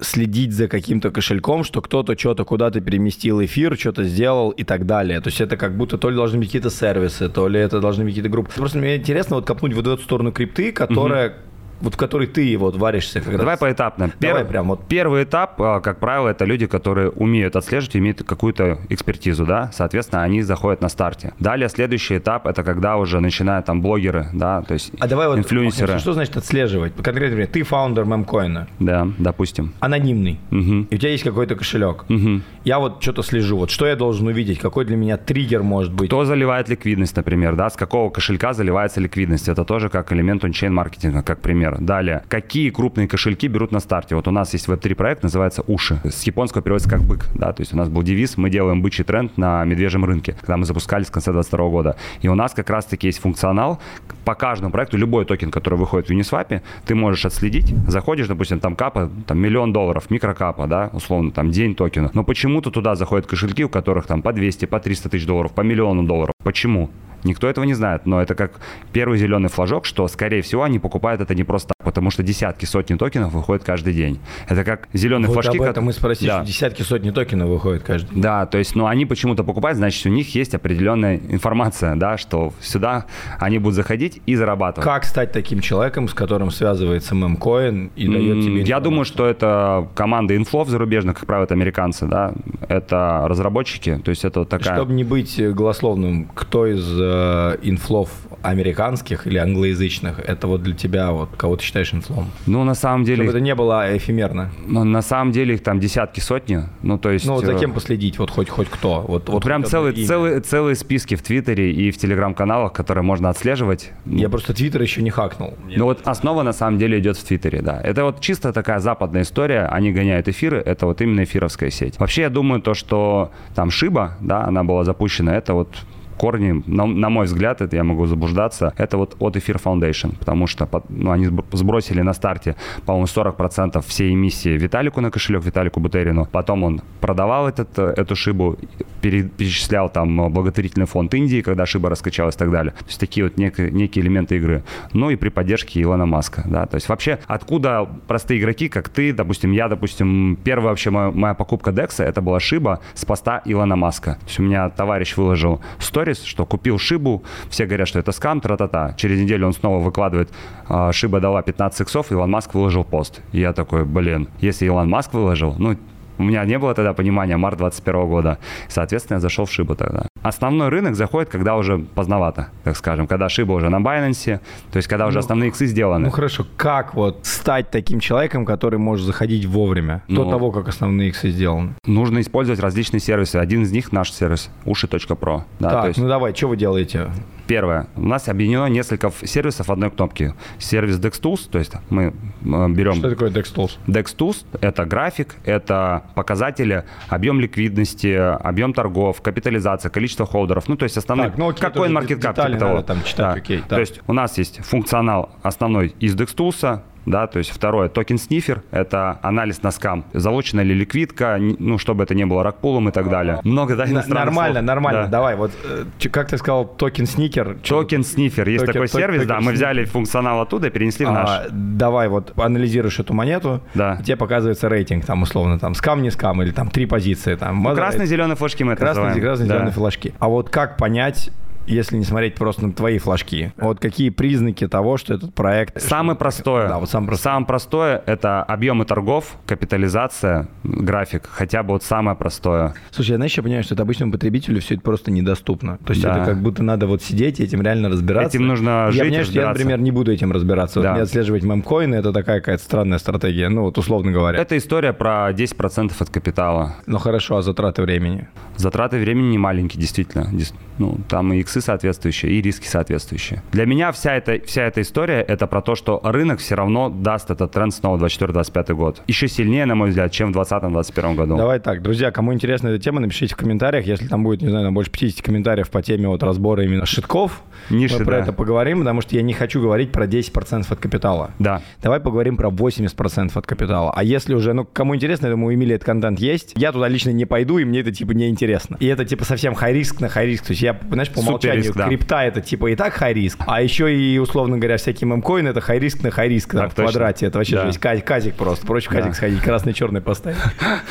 следить 0.00 0.52
за 0.52 0.68
каким-то 0.68 1.10
кошельком, 1.10 1.64
что 1.64 1.80
кто-то 1.80 2.18
что-то 2.18 2.44
куда-то 2.44 2.80
переместил 2.80 3.42
эфир, 3.44 3.76
что-то 3.78 4.04
сделал 4.04 4.50
и 4.50 4.64
так 4.64 4.86
далее. 4.86 5.20
То 5.20 5.28
есть 5.28 5.40
это 5.40 5.56
как 5.56 5.76
будто 5.76 5.98
то 5.98 6.10
ли 6.10 6.16
должны 6.16 6.38
быть 6.38 6.48
какие-то 6.48 6.70
сервисы, 6.70 7.28
то 7.28 7.48
ли 7.48 7.60
это 7.60 7.80
должны 7.80 8.04
быть 8.04 8.12
какие-то 8.12 8.28
группы. 8.30 8.50
Просто 8.54 8.78
мне 8.78 8.96
интересно 8.96 9.36
вот 9.36 9.46
копнуть 9.46 9.74
вот 9.74 9.86
в 9.86 9.90
эту 9.90 10.02
сторону 10.02 10.32
крипты, 10.32 10.72
которая 10.72 11.36
вот 11.84 11.94
в 11.94 11.96
которой 11.96 12.26
ты 12.26 12.56
вот 12.58 12.76
варишься 12.76 13.20
как 13.20 13.36
Давай 13.36 13.52
раз. 13.54 13.60
поэтапно. 13.60 14.10
Давай 14.20 14.44
прям 14.44 14.68
вот. 14.68 14.88
Первый 14.88 15.22
этап, 15.24 15.60
а, 15.60 15.80
как 15.80 16.00
правило, 16.00 16.28
это 16.28 16.44
люди, 16.44 16.66
которые 16.66 17.10
умеют 17.10 17.54
отслеживать, 17.56 17.96
имеют 17.96 18.22
какую-то 18.24 18.78
экспертизу, 18.88 19.46
да, 19.46 19.70
соответственно, 19.72 20.22
они 20.22 20.42
заходят 20.42 20.80
на 20.80 20.88
старте. 20.88 21.32
Далее 21.38 21.68
следующий 21.68 22.18
этап, 22.18 22.46
это 22.46 22.62
когда 22.64 22.96
уже 22.96 23.20
начинают 23.20 23.66
там 23.66 23.80
блогеры, 23.82 24.26
да, 24.32 24.62
то 24.62 24.74
есть 24.74 24.92
А 24.98 25.06
давай 25.06 25.28
вот 25.28 25.38
инфлюенсеры, 25.38 25.98
что 25.98 26.12
значит 26.14 26.36
отслеживать? 26.36 26.94
Конкретно, 26.96 27.46
ты 27.46 27.62
фаундер 27.62 28.04
мемкоина, 28.04 28.66
да, 28.80 29.06
допустим. 29.18 29.74
анонимный, 29.80 30.40
Мгм. 30.50 30.88
и 30.90 30.94
у 30.94 30.98
тебя 30.98 31.10
есть 31.10 31.22
какой-то 31.24 31.54
кошелек. 31.54 32.04
Мгм. 32.08 32.42
Я 32.64 32.78
вот 32.78 33.02
что-то 33.02 33.22
слежу. 33.22 33.58
Вот 33.58 33.70
что 33.70 33.86
я 33.86 33.94
должен 33.94 34.26
увидеть? 34.26 34.58
Какой 34.58 34.84
для 34.86 34.96
меня 34.96 35.16
триггер 35.18 35.62
может 35.62 35.92
быть? 35.92 36.08
Кто 36.08 36.24
заливает 36.24 36.68
ликвидность, 36.70 37.14
например, 37.16 37.56
да, 37.56 37.68
с 37.68 37.74
какого 37.76 38.08
кошелька 38.10 38.54
заливается 38.54 39.00
ликвидность, 39.00 39.48
это 39.48 39.64
тоже 39.64 39.90
как 39.90 40.12
элемент 40.12 40.44
ончейн 40.44 40.72
маркетинга, 40.72 41.22
как 41.22 41.40
пример. 41.40 41.73
Далее, 41.80 42.22
какие 42.28 42.70
крупные 42.70 43.08
кошельки 43.08 43.48
берут 43.48 43.72
на 43.72 43.80
старте? 43.80 44.14
Вот 44.14 44.28
у 44.28 44.30
нас 44.30 44.52
есть 44.52 44.68
веб-3 44.68 44.94
проект, 44.94 45.22
называется 45.22 45.62
«Уши». 45.66 46.00
С 46.04 46.22
японского 46.24 46.62
переводится 46.62 46.90
как 46.90 47.02
«бык», 47.02 47.26
да, 47.34 47.52
то 47.52 47.60
есть 47.60 47.72
у 47.72 47.76
нас 47.76 47.88
был 47.88 48.02
девиз 48.02 48.36
«Мы 48.36 48.50
делаем 48.50 48.82
бычий 48.82 49.04
тренд 49.04 49.36
на 49.36 49.64
медвежьем 49.64 50.04
рынке», 50.04 50.36
когда 50.40 50.56
мы 50.56 50.64
запускались 50.64 51.08
в 51.08 51.10
конце 51.12 51.32
2022 51.32 51.68
года. 51.70 51.96
И 52.22 52.28
у 52.28 52.34
нас 52.34 52.52
как 52.52 52.70
раз-таки 52.70 53.06
есть 53.06 53.20
функционал 53.20 53.80
по 54.24 54.34
каждому 54.34 54.72
проекту, 54.72 54.96
любой 54.96 55.24
токен, 55.24 55.50
который 55.50 55.78
выходит 55.78 56.08
в 56.08 56.12
Uniswap, 56.12 56.62
ты 56.86 56.94
можешь 56.94 57.26
отследить, 57.26 57.74
заходишь, 57.86 58.28
допустим, 58.28 58.60
там 58.60 58.76
капа, 58.76 59.10
там 59.26 59.38
миллион 59.38 59.72
долларов, 59.72 60.10
микрокапа, 60.10 60.66
да, 60.66 60.90
условно, 60.92 61.30
там 61.30 61.50
день 61.50 61.74
токена, 61.74 62.10
но 62.14 62.24
почему-то 62.24 62.70
туда 62.70 62.94
заходят 62.94 63.26
кошельки, 63.26 63.64
у 63.64 63.68
которых 63.68 64.06
там 64.06 64.22
по 64.22 64.32
200, 64.32 64.66
по 64.66 64.80
300 64.80 65.08
тысяч 65.08 65.26
долларов, 65.26 65.52
по 65.52 65.60
миллиону 65.60 66.04
долларов. 66.04 66.34
Почему? 66.42 66.90
Никто 67.24 67.48
этого 67.48 67.64
не 67.64 67.74
знает, 67.74 68.06
но 68.06 68.20
это 68.22 68.34
как 68.34 68.52
первый 68.92 69.18
зеленый 69.18 69.48
флажок, 69.48 69.86
что, 69.86 70.06
скорее 70.08 70.42
всего, 70.42 70.62
они 70.62 70.78
покупают 70.78 71.20
это 71.20 71.34
не 71.34 71.44
просто 71.44 71.72
так, 71.76 71.84
потому 71.84 72.10
что 72.10 72.22
десятки, 72.22 72.64
сотни 72.66 72.96
токенов 72.96 73.32
выходят 73.32 73.64
каждый 73.64 73.94
день. 73.94 74.20
Это 74.48 74.62
как 74.64 74.88
зеленые 74.92 75.28
Вот 75.28 75.34
флажки. 75.42 75.56
об 75.58 75.62
этом 75.64 75.84
мы 75.84 75.92
спросили, 75.92 76.28
Да. 76.28 76.38
что 76.38 76.46
десятки, 76.46 76.82
сотни 76.82 77.10
токенов 77.10 77.48
выходит 77.48 77.82
каждый 77.82 78.12
день. 78.14 78.22
Да, 78.22 78.46
то 78.46 78.58
есть, 78.58 78.74
ну, 78.76 78.86
они 78.86 79.06
почему-то 79.06 79.42
покупают, 79.44 79.78
значит, 79.78 80.04
у 80.06 80.10
них 80.10 80.34
есть 80.34 80.54
определенная 80.54 81.16
информация, 81.28 81.96
да, 81.96 82.16
что 82.18 82.52
сюда 82.60 83.06
они 83.40 83.58
будут 83.58 83.74
заходить 83.76 84.20
и 84.26 84.34
зарабатывать. 84.36 84.84
Как 84.84 85.04
стать 85.04 85.32
таким 85.32 85.60
человеком, 85.60 86.08
с 86.08 86.14
которым 86.14 86.50
связывается 86.50 87.14
мемкоин 87.14 87.90
и 87.96 88.06
дает 88.06 88.42
тебе 88.44 88.62
Я 88.62 88.80
думаю, 88.80 89.02
информацию? 89.02 89.04
что 89.04 89.26
это 89.26 89.88
команда 89.94 90.36
инфлов 90.36 90.68
зарубежных, 90.68 91.16
как 91.18 91.26
правило, 91.26 91.44
это 91.44 91.54
американцы, 91.54 92.06
да, 92.06 92.32
это 92.68 93.24
разработчики, 93.28 94.00
то 94.04 94.10
есть 94.10 94.24
это 94.24 94.44
такая... 94.44 94.76
Чтобы 94.76 94.92
не 94.92 95.04
быть 95.04 95.38
э, 95.38 95.50
голословным, 95.52 96.26
кто 96.34 96.66
из 96.66 96.84
э, 97.14 97.56
инфлов 97.62 98.10
американских 98.42 99.26
или 99.26 99.38
англоязычных, 99.38 100.18
это 100.18 100.46
вот 100.46 100.62
для 100.62 100.74
тебя, 100.74 101.12
вот 101.12 101.30
кого 101.36 101.56
ты 101.56 101.64
считаешь 101.64 101.94
инфлом? 101.94 102.30
Ну, 102.46 102.64
на 102.64 102.74
самом 102.74 103.04
деле, 103.04 103.24
Чтобы 103.24 103.30
это 103.30 103.40
не 103.40 103.54
было 103.54 103.96
эфемерно. 103.96 104.50
ну, 104.66 104.84
на 104.84 105.02
самом 105.02 105.32
деле 105.32 105.54
их 105.54 105.62
там 105.62 105.80
десятки, 105.80 106.20
сотни, 106.20 106.60
ну, 106.82 106.98
то 106.98 107.10
есть... 107.10 107.26
Ну, 107.26 107.34
вот 107.34 107.44
за 107.44 107.52
э, 107.52 107.58
кем 107.58 107.72
последить, 107.72 108.18
вот 108.18 108.30
хоть 108.30 108.48
хоть 108.48 108.68
кто. 108.68 109.00
Вот, 109.02 109.28
вот 109.28 109.42
Прям 109.42 109.64
целый, 109.64 109.94
имя. 109.94 110.06
целый, 110.06 110.40
целые 110.40 110.74
списки 110.76 111.14
в 111.14 111.22
Твиттере 111.22 111.72
и 111.72 111.90
в 111.90 111.96
Телеграм-каналах, 111.96 112.72
которые 112.72 113.02
можно 113.02 113.30
отслеживать. 113.30 113.92
Я 114.04 114.28
просто 114.28 114.52
Твиттер 114.52 114.82
еще 114.82 115.02
не 115.02 115.10
хакнул. 115.10 115.54
Ну 115.66 115.84
вот 115.84 116.00
основа 116.04 116.42
на 116.42 116.52
самом 116.52 116.78
деле 116.78 116.98
идет 116.98 117.16
в 117.16 117.24
Твиттере, 117.24 117.62
да. 117.62 117.80
Это 117.82 118.04
вот 118.04 118.20
чисто 118.20 118.52
такая 118.52 118.78
западная 118.78 119.22
история, 119.22 119.66
они 119.66 119.92
гоняют 119.92 120.28
эфиры, 120.28 120.58
это 120.58 120.86
вот 120.86 121.00
именно 121.00 121.24
эфировская 121.24 121.70
сеть. 121.70 121.98
Вообще 121.98 122.22
я 122.22 122.30
думаю 122.30 122.60
то, 122.60 122.74
что 122.74 123.30
там 123.54 123.70
Шиба, 123.70 124.16
да, 124.20 124.44
она 124.44 124.64
была 124.64 124.84
запущена, 124.84 125.34
это 125.34 125.54
вот 125.54 125.68
корни, 126.16 126.62
на, 126.66 126.86
на 126.86 127.08
мой 127.10 127.26
взгляд, 127.26 127.60
это 127.60 127.76
я 127.76 127.84
могу 127.84 128.06
заблуждаться, 128.06 128.72
это 128.76 128.96
вот 128.96 129.16
от 129.18 129.36
Эфир 129.36 129.56
Foundation, 129.56 130.16
потому 130.18 130.46
что 130.46 130.68
ну, 130.88 131.10
они 131.10 131.26
сб- 131.26 131.44
сбросили 131.52 132.02
на 132.02 132.12
старте, 132.14 132.56
по-моему, 132.86 133.06
40% 133.06 133.80
всей 133.86 134.12
эмиссии 134.14 134.56
Виталику 134.58 135.00
на 135.00 135.10
кошелек, 135.10 135.44
Виталику 135.44 135.80
Бутерину. 135.80 136.26
Потом 136.32 136.64
он 136.64 136.80
продавал 137.00 137.48
этот, 137.48 137.78
э, 137.78 137.94
эту 137.96 138.16
шибу, 138.16 138.56
пере- 139.00 139.28
перечислял 139.28 139.88
там 139.90 140.20
э, 140.20 140.28
благотворительный 140.28 140.86
фонд 140.86 141.14
Индии, 141.14 141.40
когда 141.42 141.66
шиба 141.66 141.90
раскачалась 141.90 142.34
и 142.36 142.38
так 142.38 142.50
далее. 142.50 142.72
То 142.72 142.86
есть 142.86 143.00
такие 143.00 143.24
вот 143.24 143.34
нек- 143.36 143.70
некие 143.70 144.04
элементы 144.04 144.36
игры. 144.36 144.62
Ну 144.92 145.10
и 145.10 145.16
при 145.16 145.28
поддержке 145.28 145.82
Илона 145.82 146.06
Маска, 146.06 146.42
да. 146.46 146.66
То 146.66 146.76
есть 146.76 146.88
вообще 146.88 147.18
откуда 147.26 147.88
простые 148.06 148.40
игроки, 148.40 148.68
как 148.68 148.88
ты, 148.88 149.12
допустим, 149.12 149.52
я, 149.52 149.68
допустим, 149.68 150.36
первая 150.44 150.68
вообще 150.68 150.90
моя, 150.90 151.10
моя 151.10 151.34
покупка 151.34 151.72
Декса, 151.72 152.04
это 152.04 152.20
была 152.20 152.40
шиба 152.40 152.80
с 152.94 153.04
поста 153.04 153.42
Илона 153.44 153.76
Маска. 153.76 154.14
То 154.20 154.26
есть 154.26 154.38
у 154.38 154.42
меня 154.42 154.70
товарищ 154.70 155.16
выложил 155.16 155.60
сторис, 156.04 156.22
что 156.22 156.44
купил 156.44 156.78
шибу, 156.78 157.22
все 157.48 157.66
говорят, 157.66 157.88
что 157.88 157.98
это 157.98 158.12
скам, 158.12 158.40
тра-та-та. 158.40 158.92
Через 158.96 159.20
неделю 159.20 159.46
он 159.46 159.52
снова 159.54 159.82
выкладывает, 159.82 160.30
а, 160.68 160.92
шиба 160.92 161.20
дала 161.20 161.42
15 161.42 161.80
иксов, 161.80 162.12
Илон 162.12 162.30
Маск 162.30 162.54
выложил 162.54 162.84
пост. 162.84 163.22
И 163.32 163.40
я 163.40 163.52
такой, 163.52 163.84
блин, 163.84 164.28
если 164.40 164.66
Илон 164.66 164.88
Маск 164.88 165.14
выложил, 165.14 165.54
ну, 165.58 165.76
у 166.18 166.22
меня 166.22 166.44
не 166.44 166.58
было 166.58 166.74
тогда 166.74 166.92
понимания, 166.92 167.36
март 167.36 167.58
21 167.58 168.06
года. 168.08 168.38
Соответственно, 168.68 169.16
я 169.16 169.20
зашел 169.20 169.44
в 169.46 169.52
шибу 169.52 169.74
тогда. 169.74 170.06
Основной 170.22 170.68
рынок 170.68 170.94
заходит, 170.94 171.28
когда 171.28 171.56
уже 171.56 171.78
поздновато, 171.78 172.48
так 172.62 172.76
скажем, 172.76 173.06
когда 173.06 173.28
шиба 173.28 173.52
уже 173.52 173.68
на 173.68 173.76
Binance, 173.76 174.40
то 174.72 174.76
есть 174.76 174.88
когда 174.88 175.06
уже 175.06 175.18
Ну, 175.18 175.20
основные 175.20 175.48
иксы 175.48 175.66
сделаны. 175.66 176.06
Ну 176.06 176.10
хорошо, 176.10 176.46
как 176.56 176.94
вот 176.94 177.18
стать 177.22 177.70
таким 177.70 178.00
человеком, 178.00 178.46
который 178.46 178.78
может 178.78 179.06
заходить 179.06 179.44
вовремя, 179.44 180.02
до 180.08 180.24
Ну. 180.24 180.30
того, 180.30 180.50
как 180.50 180.68
основные 180.68 181.08
иксы 181.10 181.30
сделаны? 181.30 181.74
Нужно 181.86 182.20
использовать 182.20 182.60
различные 182.60 183.00
сервисы. 183.00 183.36
Один 183.36 183.62
из 183.62 183.72
них 183.72 183.92
наш 183.92 184.10
сервис 184.12 184.50
уши.про. 184.64 185.44
Да, 185.58 185.70
так, 185.70 185.86
есть 185.88 185.98
ну 185.98 186.08
давай, 186.08 186.34
что 186.34 186.48
вы 186.48 186.56
делаете? 186.56 187.10
Первое. 187.46 187.88
У 187.96 188.02
нас 188.02 188.28
объединено 188.28 188.66
несколько 188.66 189.12
сервисов 189.22 189.70
одной 189.70 189.90
кнопке. 189.90 190.34
Сервис 190.58 190.98
DexTools, 190.98 191.48
то 191.50 191.58
есть 191.58 191.72
мы 191.90 192.04
э, 192.04 192.68
берем 192.70 192.94
Что 192.94 193.10
такое 193.10 193.30
DexTools? 193.30 193.78
DexTools– 193.86 194.44
это 194.60 194.84
график, 194.84 195.36
это 195.44 196.04
показатели, 196.14 196.84
объем 197.08 197.40
ликвидности, 197.40 198.14
объем 198.14 198.72
торгов, 198.72 199.20
капитализация, 199.20 199.90
количество 199.90 200.26
холдеров. 200.26 200.68
Ну, 200.68 200.76
то 200.76 200.84
есть 200.84 200.96
основные, 200.96 201.28
Так, 201.30 201.38
ну 201.38 201.48
окей, 201.48 201.60
как 201.60 201.74
тоже 201.74 201.92
CoinMarketCap, 201.92 202.20
детали 202.20 202.52
типа 202.54 202.60
того. 202.60 202.74
надо 202.74 202.86
там 202.86 203.02
читать, 203.04 203.36
окей, 203.36 203.58
То 203.58 203.68
так. 203.68 203.78
есть 203.80 204.00
у 204.06 204.12
нас 204.12 204.38
есть 204.38 204.64
функционал 204.64 205.30
основной 205.42 205.94
из 206.00 206.14
DexTools, 206.16 206.80
да, 207.06 207.26
то 207.26 207.38
есть 207.38 207.50
второе, 207.50 207.88
Token 207.88 208.18
Sniffer, 208.18 208.62
это 208.70 209.18
анализ 209.22 209.62
на 209.62 209.70
скам, 209.70 210.04
залочена 210.12 210.60
ли 210.62 210.74
ликвидка, 210.74 211.38
ну, 211.38 211.78
чтобы 211.78 212.04
это 212.04 212.14
не 212.14 212.24
было 212.26 212.42
rug 212.42 212.57
pull 212.57 212.78
ом 212.78 212.88
и 212.88 212.92
так 212.92 213.08
далее. 213.10 213.40
Много, 213.44 213.76
да, 213.76 213.84
иностранных 213.86 214.24
Нормально, 214.26 214.54
слов. 214.60 214.66
нормально. 214.66 215.02
Да. 215.04 215.08
Давай, 215.08 215.36
вот 215.36 215.50
э, 215.64 216.08
как 216.08 216.28
ты 216.28 216.38
сказал, 216.38 216.64
Token 216.66 217.06
Sniffer. 217.06 217.56
Token 217.66 218.04
Sniffer, 218.04 218.48
есть 218.48 218.64
Token- 218.64 218.72
такой 218.72 218.88
ток- 218.88 219.00
сервис, 219.00 219.22
да, 219.22 219.34
токен 219.34 219.36
мы 219.44 219.50
Sniffer. 219.52 219.54
взяли 219.68 219.84
функционал 219.84 220.40
оттуда 220.40 220.68
и 220.68 220.70
перенесли 220.70 221.06
в 221.06 221.12
наш. 221.12 221.28
А, 221.28 221.46
давай, 221.50 222.08
вот 222.08 222.32
анализируешь 222.38 222.98
эту 222.98 223.14
монету, 223.14 223.60
Да. 223.74 223.96
тебе 224.04 224.16
показывается 224.16 224.68
рейтинг, 224.68 225.04
там, 225.04 225.22
условно, 225.22 225.58
там, 225.58 225.74
скам, 225.74 226.02
не 226.02 226.10
скам, 226.10 226.42
или 226.42 226.50
там 226.50 226.70
три 226.70 226.86
позиции. 226.86 227.34
Там, 227.36 227.62
Ну, 227.62 227.74
красные, 227.74 228.06
зеленые 228.06 228.36
флажки 228.36 228.64
мы 228.64 228.72
это 228.72 228.80
красные, 228.80 229.06
называем. 229.06 229.24
красные, 229.26 229.48
Да. 229.48 229.54
зеленые 229.54 229.72
флажки. 229.72 230.14
А 230.18 230.28
вот 230.28 230.48
как 230.50 230.76
понять, 230.76 231.30
если 231.66 231.96
не 231.96 232.04
смотреть 232.04 232.34
просто 232.34 232.66
на 232.66 232.72
твои 232.72 232.98
флажки, 232.98 233.52
вот 233.56 233.80
какие 233.80 234.10
признаки 234.10 234.66
того, 234.68 234.96
что 234.96 235.14
этот 235.14 235.34
проект... 235.34 235.80
Самое 235.80 236.18
простое. 236.18 236.68
Да, 236.68 236.78
вот 236.78 236.90
самое 236.90 237.08
простое. 237.08 237.32
Самое 237.32 237.46
простое– 237.46 238.02
это 238.06 238.42
объемы 238.42 238.84
торгов, 238.84 239.36
капитализация, 239.46 240.48
график. 240.62 241.28
Хотя 241.30 241.62
бы 241.62 241.70
вот 241.72 241.82
самое 241.82 242.16
простое. 242.16 242.74
Слушай, 242.90 243.12
я, 243.12 243.16
знаешь, 243.16 243.34
я 243.36 243.42
понимаю, 243.42 243.64
что 243.64 243.74
это 243.74 243.82
обычному 243.82 244.12
потребителю 244.12 244.60
все 244.60 244.74
это 244.74 244.82
просто 244.82 245.10
недоступно. 245.10 245.78
То 245.84 245.92
есть 245.92 246.02
Да. 246.02 246.16
это 246.16 246.26
как 246.26 246.42
будто 246.42 246.62
надо 246.62 246.86
вот 246.86 247.02
сидеть 247.02 247.40
и 247.40 247.44
этим 247.44 247.62
реально 247.62 247.88
разбираться. 247.88 248.36
Этим 248.36 248.46
нужно 248.46 248.86
я 248.86 248.90
жить, 248.92 249.02
понимаю, 249.02 249.24
что 249.24 249.34
я, 249.34 249.48
например, 249.48 249.80
не 249.80 249.90
буду 249.90 250.12
этим 250.12 250.32
разбираться. 250.32 250.80
Вот 250.80 250.84
Да. 250.84 250.92
мне 250.92 251.02
отслеживать 251.02 251.42
мемкоины– 251.42 251.94
это 251.96 252.12
такая 252.12 252.40
какая-то 252.40 252.62
странная 252.62 252.98
стратегия, 252.98 253.48
ну 253.48 253.62
вот 253.62 253.78
условно 253.78 254.12
говоря. 254.12 254.38
Это 254.38 254.56
история 254.56 254.92
про 254.92 255.32
10% 255.32 255.92
от 255.98 256.10
капитала. 256.10 256.76
Ну 256.86 256.98
хорошо, 256.98 257.38
а 257.38 257.42
затраты 257.42 257.82
времени? 257.82 258.28
Затраты 258.56 258.98
времени 258.98 259.28
не 259.30 259.38
маленькие, 259.38 259.80
действительно. 259.80 260.30
Ну, 260.78 260.98
там 261.08 261.32
и 261.32 261.42
иксы 261.54 261.60
соответствующие, 261.60 262.32
и 262.32 262.42
риски 262.42 262.66
соответствующие. 262.66 263.42
Для 263.52 263.66
меня 263.66 263.92
вся 263.92 264.14
эта, 264.14 264.40
вся 264.44 264.62
эта 264.62 264.80
история– 264.80 265.20
это 265.28 265.46
про 265.46 265.62
то, 265.62 265.74
что 265.74 266.00
рынок 266.02 266.40
все 266.40 266.54
равно 266.54 266.88
даст 266.88 267.30
этот 267.30 267.52
тренд 267.52 267.74
снова 267.74 268.04
24-25 268.04 268.74
год. 268.74 269.02
Еще 269.06 269.28
сильнее, 269.28 269.66
на 269.66 269.74
мой 269.74 269.90
взгляд, 269.90 270.12
чем 270.12 270.32
в 270.32 270.38
2020-2021 270.38 271.14
году. 271.14 271.36
Давай 271.36 271.60
так, 271.60 271.82
друзья, 271.82 272.10
кому 272.10 272.32
интересна 272.32 272.68
эта 272.68 272.82
тема, 272.82 273.00
напишите 273.00 273.34
в 273.34 273.36
комментариях, 273.36 273.86
если 273.86 274.06
там 274.08 274.24
будет, 274.24 274.42
не 274.42 274.48
знаю, 274.48 274.70
больше 274.72 274.90
50 274.90 275.24
комментариев 275.24 275.70
по 275.70 275.82
теме 275.82 276.08
вот 276.08 276.22
разбора 276.22 276.64
именно 276.64 276.86
шиткоинов, 276.86 277.42
Ниши, 277.70 277.98
мы 277.98 278.04
про 278.04 278.16
да. 278.16 278.22
это 278.22 278.32
поговорим, 278.32 278.80
потому 278.80 279.00
что 279.00 279.16
я 279.16 279.22
не 279.22 279.32
хочу 279.32 279.60
говорить 279.60 279.92
про 279.92 280.06
10% 280.06 280.66
от 280.68 280.78
капитала. 280.78 281.30
Да. 281.38 281.62
Давай 281.82 282.00
поговорим 282.00 282.36
про 282.36 282.48
80% 282.48 283.30
от 283.34 283.46
капитала. 283.46 283.92
А 283.94 284.02
если 284.02 284.34
уже, 284.34 284.52
ну, 284.52 284.64
кому 284.64 284.94
интересно, 284.94 285.26
я 285.26 285.32
думаю, 285.32 285.48
у 285.48 285.54
Эмили 285.54 285.74
этот 285.74 285.86
контент 285.86 286.18
есть, 286.18 286.52
я 286.56 286.72
туда 286.72 286.88
лично 286.88 287.10
не 287.10 287.24
пойду, 287.24 287.58
и 287.58 287.64
мне 287.64 287.80
это, 287.80 287.92
типа, 287.92 288.12
не 288.12 288.28
интересно. 288.28 288.76
И 288.80 288.86
это, 288.86 289.04
типа, 289.04 289.24
совсем 289.24 289.54
high-risk 289.54 290.00
на 290.00 290.08
high-risk. 290.08 290.46
То 290.46 290.52
есть 290.52 290.62
я, 290.62 290.78
знаешь, 290.90 291.10
по 291.10 291.20
умолчанию, 291.20 291.43
Супер-риск, 291.52 291.76
да. 291.76 291.88
крипта 291.88 292.22
это, 292.24 292.40
типа, 292.40 292.66
и 292.68 292.76
так 292.76 292.92
high-risk, 292.94 293.38
а 293.46 293.62
еще 293.62 293.94
и, 293.94 294.18
условно 294.18 294.58
говоря, 294.58 294.76
всякие 294.76 295.08
мемкоины 295.08 295.48
это 295.48 295.60
high-risk 295.60 296.02
на 296.02 296.10
high-risk 296.10 296.52
там, 296.52 296.70
в 296.70 296.74
точно. 296.74 296.84
квадрате. 296.92 297.26
Это 297.26 297.38
вообще 297.38 297.56
Да. 297.56 297.66
жесть. 297.66 297.78
Казик, 297.78 298.34
просто. 298.34 298.66
Проще 298.66 298.88
в 298.88 298.92
казик 298.92 299.08
Да. 299.10 299.14
сходить, 299.14 299.40
красный-черный 299.40 300.00
поставить. 300.00 300.38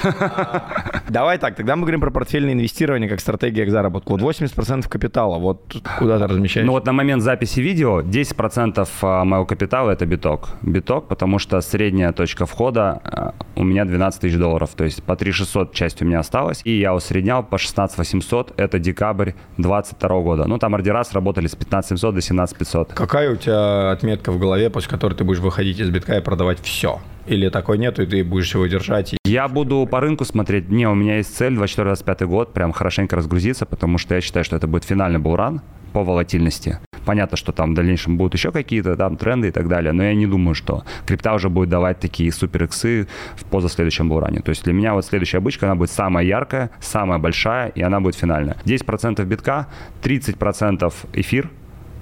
Давай 1.10 1.38
так, 1.38 1.56
тогда 1.56 1.76
мы 1.76 1.84
говорим 1.84 2.02
про 2.02 2.12
портфельное 2.12 2.54
инвестирование 2.54 3.10
как 3.10 3.20
стратегия 3.20 3.66
к 3.66 3.70
заработку. 3.70 4.18
Вот 4.18 4.22
80% 4.22 4.88
капитала, 4.90 5.38
вот 5.38 5.76
куда 5.98 6.20
ты 6.20 6.28
размещаешь? 6.28 6.66
Ну 6.66 6.74
вот 6.74 6.86
на 6.86 6.94
момент 6.94 7.22
записи 7.22 7.60
видео 7.60 8.02
10% 8.02 8.88
а, 9.02 9.24
моего 9.26 9.46
капитала 9.46 9.92
это 9.92 10.06
биток. 10.06 10.50
Биток, 10.62 11.08
потому 11.08 11.40
что 11.40 11.60
средняя 11.62 12.12
точка 12.12 12.46
входа 12.46 13.02
а, 13.04 13.34
у 13.56 13.64
меня 13.64 13.86
12 13.86 14.22
тысяч 14.22 14.38
долларов. 14.38 14.72
То 14.76 14.84
есть 14.84 15.04
по 15.04 15.16
3600 15.16 15.74
часть 15.74 16.02
у 16.02 16.06
меня 16.06 16.20
осталась. 16.20 16.62
И 16.64 16.80
я 16.80 16.94
усреднял 16.94 17.44
по 17.44 17.58
16 17.58 17.98
800. 17.98 18.54
Это 18.58 18.80
декабрь 18.80 19.32
22 19.58 20.20
года. 20.22 20.43
Ну 20.48 20.58
там 20.58 20.74
ордера 20.76 21.04
сработали 21.04 21.48
с 21.48 21.56
15 21.56 21.90
700 21.90 22.16
до 22.16 22.22
17 22.22 22.58
500. 22.58 22.94
Какая 22.94 23.32
у 23.32 23.36
тебя 23.36 23.92
отметка 23.92 24.32
в 24.32 24.40
голове, 24.40 24.70
после 24.70 24.90
которой 24.90 25.14
ты 25.14 25.24
будешь 25.24 25.40
выходить 25.40 25.80
из 25.80 25.90
битка 25.90 26.18
и 26.18 26.22
продавать 26.22 26.60
все? 26.62 27.00
Или 27.26 27.50
такой 27.50 27.78
нету, 27.78 28.02
и 28.04 28.06
ты 28.06 28.24
будешь 28.24 28.54
его 28.54 28.66
держать? 28.68 29.14
и- 29.14 29.18
Я 29.26 29.48
буду 29.48 29.88
по 29.90 30.00
рынку 30.02 30.26
смотреть. 30.26 30.70
Не, 30.70 30.88
у 30.90 30.96
меня 30.96 31.18
есть 31.18 31.36
цель 31.36 31.54
24-25 31.54 32.26
год, 32.26 32.54
прям 32.54 32.72
хорошенько 32.74 33.16
разгрузиться, 33.16 33.66
потому 33.66 33.98
что 33.98 34.16
я 34.16 34.22
считаю, 34.22 34.44
что 34.44 34.56
это 34.58 34.68
будет 34.68 34.84
финальный 34.84 35.20
булран 35.20 35.62
по 35.94 36.04
волатильности. 36.04 36.80
Понятно, 37.06 37.38
что 37.38 37.52
там 37.52 37.72
в 37.72 37.74
дальнейшем 37.76 38.18
будут 38.18 38.34
еще 38.34 38.52
какие-то 38.52 38.96
там 38.96 39.18
тренды 39.18 39.48
и 39.48 39.52
так 39.52 39.68
далее, 39.68 39.94
но 39.94 40.04
я 40.04 40.14
не 40.14 40.28
думаю, 40.28 40.56
что 40.56 40.84
крипта 41.06 41.34
уже 41.34 41.50
будет 41.50 41.70
давать 41.70 42.00
такие 42.00 42.32
супер 42.32 42.64
иксы 42.64 43.08
в 43.36 43.46
позаследующем 43.46 44.10
булране. 44.10 44.42
То 44.42 44.50
есть 44.50 44.64
для 44.64 44.74
меня 44.74 44.94
вот 44.94 45.06
следующая 45.06 45.40
бычка, 45.40 45.66
она 45.66 45.76
будет 45.76 45.92
самая 45.92 46.26
яркая, 46.26 46.70
самая 46.80 47.20
большая, 47.20 47.70
и 47.70 47.82
она 47.82 48.00
будет 48.00 48.16
финальная. 48.16 48.58
10% 48.66 49.24
битка, 49.26 49.68
30% 50.02 50.94
эфир, 51.14 51.50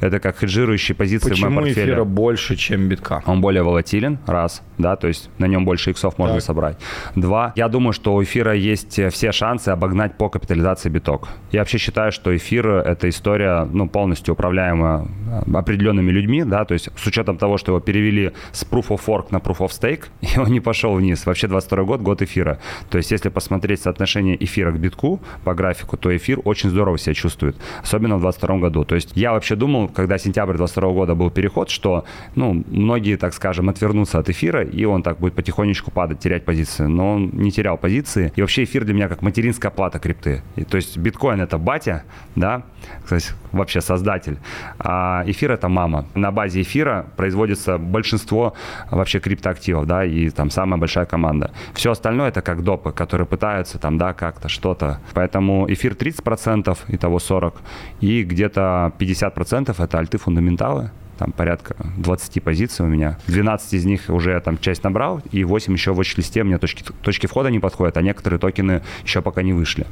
это 0.01 0.19
как 0.19 0.37
хеджирующие 0.39 0.95
позиции 0.95 1.29
в 1.29 1.39
моем 1.39 1.41
Почему 1.43 1.61
портфеле. 1.61 1.85
эфира 1.91 2.03
больше, 2.03 2.55
чем 2.55 2.89
битка? 2.89 3.21
Он 3.25 3.39
более 3.39 3.63
волатилен, 3.63 4.19
раз, 4.27 4.61
да, 4.77 4.95
то 4.95 5.07
есть 5.07 5.29
на 5.37 5.45
нем 5.45 5.63
больше 5.63 5.91
иксов 5.91 6.17
можно 6.17 6.35
Так. 6.35 6.43
собрать. 6.43 6.77
Два, 7.15 7.53
я 7.55 7.67
думаю, 7.69 7.93
что 7.93 8.15
у 8.15 8.23
эфира 8.23 8.53
есть 8.53 8.99
э, 8.99 9.09
все 9.09 9.31
шансы 9.31 9.69
обогнать 9.69 10.17
по 10.17 10.29
капитализации 10.29 10.89
биток. 10.89 11.29
Я 11.51 11.59
вообще 11.61 11.77
считаю, 11.77 12.11
что 12.11 12.35
эфир– 12.35 12.67
это 12.67 13.07
история, 13.07 13.67
ну, 13.71 13.87
полностью 13.87 14.33
управляемая 14.33 15.05
э, 15.45 15.55
определенными 15.55 16.11
людьми, 16.11 16.43
да, 16.43 16.65
то 16.65 16.73
есть 16.73 16.89
с 16.95 17.07
учетом 17.07 17.37
того, 17.37 17.57
что 17.57 17.71
его 17.71 17.79
перевели 17.79 18.31
с 18.51 18.63
Proof 18.63 18.87
of 18.89 19.01
Work 19.05 19.27
на 19.31 19.37
Proof 19.37 19.59
of 19.59 19.69
Stake, 19.69 20.05
и 20.21 20.39
он 20.39 20.47
не 20.51 20.59
пошел 20.59 20.93
вниз. 20.93 21.25
Вообще 21.25 21.47
22 21.47 21.83
год– 21.83 22.01
год 22.01 22.21
эфира. 22.21 22.59
То 22.89 22.97
есть 22.97 23.11
если 23.11 23.29
посмотреть 23.29 23.81
соотношение 23.81 24.43
эфира 24.43 24.71
к 24.71 24.79
битку 24.79 25.21
по 25.43 25.53
графику, 25.53 25.97
то 25.97 26.15
эфир 26.15 26.39
очень 26.43 26.69
здорово 26.69 26.97
себя 26.97 27.13
чувствует, 27.13 27.55
особенно 27.83 28.17
в 28.17 28.21
22 28.21 28.57
году. 28.57 28.83
То 28.83 28.95
есть 28.95 29.11
я 29.15 29.33
вообще 29.33 29.55
думал, 29.55 29.90
когда 29.93 30.17
сентябрь 30.17 30.57
22 30.57 30.91
года 30.91 31.15
был 31.15 31.29
переход, 31.29 31.69
что, 31.69 32.05
ну, 32.35 32.63
многие, 32.67 33.17
так 33.17 33.33
скажем, 33.33 33.69
отвернутся 33.69 34.19
от 34.19 34.29
эфира, 34.29 34.63
и 34.63 34.85
он 34.85 35.03
так 35.03 35.19
будет 35.19 35.33
потихонечку 35.33 35.91
падать, 35.91 36.19
терять 36.19 36.45
позиции. 36.45 36.85
Но 36.85 37.13
он 37.13 37.29
не 37.33 37.51
терял 37.51 37.77
позиции. 37.77 38.31
И 38.35 38.41
вообще 38.41 38.63
эфир 38.63 38.85
для 38.85 38.93
меня 38.93 39.07
как 39.07 39.21
материнская 39.21 39.71
плата 39.71 39.99
крипты. 39.99 40.41
И, 40.55 40.63
то 40.63 40.77
есть 40.77 40.97
биткоин 40.97 41.41
это 41.41 41.57
батя, 41.57 42.03
да, 42.35 42.63
кстати, 43.03 43.33
вообще 43.51 43.81
создатель. 43.81 44.37
А 44.79 45.23
эфир 45.25 45.51
это 45.51 45.67
мама. 45.69 46.05
На 46.15 46.31
базе 46.31 46.61
эфира 46.61 47.05
производится 47.17 47.77
большинство 47.77 48.53
вообще 48.89 49.19
криптоактивов, 49.19 49.85
да, 49.85 50.05
и 50.05 50.29
там 50.29 50.49
самая 50.49 50.79
большая 50.79 51.05
команда. 51.05 51.51
Все 51.73 51.91
остальное 51.91 52.29
это 52.29 52.41
как 52.41 52.63
допы, 52.63 52.91
которые 52.91 53.27
пытаются 53.27 53.79
там, 53.79 53.97
да, 53.97 54.13
как-то 54.13 54.49
что-то. 54.49 54.99
Поэтому 55.13 55.71
эфир 55.71 55.93
30%, 55.93 56.77
итого 56.89 57.19
40, 57.19 57.55
и 58.01 58.23
где-то 58.23 58.93
50% 58.97 59.80
это 59.83 59.97
альты 59.99 60.17
фундаменталы 60.17 60.91
там 61.17 61.33
порядка 61.33 61.75
20 61.97 62.41
позиций 62.41 62.83
у 62.83 62.89
меня. 62.89 63.19
12 63.27 63.73
из 63.75 63.85
них 63.85 64.05
уже 64.09 64.39
там 64.39 64.57
часть 64.57 64.83
набрал, 64.83 65.21
и 65.31 65.43
8 65.43 65.71
еще 65.73 65.93
в 65.93 65.99
watch-листе. 65.99 66.43
Мне 66.43 66.57
точки, 66.57 66.83
точки 67.03 67.27
входа 67.27 67.51
не 67.51 67.59
подходят, 67.59 67.95
а 67.97 68.01
некоторые 68.01 68.39
токены 68.39 68.81
еще 69.03 69.21
пока 69.21 69.43
не 69.43 69.53
вышли. 69.53 69.85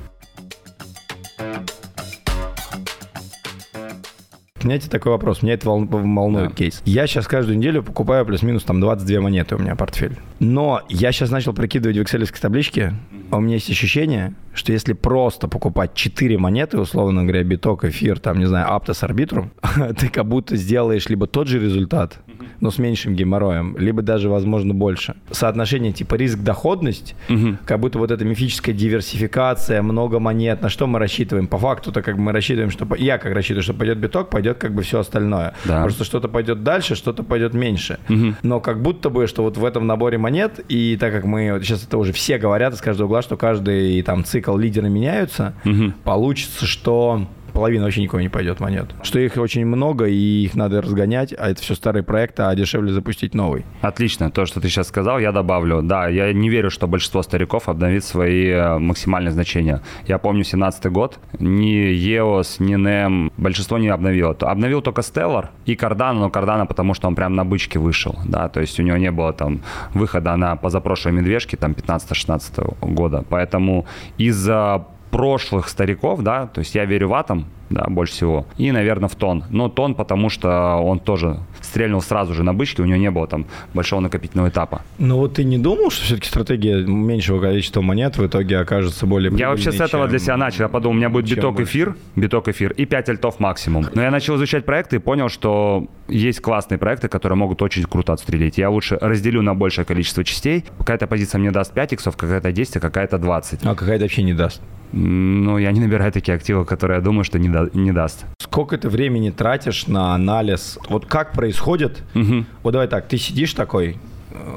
Знаете, 4.62 4.89
такой 4.89 5.13
вопрос. 5.13 5.41
Меня 5.41 5.54
это 5.54 5.67
волн- 5.69 5.88
волнует 5.88 6.49
Да. 6.49 6.56
кейс. 6.56 6.82
Я 6.84 7.08
сейчас 7.08 7.28
каждую 7.28 7.58
неделю 7.58 7.82
покупаю 7.82 8.25
плюс-минус 8.25 8.63
там 8.63 8.82
22 8.82 9.21
монеты 9.21 9.56
у 9.56 9.60
меня 9.60 9.75
портфель. 9.75 10.17
Но 10.39 10.82
я 10.89 11.12
сейчас 11.13 11.30
начал 11.30 11.54
прикидывать 11.54 11.95
в 11.97 12.02
excel 12.02 12.28
табличке, 12.41 12.93
а 13.32 13.38
у 13.38 13.39
меня 13.39 13.54
есть 13.56 13.69
ощущение, 13.69 14.34
что 14.60 14.74
если 14.74 14.93
просто 14.93 15.48
покупать 15.48 15.93
4 15.93 16.38
монеты, 16.38 16.80
условно 16.80 17.24
говоря, 17.24 17.43
биток, 17.43 17.86
эфир, 17.86 18.19
там, 18.19 18.39
не 18.39 18.45
знаю, 18.45 18.67
Aptos, 18.67 19.08
Arbitrum, 19.08 19.50
ты 20.00 20.10
как 20.10 20.26
будто 20.26 20.58
сделаешь 20.58 21.08
либо 21.08 21.28
тот 21.28 21.48
же 21.48 21.60
результат, 21.60 22.19
но 22.60 22.69
с 22.69 22.78
меньшим 22.78 23.15
геморроем, 23.15 23.78
либо 23.78 24.02
даже, 24.02 24.30
возможно, 24.30 24.74
больше. 24.74 25.15
Соотношение 25.32 25.93
типа 25.93 26.15
риск-доходность, 26.15 27.15
угу. 27.30 27.58
как 27.65 27.80
будто 27.80 28.00
вот 28.00 28.12
эта 28.12 28.26
мифическая 28.26 28.76
диверсификация, 28.76 29.82
много 29.82 30.19
монет, 30.19 30.62
на 30.62 30.67
что 30.67 30.88
мы 30.88 31.00
рассчитываем? 31.00 31.48
По 31.48 31.58
факту-то 31.58 32.02
как 32.02 32.17
мы 32.17 32.34
рассчитываем, 32.34 32.69
что... 32.69 32.86
Я 32.95 33.17
как 33.17 33.34
рассчитываю, 33.34 33.63
что 33.63 33.74
пойдет 33.74 33.98
биток, 33.98 34.30
пойдет 34.30 34.58
как 34.58 34.74
бы 34.74 34.82
все 34.82 35.00
остальное. 35.00 35.54
Да. 35.63 35.84
Просто 35.84 36.04
что-то 36.04 36.28
пойдет 36.28 36.63
дальше, 36.63 36.95
что-то 36.95 37.24
пойдет 37.24 37.54
меньше. 37.54 37.98
Угу. 38.10 38.36
Но 38.43 38.60
как 38.60 38.82
будто 38.82 39.10
бы, 39.10 39.26
что 39.28 39.43
вот 39.43 39.58
в 39.58 39.63
этом 39.63 39.88
наборе 39.88 40.17
монет, 40.17 40.60
и 40.67 40.98
так 40.98 41.13
как 41.13 41.24
мы... 41.24 41.54
Вот 41.54 41.63
сейчас 41.63 41.86
это 41.86 41.98
уже 41.98 42.12
все 42.12 42.38
говорят 42.38 42.74
из 42.74 42.82
каждого 42.82 43.08
угла, 43.08 43.22
что 43.22 43.38
каждый 43.38 44.02
там 44.02 44.26
цикл 44.26 44.48
лидеры 44.57 44.89
меняются, 44.89 45.53
угу. 45.65 45.93
получится, 46.03 46.65
что 46.65 47.27
половина 47.60 47.84
вообще 47.84 48.02
никого 48.02 48.22
не 48.22 48.30
пойдет 48.30 48.62
монет. 48.62 48.95
Что 49.04 49.19
их 49.19 49.36
очень 49.36 49.65
много, 49.65 50.06
и 50.06 50.45
их 50.45 50.56
надо 50.56 50.82
разгонять, 50.82 51.34
а 51.38 51.50
это 51.50 51.62
все 51.62 51.76
старые 51.76 52.04
проекты, 52.04 52.43
а 52.43 52.56
дешевле 52.56 52.93
запустить 52.93 53.36
новый. 53.36 53.65
Отлично. 53.82 54.32
То, 54.32 54.45
что 54.45 54.62
ты 54.62 54.69
сейчас 54.69 54.88
сказал, 54.88 55.19
я 55.19 55.34
добавлю. 55.34 55.82
Да, 55.82 56.08
я 56.08 56.32
не 56.32 56.50
верю, 56.50 56.69
что 56.69 56.88
большинство 56.88 57.22
стариков 57.22 57.67
обновит 57.67 58.06
свои 58.06 58.45
э, 58.48 58.78
максимальные 58.78 59.32
значения. 59.32 59.82
Я 60.08 60.19
помню 60.19 60.45
17 60.45 60.86
год, 60.86 61.19
ни 61.38 61.91
EOS, 61.91 62.63
ни 62.63 62.76
NEM, 62.76 63.34
большинство 63.36 63.78
не 63.78 63.89
обновило. 63.89 64.38
Обновил 64.39 64.82
только 64.82 65.02
Stellar 65.02 65.50
и 65.65 65.74
Cardano, 65.76 66.13
но 66.13 66.28
Cardano, 66.30 66.65
потому 66.65 66.93
что 66.93 67.10
он 67.10 67.15
прям 67.15 67.36
на 67.36 67.43
бычке 67.43 67.78
вышел, 67.78 68.15
да, 68.26 68.48
то 68.48 68.62
есть 68.62 68.80
у 68.80 68.84
него 68.84 68.95
не 68.95 69.12
было 69.12 69.34
там 69.34 69.60
выхода 69.93 70.38
на 70.38 70.56
позапрошлой 70.56 71.12
медвежке, 71.12 71.58
там 71.58 71.74
15-16 71.74 72.93
года. 72.93 73.26
Поэтому 73.30 73.86
из-за 74.17 74.86
прошлых 75.12 75.69
стариков, 75.69 76.22
да, 76.22 76.48
то 76.48 76.60
есть 76.60 76.76
я 76.76 76.86
верю 76.86 77.10
в 77.10 77.13
атом, 77.13 77.48
да, 77.69 77.86
больше 77.88 78.13
всего. 78.13 78.45
И, 78.58 78.71
наверное, 78.71 79.10
в 79.10 79.15
тон. 79.15 79.43
Но 79.49 79.69
тон, 79.69 79.95
потому 79.95 80.29
что 80.29 80.75
он 80.77 80.99
тоже 80.99 81.39
стрельнул 81.62 82.01
сразу 82.01 82.34
же 82.34 82.43
на 82.43 82.53
бычке, 82.53 82.82
у 82.82 82.86
него 82.86 82.97
не 82.97 83.12
было 83.12 83.27
там 83.27 83.45
большого 83.73 83.99
накопительного 83.99 84.49
этапа. 84.49 84.82
Но 84.97 85.17
вот 85.17 85.36
ты 85.36 85.43
не 85.43 85.58
думал, 85.58 85.91
что 85.91 86.05
все-таки 86.05 86.27
стратегия 86.27 86.84
меньшего 86.84 87.39
количества 87.39 87.82
монет 87.82 88.17
в 88.17 88.25
итоге 88.25 88.58
окажется 88.58 89.05
более 89.05 89.32
Я 89.38 89.49
вообще 89.49 89.71
с 89.71 89.79
этого 89.79 90.03
чем... 90.03 90.10
для 90.10 90.19
себя 90.19 90.38
начал. 90.38 90.63
Я 90.63 90.69
подумал, 90.69 90.95
у 90.95 90.97
меня 90.97 91.10
будет 91.10 91.29
биток 91.29 91.60
эфир, 91.60 91.95
биток 92.15 92.47
эфир 92.47 92.71
и 92.71 92.86
5 92.86 93.10
альтов 93.10 93.39
максимум. 93.39 93.86
Но 93.93 94.01
я 94.01 94.12
начал 94.12 94.36
изучать 94.36 94.65
проекты 94.65 94.97
и 94.97 94.99
понял, 94.99 95.29
что 95.29 95.88
есть 96.08 96.41
классные 96.41 96.77
проекты, 96.77 97.08
которые 97.08 97.38
могут 97.38 97.62
очень 97.62 97.84
круто 97.84 98.13
отстрелить. 98.13 98.58
Я 98.58 98.69
лучше 98.69 98.97
разделю 98.99 99.41
на 99.41 99.53
большее 99.53 99.86
количество 99.86 100.23
частей. 100.23 100.65
Какая-то 100.79 101.08
позиция 101.08 101.39
мне 101.39 101.51
даст 101.51 101.73
5 101.73 101.93
иксов, 101.93 102.17
какая-то 102.17 102.51
10, 102.51 102.77
а 102.77 102.79
какая-то 102.79 103.17
20. 103.17 103.60
А 103.63 103.75
какая-то 103.75 104.05
вообще 104.05 104.23
не 104.23 104.34
даст. 104.34 104.62
Ну, 104.91 105.60
я 105.60 105.71
не 105.71 105.79
набираю 105.79 106.12
такие 106.12 106.36
активы, 106.36 106.65
которые 106.65 106.97
я 106.97 107.03
думаю, 107.03 107.23
что 107.23 107.38
не, 107.38 107.47
да, 107.65 107.80
не 107.80 107.91
даст. 107.91 108.26
Сколько 108.39 108.78
ты 108.78 108.89
времени 108.89 109.30
тратишь 109.30 109.88
на 109.88 110.13
анализ? 110.15 110.80
Вот 110.89 111.06
как 111.06 111.34
происходит? 111.34 112.04
Угу. 112.15 112.45
Вот 112.63 112.72
давай 112.72 112.88
так, 112.88 113.08
ты 113.08 113.17
сидишь 113.17 113.54
такой, 113.54 113.98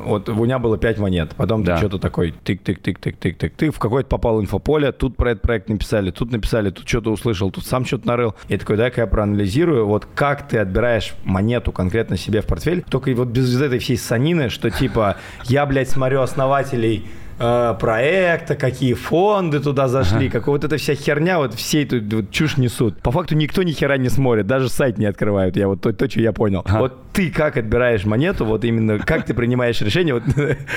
вот 0.05 0.29
у 0.29 0.45
меня 0.45 0.59
было 0.59 0.77
5 0.77 0.99
монет, 0.99 1.35
потом 1.37 1.65
да. 1.65 1.75
ты 1.75 1.79
что-то 1.79 1.99
такой 1.99 2.35
тык-тык-тык-тык-тык-тык, 2.45 3.53
ты 3.57 3.71
в 3.71 3.79
какое-то 3.79 4.09
попал 4.09 4.41
инфополе, 4.41 4.93
тут 4.93 5.17
про 5.17 5.33
этот 5.33 5.43
проект 5.43 5.69
написали, 5.69 6.11
тут 6.11 6.31
написали, 6.31 6.71
тут 6.71 6.88
что-то 6.88 7.11
услышал, 7.11 7.51
тут 7.51 7.67
сам 7.67 7.85
что-то 7.85 8.07
нарыл. 8.07 8.35
Я 8.49 8.59
такой, 8.59 8.77
дай-ка 8.77 9.03
я 9.03 9.07
проанализирую, 9.07 9.87
вот 9.87 10.07
как 10.15 10.49
ты 10.49 10.59
отбираешь 10.59 11.15
монету 11.25 11.73
конкретно 11.73 12.17
себе 12.17 12.43
в 12.43 12.47
портфель, 12.47 12.83
только 12.83 13.15
вот 13.15 13.29
без 13.29 13.61
этой 13.61 13.79
всей 13.79 13.97
санины, 13.97 14.51
что 14.51 14.71
типа 14.71 15.17
я, 15.45 15.65
блядь, 15.67 15.91
смотрю 15.91 16.21
основателей 16.21 17.07
э, 17.42 17.74
проекта, 17.78 18.55
какие 18.55 18.94
фонды 18.94 19.61
туда 19.61 19.88
зашли, 19.88 20.26
ага. 20.26 20.38
как 20.38 20.46
вот 20.46 20.64
эта 20.64 20.76
вся 20.76 20.94
херня, 20.94 21.38
вот 21.38 21.55
все 21.55 21.83
эту 21.83 22.00
вот, 22.16 22.31
чушь 22.31 22.57
несут. 22.57 22.98
По 22.98 23.11
факту 23.11 23.35
никто 23.35 23.62
ни 23.62 23.72
хера 23.72 23.96
не 23.96 24.09
смотрит, 24.09 24.46
даже 24.46 24.68
сайт 24.68 24.98
не 24.98 25.07
открывают. 25.07 25.57
Я 25.57 25.68
вот 25.68 25.81
то, 25.81 25.92
то 25.92 26.09
что 26.09 26.20
я 26.20 26.33
понял. 26.33 26.62
Ага. 26.64 26.78
Вот 26.78 26.94
ты 27.12 27.31
как 27.31 27.57
отбираешь 27.57 28.05
монету, 28.05 28.44
вот 28.44 28.64
именно 28.64 28.98
как 28.98 29.25
ты 29.25 29.35
принимаешь 29.35 29.81
решение? 29.81 30.14
Вот, 30.14 30.22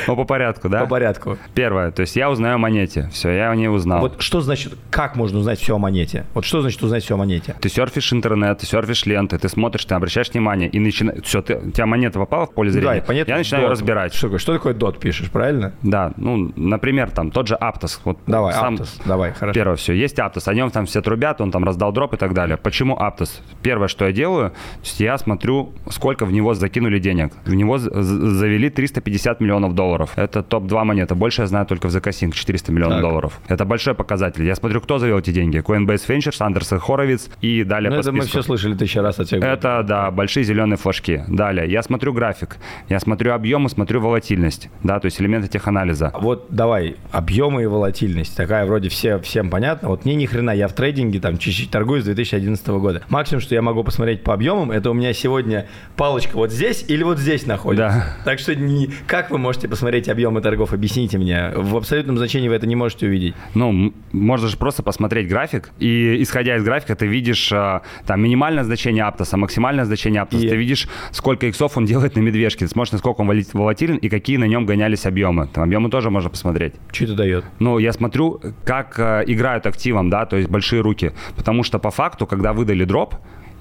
ну, 0.07 0.15
по 0.15 0.25
порядку, 0.25 0.69
да? 0.69 0.81
По 0.81 0.87
порядку. 0.87 1.37
Первое, 1.53 1.91
то 1.91 2.01
есть 2.01 2.15
я 2.15 2.29
узнаю 2.29 2.55
о 2.55 2.57
монете. 2.57 3.09
Все, 3.11 3.31
я 3.31 3.51
о 3.51 3.55
ней 3.55 3.67
узнал. 3.67 4.01
Вот 4.01 4.21
что 4.21 4.41
значит, 4.41 4.73
как 4.89 5.15
можно 5.15 5.39
узнать 5.39 5.59
все 5.59 5.75
о 5.75 5.77
монете? 5.77 6.25
Вот 6.33 6.45
что 6.45 6.61
значит 6.61 6.81
узнать 6.83 7.03
все 7.03 7.15
о 7.15 7.17
монете? 7.17 7.55
Ты 7.59 7.69
серфишь 7.69 8.11
интернет, 8.13 8.59
ты 8.59 8.65
серфишь 8.65 9.05
ленты, 9.05 9.37
ты 9.37 9.49
смотришь, 9.49 9.85
ты 9.85 9.95
обращаешь 9.95 10.29
внимание 10.29 10.69
и 10.69 10.79
начинаешь... 10.79 11.23
Все, 11.23 11.41
ты, 11.41 11.55
у 11.55 11.71
тебя 11.71 11.85
монета 11.85 12.19
попала 12.19 12.45
в 12.45 12.53
поле 12.53 12.71
зрения? 12.71 12.99
Да, 12.99 13.05
понятно. 13.05 13.31
Я 13.31 13.37
начинаю 13.37 13.67
DOT. 13.67 13.71
разбирать. 13.71 14.13
Что, 14.13 14.37
что 14.37 14.53
такое 14.53 14.73
DOT 14.73 14.99
пишешь, 14.99 15.31
правильно? 15.31 15.73
Да, 15.81 16.13
ну, 16.17 16.51
например, 16.55 17.11
там 17.11 17.31
тот 17.31 17.47
же 17.47 17.55
Aptos. 17.55 17.99
Вот 18.03 18.19
давай, 18.27 18.53
сам... 18.53 18.75
Aptos, 18.75 19.01
давай, 19.05 19.31
хорошо. 19.31 19.53
Первое, 19.53 19.75
все, 19.77 19.93
есть 19.93 20.19
Aptos, 20.19 20.43
о 20.47 20.53
нем 20.53 20.69
там 20.71 20.85
все 20.85 21.01
трубят, 21.01 21.39
он 21.39 21.51
там 21.51 21.63
раздал 21.63 21.91
дроп 21.91 22.13
и 22.13 22.17
так 22.17 22.33
далее. 22.33 22.57
Почему 22.57 22.95
Aptos? 22.95 23.39
Первое, 23.61 23.87
что 23.87 24.05
я 24.05 24.11
делаю, 24.11 24.53
я 24.97 25.17
смотрю, 25.17 25.73
сколько 25.89 26.24
в 26.25 26.31
него 26.31 26.53
закинули 26.53 26.99
денег. 26.99 27.33
В 27.45 27.53
него 27.53 27.77
завели 27.77 28.69
350 28.69 29.41
миллионов 29.41 29.73
долларов. 29.75 30.11
Это 30.15 30.43
топ-2 30.43 30.83
монета. 30.83 31.15
Больше 31.15 31.41
я 31.41 31.47
знаю 31.47 31.65
только 31.65 31.87
в 31.87 31.91
Закасинг, 31.91 32.33
400 32.35 32.71
миллионов 32.71 32.97
так. 32.97 33.01
долларов. 33.01 33.39
Это 33.47 33.65
большой 33.65 33.93
показатель. 33.93 34.43
Я 34.45 34.55
смотрю, 34.55 34.81
кто 34.81 34.97
завел 34.97 35.19
эти 35.19 35.31
деньги. 35.31 35.59
Coinbase 35.59 36.07
Ventures, 36.07 36.37
Андерсон 36.39 36.79
Хоровиц 36.79 37.29
и 37.41 37.63
далее 37.63 37.89
ну, 37.89 37.97
по 37.97 37.99
это 38.01 38.09
списку. 38.09 38.23
мы 38.23 38.29
все 38.29 38.41
слышали 38.41 38.75
тысячу 38.75 39.01
раз 39.01 39.19
от 39.19 39.27
всех. 39.27 39.43
Это, 39.43 39.83
да, 39.83 40.11
большие 40.11 40.43
зеленые 40.43 40.77
флажки. 40.77 41.23
Далее, 41.27 41.69
я 41.69 41.83
смотрю 41.83 42.13
график, 42.13 42.57
я 42.89 42.99
смотрю 42.99 43.33
объемы, 43.33 43.69
смотрю 43.69 44.01
волатильность, 44.01 44.69
да, 44.83 44.99
то 44.99 45.05
есть 45.05 45.21
элементы 45.21 45.47
теханализа. 45.47 46.11
Вот 46.19 46.47
давай, 46.49 46.95
объемы 47.11 47.63
и 47.63 47.65
волатильность. 47.65 48.35
Такая 48.35 48.65
вроде 48.65 48.89
все, 48.89 49.19
всем 49.19 49.49
понятно. 49.49 49.89
Вот 49.89 50.05
мне 50.05 50.15
ни 50.15 50.25
хрена, 50.25 50.51
я 50.51 50.67
в 50.67 50.73
трейдинге 50.73 51.19
там 51.19 51.37
чуть-чуть 51.37 51.71
торгую 51.71 52.01
с 52.01 52.05
2011 52.05 52.67
года. 52.67 53.03
Максимум, 53.09 53.41
что 53.41 53.55
я 53.55 53.61
могу 53.61 53.83
посмотреть 53.83 54.23
по 54.23 54.33
объемам, 54.33 54.71
это 54.71 54.89
у 54.89 54.93
меня 54.93 55.13
сегодня 55.13 55.67
палочка 56.15 56.35
вот 56.37 56.49
здесь 56.49 56.85
или 56.87 57.03
вот 57.03 57.19
здесь 57.19 57.45
находится. 57.45 57.89
Да. 57.89 58.17
Так 58.23 58.39
что 58.39 58.55
не, 58.55 58.89
как 59.05 59.31
вы 59.31 59.37
можете 59.37 59.67
посмотреть 59.67 60.07
объемы 60.07 60.39
торгов? 60.39 60.71
Объясните 60.71 61.17
мне. 61.17 61.51
В 61.53 61.75
абсолютном 61.75 62.17
значении 62.17 62.47
вы 62.47 62.55
это 62.55 62.65
не 62.65 62.75
можете 62.77 63.07
увидеть. 63.07 63.35
Ну, 63.53 63.93
можно 64.13 64.47
же 64.47 64.55
просто 64.55 64.81
посмотреть 64.81 65.27
график, 65.27 65.71
и 65.77 66.21
исходя 66.21 66.55
из 66.55 66.63
графика 66.63 66.95
ты 66.95 67.05
видишь 67.05 67.51
а, 67.51 67.81
там 68.07 68.21
минимальное 68.21 68.63
значение 68.63 69.03
Аптоса, 69.03 69.35
максимальное 69.35 69.83
значение 69.83 70.21
Аптоса. 70.21 70.45
И... 70.45 70.49
Ты 70.49 70.55
видишь, 70.55 70.87
сколько 71.11 71.47
иксов 71.47 71.75
он 71.75 71.85
делает 71.91 72.15
на 72.15 72.21
медвежке. 72.21 72.65
Ты 72.65 72.71
смотришь, 72.71 72.93
насколько 72.93 73.19
он 73.19 73.43
волатилен 73.53 73.97
и 73.97 74.07
какие 74.07 74.37
на 74.37 74.45
нем 74.45 74.65
гонялись 74.65 75.05
объемы. 75.05 75.49
Там 75.51 75.65
объемы 75.65 75.89
тоже 75.89 76.09
можно 76.11 76.29
посмотреть. 76.29 76.75
Что 76.93 77.03
это 77.03 77.15
дает? 77.15 77.45
Ну, 77.59 77.77
я 77.77 77.91
смотрю, 77.91 78.39
как 78.63 78.97
э, 78.99 79.23
играют 79.27 79.65
активом, 79.65 80.09
да, 80.09 80.25
то 80.25 80.37
есть 80.37 80.49
большие 80.49 80.81
руки. 80.81 81.11
Потому 81.35 81.63
что 81.63 81.77
по 81.77 81.91
факту, 81.91 82.25
когда 82.25 82.53
выдали 82.53 82.85
дроп, 82.85 83.15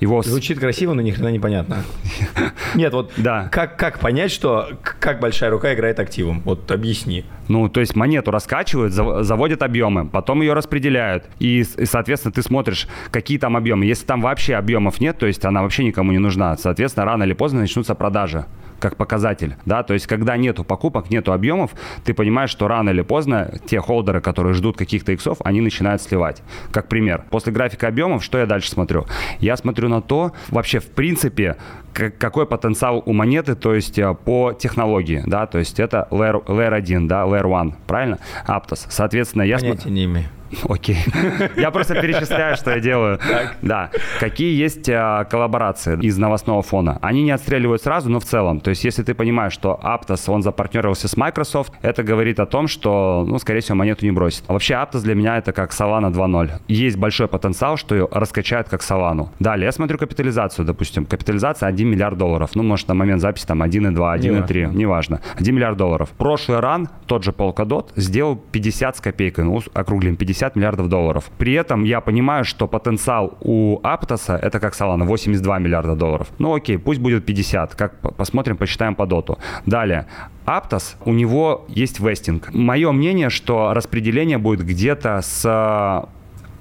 его... 0.04 0.22
Звучит 0.22 0.58
красиво, 0.58 0.94
но 0.94 1.02
ни 1.02 1.10
хрена 1.10 1.28
непонятно. 1.28 1.84
Нет, 2.74 2.92
вот 2.92 3.12
да. 3.16 3.48
как, 3.50 3.76
как 3.78 3.98
понять, 3.98 4.30
что 4.30 4.68
как 4.82 5.20
большая 5.20 5.50
рука 5.50 5.74
играет 5.74 5.98
активом? 5.98 6.42
Вот 6.44 6.70
объясни. 6.70 7.24
Ну, 7.48 7.68
то 7.68 7.80
есть 7.80 7.94
монету 7.96 8.30
раскачивают, 8.30 8.92
заводят 8.92 9.62
объемы, 9.62 10.06
потом 10.08 10.40
ее 10.40 10.52
распределяют. 10.54 11.24
И, 11.38 11.64
соответственно, 11.64 12.32
ты 12.32 12.42
смотришь, 12.42 12.88
какие 13.10 13.38
там 13.38 13.56
объемы. 13.56 13.84
Если 13.84 14.06
там 14.06 14.20
вообще 14.20 14.54
объемов 14.54 15.00
нет, 15.00 15.18
то 15.18 15.26
есть 15.26 15.44
она 15.44 15.62
вообще 15.62 15.84
никому 15.84 16.12
не 16.12 16.18
нужна, 16.18 16.56
соответственно, 16.56 17.06
рано 17.06 17.24
или 17.24 17.32
поздно 17.32 17.60
начнутся 17.60 17.94
продажи 17.94 18.46
как 18.80 18.96
показатель, 18.96 19.56
да, 19.64 19.82
то 19.82 19.94
есть 19.94 20.06
когда 20.06 20.36
нету 20.36 20.62
покупок, 20.62 21.08
нету 21.08 21.32
объемов, 21.32 21.70
ты 22.04 22.12
понимаешь, 22.12 22.50
что 22.50 22.68
рано 22.68 22.90
или 22.90 23.00
поздно 23.00 23.58
те 23.66 23.80
холдеры, 23.80 24.20
которые 24.20 24.52
ждут 24.52 24.76
каких-то 24.76 25.12
иксов, 25.12 25.38
они 25.42 25.62
начинают 25.62 26.02
сливать. 26.02 26.42
Как 26.70 26.88
пример, 26.88 27.24
после 27.30 27.50
графика 27.50 27.88
объемов, 27.88 28.22
что 28.22 28.36
я 28.36 28.44
дальше 28.44 28.70
смотрю? 28.70 29.06
Я 29.38 29.56
смотрю 29.56 29.88
на 29.88 30.02
то, 30.02 30.32
вообще 30.50 30.80
в 30.80 30.90
принципе, 30.90 31.56
какой 31.94 32.46
потенциал 32.46 33.02
у 33.06 33.12
монеты, 33.12 33.54
то 33.54 33.74
есть 33.74 33.98
э, 33.98 34.14
по 34.14 34.52
технологии, 34.52 35.22
да, 35.26 35.46
то 35.46 35.58
есть 35.58 35.80
это 35.80 36.08
Layer, 36.10 36.44
layer 36.44 36.74
1, 36.74 37.08
да, 37.08 37.22
Layer 37.22 37.60
1, 37.60 37.74
правильно? 37.86 38.18
Aptos. 38.46 38.86
Соответственно, 38.88 39.42
я 39.42 39.58
смотрю... 39.58 39.90
не 39.90 40.04
имею. 40.04 40.26
Окей. 40.68 40.98
Я 41.56 41.70
просто 41.70 41.94
перечисляю, 42.00 42.56
что 42.56 42.70
я 42.70 42.80
делаю. 42.80 43.18
Да. 43.62 43.90
Какие 44.20 44.56
есть 44.56 44.88
а, 44.88 45.24
коллаборации 45.24 45.98
из 46.00 46.18
новостного 46.18 46.62
фона? 46.62 46.98
Они 47.02 47.22
не 47.22 47.30
отстреливают 47.30 47.82
сразу, 47.82 48.10
но 48.10 48.20
в 48.20 48.24
целом. 48.24 48.60
То 48.60 48.70
есть, 48.70 48.84
если 48.84 49.02
ты 49.02 49.14
понимаешь, 49.14 49.52
что 49.52 49.78
Aptos, 49.82 50.30
он 50.30 50.42
запартнерился 50.42 51.08
с 51.08 51.16
Microsoft, 51.16 51.72
это 51.82 52.02
говорит 52.02 52.40
о 52.40 52.46
том, 52.46 52.68
что, 52.68 53.24
ну, 53.26 53.38
скорее 53.38 53.60
всего, 53.60 53.76
монету 53.76 54.04
не 54.04 54.12
бросит. 54.12 54.44
А 54.46 54.52
вообще, 54.52 54.74
Aptos 54.74 55.02
для 55.02 55.14
меня 55.14 55.38
это 55.38 55.52
как 55.52 55.72
Solana 55.72 56.12
2.0. 56.12 56.50
Есть 56.68 56.96
большой 56.96 57.28
потенциал, 57.28 57.76
что 57.76 57.94
ее 57.94 58.08
раскачают 58.10 58.68
как 58.68 58.80
Solana. 58.82 59.28
Далее, 59.38 59.66
я 59.66 59.72
смотрю 59.72 59.98
капитализацию, 59.98 60.64
допустим. 60.64 61.06
Капитализация 61.06 61.68
1 61.68 61.88
миллиард 61.88 62.18
долларов. 62.18 62.50
Ну, 62.54 62.62
может, 62.62 62.88
на 62.88 62.94
момент 62.94 63.20
записи 63.20 63.46
там 63.46 63.62
1,2, 63.62 64.18
1,3, 64.18 64.74
неважно. 64.74 65.20
1 65.38 65.54
миллиард 65.54 65.76
долларов. 65.76 66.10
Прошлый 66.18 66.60
ран, 66.60 66.88
тот 67.06 67.24
же 67.24 67.30
Polkadot, 67.30 67.88
сделал 67.96 68.36
50 68.36 68.96
с 68.96 69.00
копейкой, 69.00 69.44
ну, 69.44 69.60
округлим, 69.72 70.16
50 70.16 70.43
50 70.44 70.56
миллиардов 70.56 70.88
долларов. 70.88 71.30
При 71.38 71.52
этом 71.54 71.84
я 71.84 72.00
понимаю, 72.00 72.44
что 72.44 72.66
потенциал 72.66 73.36
у 73.40 73.80
Аптоса, 73.82 74.36
это 74.36 74.60
как 74.60 74.74
Solana, 74.74 75.04
82 75.04 75.58
миллиарда 75.58 75.94
долларов. 75.94 76.28
Ну 76.38 76.54
окей, 76.54 76.78
пусть 76.78 77.00
будет 77.00 77.24
50, 77.26 77.74
как 77.74 78.00
посмотрим, 78.16 78.56
посчитаем 78.56 78.94
по 78.94 79.06
доту. 79.06 79.38
Далее, 79.66 80.06
Аптос, 80.44 80.96
у 81.04 81.12
него 81.12 81.64
есть 81.68 82.00
вестинг. 82.00 82.52
Мое 82.52 82.92
мнение, 82.92 83.30
что 83.30 83.72
распределение 83.74 84.38
будет 84.38 84.66
где-то 84.66 85.20
с 85.22 86.08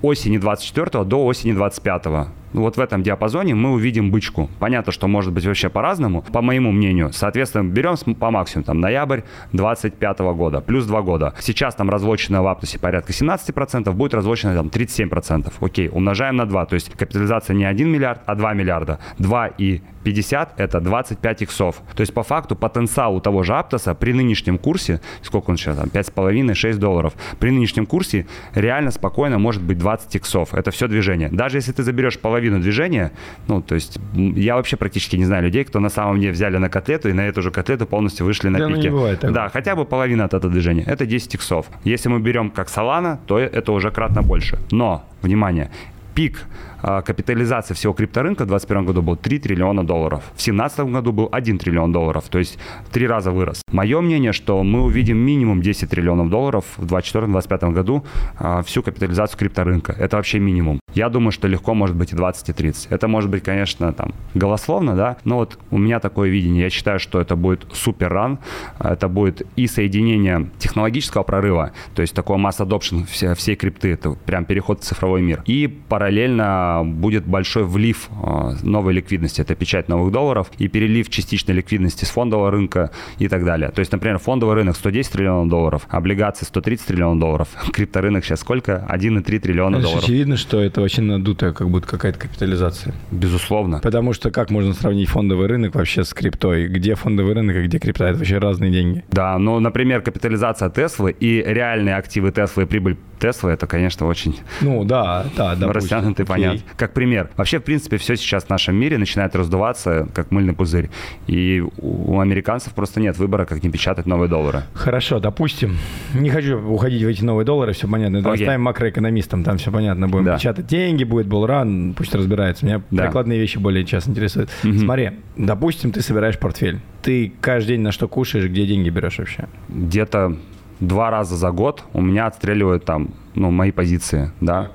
осени 0.02 0.38
24 0.38 1.04
до 1.04 1.26
осени 1.26 1.54
25 1.54 2.06
вот 2.54 2.78
в 2.78 2.80
этом 2.80 3.04
диапазоне 3.04 3.56
мы 3.56 3.72
увидим 3.72 4.12
бычку. 4.12 4.50
Понятно, 4.60 4.92
что 4.92 5.08
может 5.08 5.34
быть 5.34 5.46
вообще 5.46 5.70
по-разному, 5.70 6.22
по 6.22 6.42
моему 6.42 6.72
мнению. 6.72 7.12
Соответственно, 7.14 7.70
берем 7.70 7.94
по 8.16 8.32
максимуму, 8.32 8.66
там, 8.66 8.80
ноябрь 8.80 9.22
25 9.54 10.20
года, 10.20 10.62
плюс 10.62 10.86
2 10.86 11.02
года. 11.02 11.34
Сейчас 11.40 11.76
там 11.76 11.90
разлочено 11.90 12.44
в 12.44 12.48
Аптосе 12.48 12.80
порядка 12.80 13.12
17%, 13.12 13.92
будет 13.94 14.14
разлочено 14.14 14.56
там 14.56 14.68
37%. 14.68 15.54
Окей, 15.60 15.90
умножаем 15.92 16.36
на 16.36 16.46
2, 16.46 16.66
то 16.66 16.76
есть 16.76 16.92
капитализация 16.92 17.56
не 17.56 17.66
1 17.66 17.90
миллиард, 17.90 18.22
а 18.26 18.36
2 18.36 18.54
миллиарда. 18.54 19.00
2 19.20 19.48
и 19.58 19.82
50 20.04 20.60
это 20.60 20.80
25 20.80 21.42
иксов. 21.44 21.82
То 21.96 22.02
есть 22.02 22.14
по 22.14 22.24
факту 22.24 22.56
потенциал 22.56 23.16
у 23.16 23.20
того 23.20 23.44
же 23.44 23.54
Аптоса 23.54 23.96
при 23.96 24.14
нынешнем 24.14 24.58
курсе, 24.58 25.02
сколько 25.22 25.50
он 25.50 25.58
сейчас, 25.58 25.78
там, 25.78 25.88
5,5-6 25.88 26.76
долларов, 26.76 27.14
при 27.40 27.52
нынешнем 27.52 27.86
курсе 27.86 28.28
реально 28.54 28.92
спокойно 28.92 29.40
может 29.40 29.62
быть 29.64 29.78
20 29.78 30.16
иксов. 30.16 30.54
Это 30.54 30.72
все 30.72 30.88
движение. 30.88 31.30
Даже 31.30 31.58
если 31.58 31.72
ты 31.72 31.84
заберешь 31.84 32.20
половину 32.20 32.43
движения, 32.50 33.12
ну, 33.48 33.62
то 33.62 33.76
есть 33.76 34.00
я 34.14 34.56
вообще 34.56 34.78
практически 34.78 35.16
не 35.16 35.26
знаю 35.26 35.44
людей, 35.44 35.64
кто 35.64 35.80
на 35.80 35.90
самом 35.90 36.20
деле 36.20 36.34
взяли 36.34 36.58
на 36.58 36.70
котлету 36.70 37.10
и 37.10 37.14
на 37.14 37.28
эту 37.28 37.42
же 37.42 37.52
котлету 37.52 37.86
полностью 37.86 38.26
вышли 38.26 38.50
на 38.50 38.60
да, 38.60 38.68
пике. 38.68 38.78
Ну, 38.78 38.84
не 38.84 38.90
бывает 38.90 39.20
да, 39.22 39.50
хотя 39.50 39.76
бы 39.76 39.86
половина 39.86 40.26
от 40.26 40.34
этого 40.34 40.52
движения. 40.52 40.84
Это 40.84 41.06
10 41.06 41.36
иксов. 41.36 41.66
Если 41.84 42.10
мы 42.10 42.20
берем 42.20 42.50
как 42.50 42.68
Solana, 42.68 43.18
то 43.26 43.40
это 43.40 43.72
уже 43.72 43.92
кратно 43.92 44.22
больше. 44.22 44.60
Но, 44.72 45.06
внимание, 45.22 45.72
пик 46.16 46.44
капитализация 46.84 47.76
всего 47.76 47.94
крипторынка 47.94 48.44
в 48.44 48.48
2021 48.48 48.86
году 48.86 49.02
был 49.02 49.16
3 49.16 49.40
триллиона 49.40 49.86
долларов. 49.86 50.24
В 50.34 50.44
2017 50.44 50.80
году 50.92 51.12
был 51.12 51.30
1 51.32 51.58
триллион 51.58 51.92
долларов, 51.92 52.26
то 52.30 52.40
есть 52.40 52.60
три 52.92 53.08
раза 53.08 53.32
вырос. 53.32 53.62
Мое 53.72 54.02
мнение, 54.02 54.34
что 54.34 54.64
мы 54.64 54.84
увидим 54.84 55.18
минимум 55.18 55.62
10 55.62 55.90
триллионов 55.90 56.30
долларов 56.30 56.66
в 56.78 56.86
2024-2025 56.86 57.72
году 57.72 58.04
а, 58.38 58.62
всю 58.62 58.84
капитализацию 58.84 59.40
крипторынка. 59.40 59.94
Это 59.94 60.18
вообще 60.18 60.40
минимум. 60.40 60.80
Я 60.94 61.10
думаю, 61.10 61.32
что 61.32 61.48
легко 61.48 61.74
может 61.74 61.96
быть 61.96 62.14
и 62.14 62.16
20, 62.16 62.50
и 62.50 62.54
30. 62.54 62.92
Это 62.92 63.08
может 63.08 63.30
быть, 63.30 63.44
конечно, 63.44 63.92
там 63.94 64.14
голословно, 64.36 64.96
да, 64.96 65.18
но 65.24 65.38
вот 65.38 65.58
у 65.72 65.78
меня 65.78 66.00
такое 66.00 66.30
видение. 66.30 66.64
Я 66.64 66.70
считаю, 66.70 67.00
что 67.00 67.20
это 67.20 67.36
будет 67.36 67.66
супер 67.74 68.12
ран, 68.14 68.40
это 68.80 69.08
будет 69.08 69.42
и 69.56 69.68
соединение 69.68 70.50
технологического 70.60 71.24
прорыва, 71.24 71.72
то 71.96 72.02
есть 72.02 72.14
такой 72.14 72.38
масс 72.38 72.60
adoption 72.60 73.06
всей 73.36 73.56
крипты, 73.56 73.94
это 73.94 74.12
прям 74.12 74.46
переход 74.46 74.82
в 74.82 74.84
цифровой 74.84 75.22
мир. 75.22 75.42
И 75.46 75.68
параллельно 75.68 76.73
будет 76.84 77.26
большой 77.26 77.64
влив 77.64 78.10
а, 78.24 78.56
новой 78.64 78.94
ликвидности, 78.94 79.42
это 79.42 79.54
печать 79.56 79.90
новых 79.90 80.12
долларов, 80.12 80.50
и 80.58 80.68
перелив 80.68 81.10
частичной 81.10 81.56
ликвидности 81.56 82.06
с 82.06 82.10
фондового 82.10 82.50
рынка 82.50 82.92
и 83.20 83.28
так 83.28 83.46
далее. 83.46 83.70
То 83.70 83.80
есть, 83.80 83.92
например, 83.92 84.18
фондовый 84.18 84.56
рынок 84.56 84.76
110 84.76 85.12
триллионов 85.12 85.50
долларов, 85.50 85.88
облигации 85.90 86.46
130 86.46 86.88
триллионов 86.88 87.20
долларов, 87.20 87.50
крипторынок 87.74 88.26
сейчас 88.26 88.40
сколько? 88.40 88.88
1,3 88.90 89.40
триллиона 89.40 89.76
это 89.76 89.84
долларов. 89.84 90.04
Очевидно, 90.04 90.38
что 90.38 90.62
это 90.62 90.82
вообще 90.82 91.02
надутая 91.02 91.52
как 91.52 91.70
будто 91.70 91.88
какая-то 91.88 92.20
капитализация. 92.20 92.94
Безусловно. 93.12 93.80
Потому 93.80 94.14
что 94.14 94.32
как 94.32 94.50
можно 94.50 94.74
сравнить 94.74 95.10
фондовый 95.10 95.48
рынок 95.48 95.76
вообще 95.76 96.04
с 96.04 96.14
криптой? 96.14 96.68
Где 96.68 96.96
фондовый 96.96 97.34
рынок, 97.34 97.58
а 97.58 97.62
где 97.62 97.80
крипта? 97.80 98.06
Это 98.06 98.18
вообще 98.20 98.38
разные 98.38 98.72
деньги. 98.72 99.04
Да, 99.12 99.38
ну, 99.38 99.60
например, 99.60 100.02
капитализация 100.02 100.70
Теслы 100.70 101.12
и 101.12 101.44
реальные 101.46 101.96
активы 101.96 102.32
Теслы 102.32 102.64
и 102.64 102.66
прибыль 102.66 102.98
Теслы, 103.20 103.52
это, 103.52 103.68
конечно, 103.68 104.06
очень 104.08 104.36
ну, 104.62 104.84
да, 104.84 105.26
да, 105.36 105.56
растянутый 105.72 106.26
понятно. 106.26 106.62
Как 106.76 106.94
пример. 106.94 107.30
Вообще, 107.38 107.60
в 107.60 107.64
принципе, 107.64 107.98
все 107.98 108.16
сейчас 108.16 108.46
в 108.46 108.50
нашем 108.50 108.76
мире 108.76 108.98
начинает 108.98 109.36
раздуваться, 109.36 110.08
как 110.14 110.32
мыльный 110.32 110.54
пузырь. 110.54 110.90
И 111.28 111.64
у 111.78 112.20
американцев 112.20 112.74
просто 112.74 113.00
нет 113.00 113.18
выбора, 113.18 113.46
как 113.46 113.64
не 113.64 113.70
печатать 113.70 114.06
новые 114.06 114.30
доллары. 114.30 114.64
Хорошо, 114.74 115.20
допустим. 115.20 115.78
Не 116.14 116.30
хочу 116.30 116.60
уходить 116.60 117.04
в 117.04 117.08
эти 117.08 117.24
новые 117.24 117.46
доллары, 117.46 117.74
все 117.74 117.88
понятно. 117.88 118.18
Это 118.18 118.32
оставим 118.32 118.62
макроэкономистам, 118.62 119.44
там 119.44 119.58
все 119.58 119.72
понятно. 119.72 120.08
Будем 120.08 120.26
да. 120.26 120.38
печатать 120.38 120.68
деньги, 120.68 121.04
будет 121.04 121.28
булран, 121.28 121.94
пусть 121.94 122.14
разбирается. 122.16 122.66
Меня 122.66 122.82
да. 122.92 123.04
прикладные 123.04 123.40
вещи 123.40 123.58
более 123.58 123.86
сейчас 123.86 124.08
интересуют. 124.08 124.50
Угу. 124.64 124.80
Смотри, 124.80 125.12
допустим, 125.38 125.92
ты 125.92 126.02
собираешь 126.02 126.38
портфель. 126.40 126.80
Ты 127.02 127.34
каждый 127.42 127.74
день 127.74 127.82
на 127.82 127.92
что 127.92 128.08
кушаешь, 128.08 128.46
где 128.46 128.66
деньги 128.66 128.90
берешь 128.90 129.20
вообще? 129.20 129.48
Где-то 129.70 130.38
два 130.80 131.10
раза 131.10 131.36
за 131.36 131.52
год 131.52 131.84
у 131.94 132.02
меня 132.02 132.28
отстреливают 132.28 132.86
там, 132.86 133.10
ну, 133.36 133.52
мои 133.52 133.72
позиции, 133.72 134.32
да. 134.42 134.72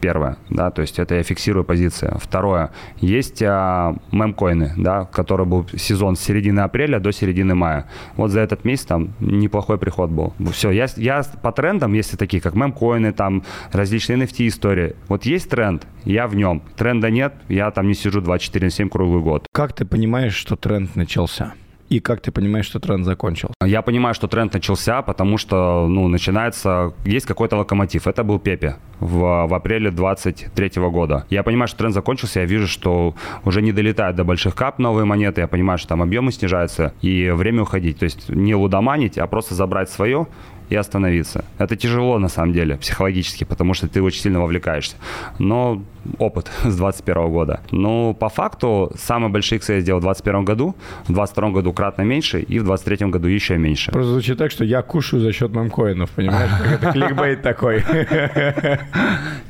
Первое, 0.00 0.38
да, 0.50 0.70
то 0.70 0.82
есть 0.82 0.98
это 0.98 1.16
я 1.16 1.22
фиксирую 1.22 1.64
позиции. 1.64 2.12
Второе, 2.20 2.70
есть 2.98 3.42
а, 3.42 3.96
мемкоины, 4.12 4.72
да, 4.76 5.04
который 5.04 5.46
был 5.46 5.66
сезон 5.76 6.16
с 6.16 6.20
середины 6.20 6.60
апреля 6.60 7.00
до 7.00 7.12
середины 7.12 7.54
мая. 7.54 7.86
Вот 8.16 8.30
за 8.30 8.40
этот 8.40 8.64
месяц 8.64 8.86
там 8.86 9.14
неплохой 9.20 9.78
приход 9.78 10.10
был. 10.10 10.34
Все, 10.52 10.70
я, 10.70 10.86
я 10.96 11.22
по 11.42 11.52
трендам, 11.52 11.92
если 11.94 12.16
такие, 12.16 12.40
как 12.40 12.54
мемкоины, 12.54 13.12
там 13.12 13.42
различные 13.72 14.18
NFT 14.18 14.48
истории, 14.48 14.96
вот 15.08 15.24
есть 15.24 15.50
тренд, 15.50 15.86
я 16.04 16.28
в 16.28 16.36
нем. 16.36 16.62
Тренда 16.76 17.10
нет, 17.10 17.34
я 17.48 17.70
там 17.70 17.88
не 17.88 17.94
сижу 17.94 18.20
24 18.20 18.66
на 18.66 18.70
7 18.70 18.88
круглый 18.88 19.22
год. 19.22 19.46
Как 19.52 19.72
ты 19.72 19.84
понимаешь, 19.84 20.34
что 20.34 20.56
тренд 20.56 20.94
начался? 20.96 21.54
И 21.88 22.00
как 22.00 22.20
ты 22.20 22.30
понимаешь, 22.30 22.66
что 22.66 22.80
тренд 22.80 23.04
закончился? 23.04 23.54
Я 23.64 23.82
понимаю, 23.82 24.14
что 24.14 24.28
тренд 24.28 24.52
начался, 24.52 25.02
потому 25.02 25.38
что, 25.38 25.86
ну, 25.88 26.08
начинается, 26.08 26.92
есть 27.04 27.26
какой-то 27.26 27.56
локомотив. 27.56 28.06
Это 28.06 28.24
был 28.24 28.38
Пепе 28.38 28.76
в, 29.00 29.46
в 29.46 29.54
апреле 29.54 29.90
23 29.90 30.70
года. 30.90 31.24
Я 31.30 31.42
понимаю, 31.42 31.68
что 31.68 31.78
тренд 31.78 31.94
закончился, 31.94 32.40
я 32.40 32.46
вижу, 32.46 32.66
что 32.66 33.14
уже 33.44 33.62
не 33.62 33.72
долетают 33.72 34.16
до 34.16 34.24
больших 34.24 34.54
кап 34.54 34.78
новые 34.78 35.06
монеты, 35.06 35.40
я 35.40 35.48
понимаю, 35.48 35.78
что 35.78 35.88
там 35.88 36.02
объемы 36.02 36.30
снижаются, 36.32 36.92
и 37.00 37.30
время 37.30 37.62
уходить. 37.62 37.98
То 37.98 38.04
есть 38.04 38.28
не 38.28 38.54
лудоманить, 38.54 39.18
а 39.18 39.26
просто 39.26 39.54
забрать 39.54 39.90
свое 39.90 40.26
и 40.70 40.76
остановиться. 40.76 41.44
Это 41.58 41.76
тяжело 41.76 42.18
на 42.18 42.28
самом 42.28 42.52
деле 42.52 42.76
психологически, 42.76 43.44
потому 43.44 43.74
что 43.74 43.88
ты 43.88 44.02
очень 44.02 44.20
сильно 44.22 44.40
вовлекаешься. 44.40 44.96
Но 45.38 45.82
опыт 46.18 46.50
с 46.64 46.76
21 46.76 47.28
года. 47.30 47.60
Ну, 47.70 48.14
по 48.14 48.28
факту, 48.28 48.92
самые 48.96 49.30
большие 49.30 49.58
иксы 49.58 49.74
я 49.74 49.80
сделал 49.80 50.00
в 50.00 50.02
21 50.02 50.44
году, 50.44 50.74
в 51.06 51.12
22 51.12 51.50
году 51.50 51.72
кратно 51.72 52.02
меньше, 52.02 52.40
и 52.40 52.58
в 52.58 52.64
23 52.64 53.06
году 53.08 53.28
еще 53.28 53.58
меньше. 53.58 53.92
Просто 53.92 54.12
звучит 54.12 54.38
так, 54.38 54.50
что 54.50 54.64
я 54.64 54.82
кушаю 54.82 55.20
за 55.20 55.32
счет 55.32 55.54
мемкоинов, 55.54 56.10
понимаешь? 56.10 56.50
Это 56.70 56.92
кликбейт 56.92 57.42
такой. 57.42 57.84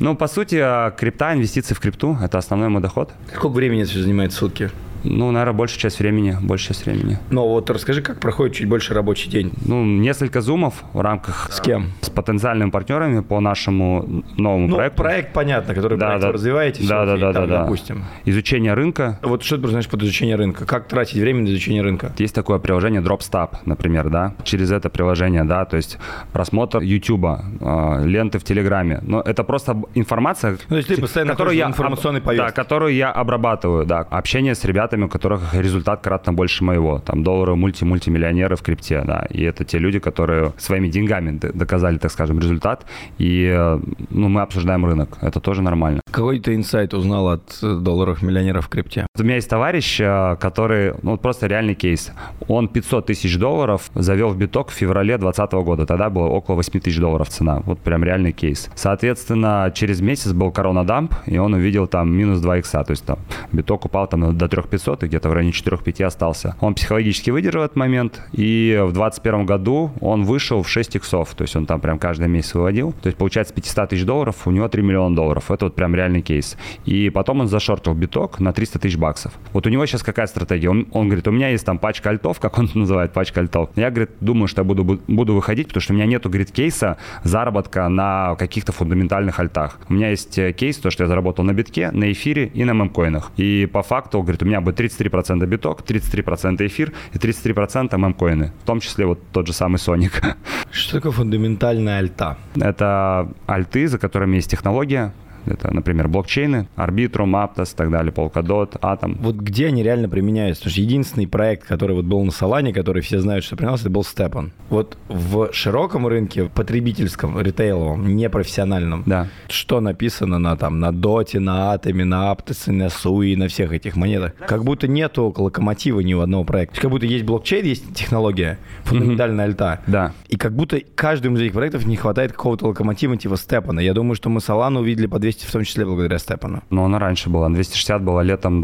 Ну, 0.01 0.15
по 0.15 0.29
сути, 0.29 0.65
крипта, 0.97 1.35
инвестиции 1.35 1.75
в 1.75 1.81
крипту– 1.81 2.17
это 2.23 2.39
основной 2.39 2.69
мой 2.69 2.81
доход. 2.81 3.11
Сколько 3.35 3.55
времени 3.55 3.83
это 3.83 3.91
все 3.91 4.03
занимает 4.03 4.33
сутки? 4.33 4.71
Ну, 5.05 5.31
наверное, 5.31 5.55
большая 5.55 5.79
часть 5.79 5.99
времени, 5.99 6.37
большая 6.41 6.69
часть 6.69 6.87
времени. 6.87 7.19
Ну, 7.31 7.47
вот 7.47 7.71
расскажи, 7.71 8.03
как 8.03 8.21
проходит 8.21 8.57
чуть 8.57 8.69
больше 8.69 8.95
рабочий 8.95 9.31
день? 9.31 9.53
Ну, 9.65 9.85
несколько 9.85 10.41
зумов 10.41 10.85
в 10.93 11.01
рамках... 11.01 11.49
С 11.51 11.61
кем? 11.61 11.93
С 12.01 12.11
потенциальными 12.11 12.71
партнерами 12.71 13.21
по 13.21 13.41
нашему 13.41 14.25
новому 14.37 14.69
ну, 14.69 14.77
проекту. 14.77 15.03
проект, 15.03 15.33
понятно, 15.33 15.75
который 15.75 15.99
да, 15.99 16.19
да, 16.19 16.33
развиваете. 16.33 16.87
Да, 16.87 17.05
да, 17.05 17.17
да, 17.17 17.33
да, 17.33 17.47
да. 17.47 17.63
Допустим. 17.63 18.05
Изучение 18.25 18.75
рынка. 18.75 19.19
Вот 19.23 19.43
что 19.43 19.59
ты 19.59 19.69
знаешь 19.69 19.89
под 19.89 20.03
изучение 20.03 20.37
рынка? 20.37 20.67
Как 20.67 20.89
тратить 20.89 21.17
время 21.17 21.43
на 21.43 21.49
изучение 21.49 21.83
рынка? 21.83 22.13
Есть 22.19 22.35
такое 22.35 22.59
приложение 22.59 23.01
DropStop, 23.01 23.59
например, 23.65 24.11
да. 24.11 24.35
Через 24.45 24.71
это 24.71 24.91
приложение, 24.91 25.45
да, 25.45 25.65
то 25.65 25.77
есть 25.77 25.99
просмотр 26.33 26.81
YouTube, 26.81 27.25
э, 27.25 28.03
ленты 28.05 28.39
в 28.39 28.45
Телеграме. 28.45 29.01
Но 29.03 29.21
это 29.21 29.45
просто 29.45 29.81
информация, 29.95 30.53
ну, 30.53 30.59
то 30.69 30.77
есть 30.77 30.89
ты 30.89 31.01
постоянно 31.01 31.33
которую 31.33 31.57
я, 31.57 31.67
информационной 31.67 32.21
повестке. 32.21 32.49
Да, 32.49 32.53
которую 32.53 32.95
я 32.95 33.11
обрабатываю, 33.11 33.87
да. 33.87 34.01
Общение 34.01 34.55
с 34.55 34.65
ребятами, 34.65 34.88
у 34.97 35.09
которых 35.09 35.55
результат 35.55 36.01
кратно 36.03 36.33
больше 36.33 36.65
моего. 36.65 36.99
Там 36.99 37.23
доллары 37.23 37.55
мульти-мультимиллионеры 37.57 38.57
в 38.57 38.63
крипте, 38.63 39.03
да. 39.07 39.27
И 39.31 39.43
это 39.43 39.65
те 39.65 39.79
люди, 39.79 39.99
которые 39.99 40.53
своими 40.59 40.89
деньгами 40.89 41.39
доказали, 41.39 41.99
так 41.99 42.11
скажем, 42.11 42.39
результат. 42.39 42.87
И 43.19 43.77
ну, 44.11 44.29
мы 44.29 44.43
обсуждаем 44.43 44.85
рынок. 44.85 45.19
Это 45.21 45.41
тоже 45.41 45.63
нормально. 45.63 46.01
Какой 46.11 46.41
ты 46.41 46.55
инсайт 46.55 46.95
узнал 46.95 47.29
от 47.29 47.59
э, 47.63 47.75
долларов 47.75 48.23
миллионеров 48.23 48.67
в 48.67 48.69
крипте? 48.69 49.07
У 49.19 49.23
меня 49.23 49.37
есть 49.37 49.51
товарищ, 49.51 50.01
э, 50.01 50.37
который, 50.41 50.95
ну, 51.03 51.17
просто 51.17 51.47
реальный 51.47 51.75
кейс. 51.75 52.13
Он 52.49 52.69
500 52.69 53.07
тысяч 53.07 53.37
долларов 53.37 53.91
завел 53.95 54.31
в 54.31 54.37
биток 54.37 54.71
в 54.71 54.75
феврале 54.75 55.19
2020 55.19 55.53
года. 55.65 55.87
Тогда 55.87 56.11
было 56.11 56.27
около 56.27 56.57
8 56.57 56.81
тысяч 56.81 56.99
долларов 56.99 57.29
цена. 57.29 57.61
Вот 57.67 57.79
прям 57.81 58.05
реальный 58.05 58.33
кейс. 58.33 58.71
Соответственно, 58.75 59.71
через 59.75 60.01
месяц 60.01 60.33
был 60.33 60.51
коронадамп, 60.51 61.15
и 61.27 61.39
он 61.39 61.55
увидел 61.55 61.87
там 61.87 62.11
минус 62.11 62.41
2 62.41 62.59
икса. 62.59 62.83
То 62.85 62.93
есть 62.93 63.05
там 63.05 63.19
биток 63.53 63.85
упал 63.85 64.07
там 64.07 64.37
до 64.37 64.49
3500 64.79 65.05
и 65.05 65.07
где-то 65.07 65.29
в 65.29 65.33
районе 65.33 65.53
4-5 65.53 66.05
остался. 66.05 66.57
Он 66.61 66.75
психологически 66.75 67.31
выдержал 67.31 67.65
этот 67.65 67.77
момент, 67.77 68.23
и 68.33 68.79
в 68.81 68.93
2021 68.93 69.47
году 69.47 69.91
он 70.01 70.25
вышел 70.25 70.63
в 70.63 70.69
6 70.69 70.97
иксов, 70.97 71.35
то 71.35 71.43
есть 71.43 71.57
он 71.57 71.67
там 71.67 71.81
прям 71.81 71.99
каждый 71.99 72.29
месяц 72.29 72.55
выводил. 72.55 72.93
То 73.03 73.09
есть 73.09 73.19
получается 73.19 73.55
500 73.55 73.91
тысяч 73.91 74.05
долларов, 74.05 74.47
у 74.47 74.51
него 74.51 74.69
3 74.69 74.83
миллиона 74.83 75.15
долларов. 75.15 75.51
Это 75.51 75.67
вот 75.67 75.75
прям 75.75 75.95
реальный 75.95 76.23
кейс. 76.23 76.57
И 76.85 77.11
потом 77.11 77.41
он 77.41 77.49
зашортил 77.49 77.95
биток 77.95 78.41
на 78.41 78.53
300 78.53 78.79
тысяч 78.79 78.97
баксов. 78.97 79.33
Вот 79.53 79.67
у 79.67 79.71
него 79.71 79.85
сейчас 79.87 80.03
какая 80.03 80.27
стратегия? 80.27 80.71
Он, 80.71 80.87
он 80.93 81.07
говорит, 81.07 81.27
у 81.29 81.31
меня 81.31 81.49
есть 81.51 81.65
там 81.65 81.79
пачка 81.79 82.11
альтов, 82.11 82.41
как 82.41 82.59
он 82.59 82.71
называет, 82.75 83.13
пачка 83.13 83.41
альтов. 83.41 83.71
Я, 83.77 83.91
говорит, 83.91 84.11
думаю, 84.21 84.49
что 84.49 84.63
я 84.63 84.65
буду, 84.65 85.01
буду 85.07 85.35
выходить, 85.35 85.69
потому 85.69 85.83
что 85.83 85.93
у 85.93 85.97
меня 85.97 86.07
нету, 86.07 86.29
говорит, 86.29 86.53
кейса 86.53 86.97
заработка 87.25 87.89
на 87.89 88.37
каких-то 88.37 88.73
фундаментальных 88.73 89.39
альтах. 89.41 89.79
У 89.89 89.95
меня 89.95 90.11
есть 90.11 90.39
э, 90.39 90.53
кейс, 90.53 90.77
то, 90.79 90.91
что 90.91 91.05
я 91.05 91.09
заработал 91.09 91.45
на 91.45 91.53
битке, 91.53 91.91
на 91.91 92.11
эфире 92.13 92.51
и 92.55 92.65
на 92.65 92.73
мемкоинах. 92.73 93.33
И 93.37 93.69
по 93.73 93.83
факту, 93.83 94.23
говорит, 94.23 94.43
у 94.43 94.47
меня 94.47 94.61
будет 94.69 94.81
33% 94.81 95.47
биток, 95.47 95.83
33% 95.83 96.67
эфир 96.67 96.93
и 97.13 97.19
33% 97.19 97.97
мемкоины, 97.97 98.53
в 98.63 98.67
том 98.67 98.81
числе 98.81 99.07
вот 99.07 99.19
тот 99.33 99.47
же 99.47 99.53
самый 99.53 99.77
Sonic. 99.77 100.35
Что 100.71 100.97
такое 100.97 101.13
фундаментальная 101.13 101.99
альта? 101.99 102.37
Это 102.57 103.29
альты, 103.47 103.89
за 103.89 103.99
которыми 103.99 104.37
есть 104.37 104.51
технология, 104.51 105.13
Это, 105.49 105.73
например, 105.73 106.09
блокчейны, 106.09 106.69
Arbitrum, 106.77 107.33
Aptos 107.33 107.73
и 107.73 107.77
так 107.77 107.91
далее, 107.91 108.13
Polkadot, 108.13 108.79
Atom. 108.81 109.17
Вот 109.21 109.37
где 109.37 109.67
они 109.67 109.83
реально 109.83 110.09
применяются? 110.09 110.63
Потому 110.63 110.73
что 110.73 110.81
единственный 110.83 111.27
проект, 111.27 111.67
который 111.67 111.97
вот 111.97 112.05
был 112.05 112.23
на 112.25 112.31
Солане, 112.31 112.73
который 112.73 113.03
все 113.03 113.21
знают, 113.21 113.45
что 113.45 113.57
применялся, 113.57 113.85
это 113.85 113.91
был 113.91 114.03
Stepan. 114.03 114.51
Вот 114.71 114.97
в 115.09 115.53
широком 115.53 116.07
рынке, 116.07 116.45
потребительском, 116.45 117.41
ритейловом, 117.41 118.15
непрофессиональном, 118.17 119.03
Да. 119.07 119.29
что 119.49 119.81
написано 119.81 120.39
на 120.39 120.57
там 120.57 120.81
на 120.81 120.93
Доте, 120.93 121.41
на 121.41 121.73
Атоме, 121.73 122.05
на 122.05 122.31
Аптосе, 122.31 122.73
на 122.73 122.89
Суи, 122.91 123.35
на 123.35 123.49
всех 123.49 123.73
этих 123.73 123.97
монетах. 123.97 124.35
Как 124.47 124.65
будто 124.65 124.87
нету 124.89 125.33
локомотива 125.37 126.01
ни 126.01 126.15
у 126.15 126.21
одного 126.21 126.45
проекта. 126.45 126.81
Как 126.81 126.91
будто 126.91 127.07
есть 127.07 127.25
блокчейн, 127.25 127.65
есть 127.65 127.95
технология, 127.95 128.59
фундаментальная 128.85 129.47
альта. 129.47 129.81
Да. 129.87 130.13
И 130.29 130.37
как 130.37 130.55
будто 130.55 130.81
каждому 130.95 131.37
из 131.37 131.43
этих 131.43 131.53
проектов 131.53 131.87
не 131.87 131.97
хватает 131.97 132.33
какого-то 132.33 132.67
локомотива 132.67 133.17
типа 133.17 133.37
Степана. 133.37 133.81
Я 133.81 133.95
думаю, 133.95 134.15
что 134.15 134.29
мы 134.29 134.41
Солану 134.41 134.81
увидели 134.81 135.07
по 135.07 135.19
200, 135.19 135.38
в 135.47 135.53
том 135.53 135.65
числе 135.65 135.85
благодаря 135.85 136.19
Степану. 136.19 136.63
Но 136.71 136.85
она 136.85 136.99
раньше 136.99 137.31
была. 137.31 137.49
260 137.49 138.03
была 138.03 138.23
летом 138.23 138.61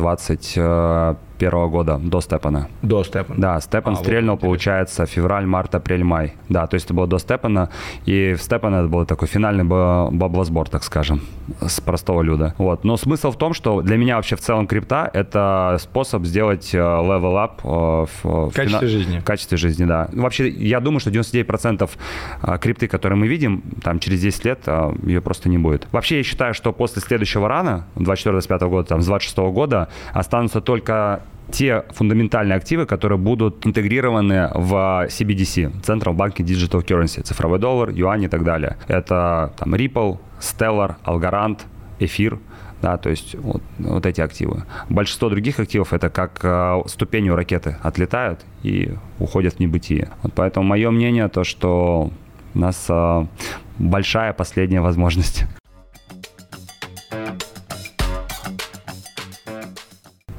21 1.38 1.68
года, 1.70 1.98
до 2.02 2.20
Степана. 2.20 2.68
До 2.82 3.02
Степана. 3.04 3.40
Да, 3.40 3.60
Степан 3.60 3.94
А, 3.94 3.96
вот 3.96 4.04
стрельнул, 4.04 4.34
интересно. 4.36 4.48
получается, 4.48 5.06
февраль, 5.06 5.46
март, 5.46 5.74
апрель, 5.74 6.04
май. 6.04 6.34
Да, 6.48 6.66
то 6.66 6.74
есть 6.74 6.86
это 6.86 6.94
было 6.94 7.06
до 7.06 7.18
Степана. 7.18 7.70
И 8.06 8.34
в 8.34 8.42
Степана 8.42 8.76
это 8.76 8.88
был 8.88 9.04
такой 9.04 9.28
финальный 9.28 9.64
б- 9.64 10.10
баблосбор, 10.12 10.68
так 10.68 10.84
скажем, 10.84 11.20
с 11.60 11.80
простого 11.80 12.22
люда. 12.22 12.54
Вот. 12.58 12.84
Но 12.84 12.96
смысл 12.96 13.30
в 13.30 13.36
том, 13.38 13.52
что 13.54 13.82
для 13.82 13.96
меня 13.96 14.16
вообще 14.16 14.36
в 14.36 14.40
целом 14.40 14.66
крипта— 14.66 15.10
это 15.12 15.76
способ 15.80 16.24
сделать 16.24 16.74
э, 16.74 16.78
level 16.78 17.34
up 17.34 17.52
э, 17.64 18.06
в, 18.22 18.50
в 18.50 18.54
качестве 18.54 18.78
фина- 18.80 18.88
жизни. 18.88 19.18
В 19.18 19.24
качестве 19.24 19.56
жизни, 19.58 19.84
да. 19.84 20.08
Вообще, 20.12 20.48
я 20.48 20.80
думаю, 20.80 21.00
что 21.00 21.10
99% 21.10 21.90
а, 22.42 22.58
крипты, 22.58 22.86
которые 22.88 23.18
мы 23.18 23.26
видим, 23.26 23.62
там 23.82 23.98
через 23.98 24.20
10 24.20 24.44
лет 24.44 24.60
ее 25.04 25.20
просто 25.20 25.48
не 25.48 25.58
будет. 25.58 25.86
Вообще, 25.92 26.18
я 26.18 26.22
считаю, 26.22 26.54
что 26.54 26.72
после 26.72 27.02
следующего 27.02 27.48
рана, 27.48 27.86
24-25 27.96 28.68
года, 28.68 28.88
там, 28.88 29.02
с 29.02 29.06
26 29.06 29.36
года, 29.52 29.88
останутся 30.12 30.60
только 30.60 31.22
те 31.50 31.84
фундаментальные 31.90 32.56
активы, 32.56 32.86
которые 32.86 33.18
будут 33.18 33.66
интегрированы 33.66 34.50
в 34.54 35.06
CBDC, 35.08 35.82
Central 35.82 36.14
Bank 36.14 36.36
Digital 36.36 36.84
Currency, 36.84 37.22
цифровой 37.22 37.58
доллар, 37.58 37.90
юань 37.90 38.22
и 38.22 38.28
так 38.28 38.44
далее. 38.44 38.76
Это 38.88 39.52
там 39.56 39.74
Ripple, 39.74 40.18
Stellar, 40.40 40.96
Algorand, 41.04 41.60
Эфир, 42.00 42.38
да, 42.82 42.98
то 42.98 43.08
есть 43.08 43.34
вот, 43.36 43.62
вот 43.78 44.04
эти 44.04 44.20
активы. 44.20 44.64
Большинство 44.90 45.30
других 45.30 45.58
активов 45.58 45.92
это 45.92 46.10
как 46.10 46.40
э, 46.42 46.82
ступенью 46.86 47.34
ракеты 47.34 47.76
отлетают 47.82 48.40
и 48.62 48.94
уходят 49.18 49.54
в 49.54 49.60
небытие. 49.60 50.10
Вот 50.22 50.32
поэтому 50.34 50.66
мое 50.66 50.90
мнение 50.90 51.28
то, 51.28 51.44
что 51.44 52.10
у 52.54 52.58
нас 52.58 52.86
э, 52.88 53.26
большая 53.78 54.32
последняя 54.32 54.80
возможность. 54.80 55.46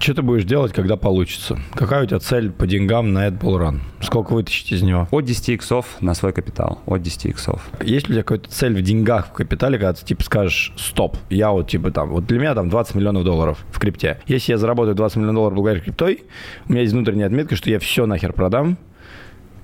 Что 0.06 0.14
ты 0.14 0.22
будешь 0.22 0.44
делать, 0.44 0.72
когда 0.72 0.98
получится? 0.98 1.58
Какая 1.74 2.04
у 2.04 2.06
тебя 2.06 2.20
цель 2.20 2.52
по 2.52 2.68
деньгам 2.68 3.12
на 3.12 3.26
этот 3.26 3.42
Bull 3.42 3.80
Сколько 4.02 4.34
вытащить 4.34 4.72
из 4.72 4.84
него? 4.84 5.08
От 5.10 5.26
10 5.26 5.50
иксов 5.50 6.00
на 6.00 6.14
свой 6.14 6.32
капитал. 6.32 6.80
От 6.86 7.02
10 7.02 7.26
иксов. 7.26 7.68
Есть 7.82 8.08
ли 8.08 8.12
у 8.12 8.14
тебя 8.18 8.24
какая-то 8.24 8.52
цель 8.52 8.78
в 8.78 8.84
деньгах, 8.84 9.30
в 9.30 9.32
капитале, 9.32 9.80
когда 9.80 9.94
ты 9.94 10.06
типа 10.06 10.24
скажешь, 10.24 10.74
стоп, 10.78 11.18
я 11.32 11.50
вот 11.50 11.72
типа 11.72 11.90
там, 11.90 12.12
вот 12.12 12.28
для 12.28 12.38
меня 12.38 12.54
там 12.54 12.70
20 12.70 12.94
миллионов 12.94 13.24
долларов 13.24 13.66
в 13.72 13.80
крипте. 13.80 14.20
Если 14.28 14.52
я 14.52 14.60
заработаю 14.60 14.94
20 14.94 15.18
миллионов 15.18 15.36
долларов 15.38 15.56
благодаря 15.56 15.80
криптой, 15.80 16.24
у 16.68 16.74
меня 16.74 16.84
есть 16.84 16.94
внутренняя 16.94 17.26
отметка, 17.26 17.56
что 17.56 17.72
я 17.72 17.80
все 17.80 18.06
нахер 18.06 18.32
продам, 18.32 18.78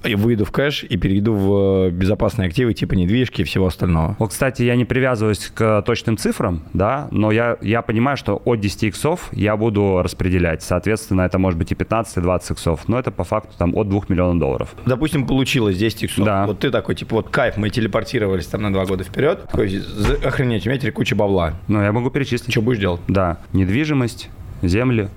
и 0.04 0.16
выйду 0.16 0.46
в 0.46 0.52
кэш 0.52 0.84
и 0.84 0.98
перейду 0.98 1.34
в 1.34 1.88
э, 1.88 1.90
безопасные 1.92 2.48
активы 2.48 2.74
типа 2.74 2.94
недвижки 2.94 3.42
и 3.42 3.44
всего 3.44 3.68
остального. 3.68 4.16
Вот, 4.20 4.32
кстати, 4.32 4.64
я 4.64 4.76
не 4.76 4.86
привязываюсь 4.86 5.52
к 5.54 5.82
точным 5.84 6.18
цифрам, 6.18 6.64
да, 6.74 7.08
но 7.12 7.32
я, 7.32 7.58
я 7.62 7.82
понимаю, 7.82 8.18
что 8.18 8.42
от 8.46 8.60
10 8.60 8.84
иксов 8.84 9.30
я 9.32 9.56
буду 9.58 10.02
распределять. 10.04 10.64
Соответственно, 10.64 11.22
это 11.22 11.38
может 11.38 11.58
быть 11.60 11.72
и 11.72 11.76
15, 11.76 12.18
и 12.18 12.22
20 12.22 12.52
иксов. 12.52 12.88
Но 12.88 12.98
это 13.00 13.12
по 13.12 13.24
факту 13.24 13.54
там 13.58 13.76
от 13.76 13.90
2 13.90 14.02
миллионов 14.10 14.40
долларов. 14.40 14.74
Допустим, 14.86 15.26
получилось 15.28 15.78
10 15.78 16.04
иксов. 16.04 16.26
Да. 16.26 16.46
Вот 16.48 16.60
ты 16.60 16.72
такой, 16.72 16.96
типа, 16.96 17.18
вот 17.18 17.30
кайф, 17.30 17.58
мы 17.58 17.70
телепортировались 17.70 18.48
там 18.48 18.62
на 18.64 18.74
два 18.74 18.86
года 18.86 19.04
вперед. 19.04 19.44
Такой, 19.50 19.70
«За- 19.70 20.16
охренеть, 20.28 20.66
у 20.66 20.70
меня 20.70 20.80
теперь 20.80 20.94
куча 20.94 21.16
бабла. 21.16 21.54
Но 21.68 21.84
я 21.84 21.92
могу 21.92 22.10
перечислить. 22.10 22.52
Что 22.52 22.62
будешь 22.62 22.80
делать? 22.80 23.02
Да, 23.08 23.38
недвижимость, 23.54 24.30
земли, 24.62 25.10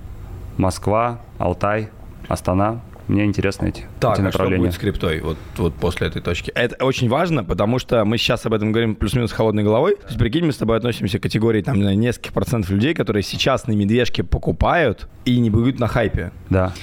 Москва, 0.57 1.19
Алтай, 1.37 1.89
Астана. 2.27 2.81
Мне 3.07 3.25
интересны 3.25 3.67
эти, 3.69 3.85
Так, 3.99 4.13
эти 4.13 4.21
а 4.21 4.31
что 4.31 4.39
направления. 4.39 4.65
будет 4.65 4.73
с 4.73 4.77
криптой 4.77 5.19
вот, 5.21 5.37
вот 5.57 5.75
после 5.75 6.07
этой 6.07 6.21
точки? 6.21 6.51
Это 6.51 6.83
очень 6.83 7.07
важно, 7.07 7.43
потому 7.43 7.77
что 7.79 8.03
мы 8.05 8.17
сейчас 8.17 8.45
об 8.45 8.53
этом 8.53 8.71
говорим 8.71 8.95
плюс-минус 8.95 9.31
холодной 9.31 9.63
головой. 9.63 9.95
То 9.95 10.07
есть, 10.07 10.17
прикинь, 10.17 10.45
мы 10.45 10.51
с 10.51 10.57
тобой 10.57 10.77
относимся 10.77 11.19
к 11.19 11.23
категории 11.23 11.61
там, 11.61 11.79
нескольких 11.79 12.33
процентов 12.33 12.71
людей, 12.71 12.93
которые 12.93 13.23
сейчас 13.23 13.67
на 13.67 13.73
медвежке 13.73 14.23
покупают 14.23 15.07
и 15.25 15.39
не 15.39 15.49
будут 15.49 15.79
на 15.79 15.87
хайпе. 15.87 16.31
Да. 16.49 16.73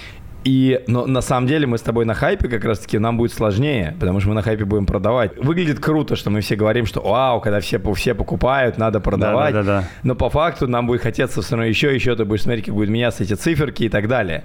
И, 0.45 0.83
но 0.89 1.07
на 1.07 1.21
самом 1.21 1.47
деле 1.47 1.67
мы 1.67 1.79
с 1.79 1.83
тобой 1.83 2.05
на 2.05 2.15
хайпе 2.15 2.49
как 2.49 2.65
раз-таки 2.65 2.99
нам 2.99 3.17
будет 3.17 3.33
сложнее, 3.33 3.97
потому 4.01 4.19
что 4.19 4.29
мы 4.29 4.35
на 4.35 4.43
хайпе 4.43 4.65
будем 4.65 4.87
продавать. 4.87 5.37
Выглядит 5.39 5.79
круто, 5.79 6.17
что 6.17 6.31
мы 6.31 6.41
все 6.41 6.57
говорим, 6.57 6.85
что 6.85 7.01
вау, 7.01 7.41
когда 7.41 7.61
все, 7.61 7.81
все 7.95 8.15
покупают, 8.15 8.77
надо 8.77 8.99
продавать. 9.01 9.55
Да-да-да-да. 9.55 9.89
Но 10.03 10.15
по 10.15 10.31
факту 10.31 10.67
нам 10.67 10.87
будет 10.87 11.03
хотеться 11.03 11.43
все 11.43 11.53
равно 11.53 11.67
еще, 11.67 11.95
еще, 11.95 12.17
ты 12.17 12.25
будешь 12.25 12.43
смотреть, 12.43 12.67
как 12.67 12.75
будут 12.75 12.91
меняться 12.91 13.23
эти 13.23 13.35
циферки 13.35 13.85
и 13.85 13.89
так 13.89 14.09
далее. 14.09 14.45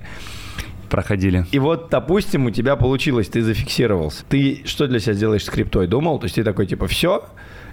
Проходили. 0.89 1.45
И 1.52 1.60
вот, 1.60 1.89
допустим, 1.89 2.45
у 2.45 2.52
тебя 2.52 2.76
получилось, 2.76 3.28
ты 3.28 3.41
зафиксировался. 3.41 4.23
Ты 4.30 4.62
что 4.65 4.88
для 4.88 5.00
себя 5.00 5.13
сделаешь 5.13 5.43
с 5.43 5.50
криптой? 5.50 5.88
Думал? 5.88 6.19
То 6.19 6.26
есть 6.26 6.36
ты 6.36 6.43
такой, 6.43 6.65
типа, 6.65 6.88
все, 6.88 7.26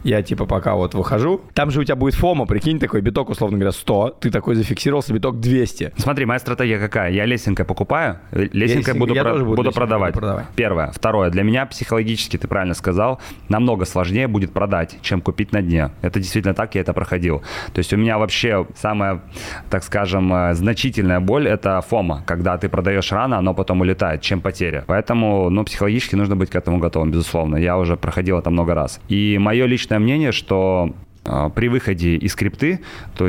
я, 0.05 0.23
типа, 0.23 0.47
пока 0.47 0.75
вот 0.75 0.95
выхожу. 0.95 1.40
Там 1.55 1.71
же 1.71 1.81
у 1.81 1.85
тебя 1.85 1.97
будет 1.97 2.14
фома, 2.14 2.47
прикинь, 2.47 2.79
такой 2.79 3.01
биток, 3.01 3.31
условно 3.31 3.57
говоря, 3.59 3.73
100. 3.73 4.19
Ты 4.21 4.31
такой 4.31 4.55
зафиксировался, 4.55 5.12
биток 5.12 5.40
200. 5.40 5.93
Смотри, 5.97 6.25
моя 6.27 6.38
стратегия 6.38 6.79
какая? 6.79 7.11
Я 7.11 7.25
лесенкой 7.25 7.64
покупаю, 7.64 8.19
лесенкой 8.33 8.61
лесенкой- 8.95 8.99
буду, 8.99 9.14
я 9.14 9.23
про- 9.25 9.33
буду 9.35 9.45
буду 9.45 9.62
лесенкой 9.62 9.75
продавать. 9.75 10.14
продавать. 10.14 10.47
Первое. 10.57 10.90
Второе. 10.93 11.31
Для 11.31 11.43
меня 11.43 11.67
психологически, 11.67 12.37
ты 12.37 12.47
правильно 12.49 12.75
сказал, 12.75 13.21
намного 13.49 13.85
сложнее 13.85 14.29
будет 14.29 14.53
продать, 14.53 14.99
чем 15.03 15.21
купить 15.21 15.53
на 15.53 15.62
дне. 15.62 15.90
Это 16.03 16.21
действительно 16.21 16.55
так, 16.55 16.75
я 16.75 16.83
это 16.83 16.93
проходил. 16.93 17.43
То 17.73 17.79
есть 17.79 17.93
у 17.93 17.97
меня 17.97 18.19
вообще 18.19 18.67
самая, 18.77 19.23
так 19.71 19.83
скажем, 19.83 20.33
э, 20.33 20.55
значительная 20.55 21.21
боль– 21.21 21.49
это 21.49 21.81
фома, 21.81 22.23
когда 22.27 22.57
ты 22.59 22.69
продаешь 22.69 23.11
рано, 23.12 23.38
оно 23.38 23.55
потом 23.55 23.81
улетает, 23.81 24.21
чем 24.21 24.40
потеря. 24.40 24.85
Поэтому, 24.87 25.51
ну, 25.51 25.64
психологически 25.64 26.14
нужно 26.14 26.37
быть 26.37 26.51
к 26.51 26.57
этому 26.57 26.79
готовым, 26.79 27.11
безусловно. 27.11 27.57
Я 27.57 27.79
уже 27.79 27.97
проходил 27.97 28.38
это 28.38 28.51
много 28.51 28.75
раз. 28.75 29.01
И 29.09 29.38
мое 29.38 29.67
личное 29.67 29.93
мнение, 29.98 30.33
что 30.33 30.94
при 31.24 31.68
выходе 31.68 32.16
из 32.16 32.34
крипты, 32.34 32.80
то 33.16 33.28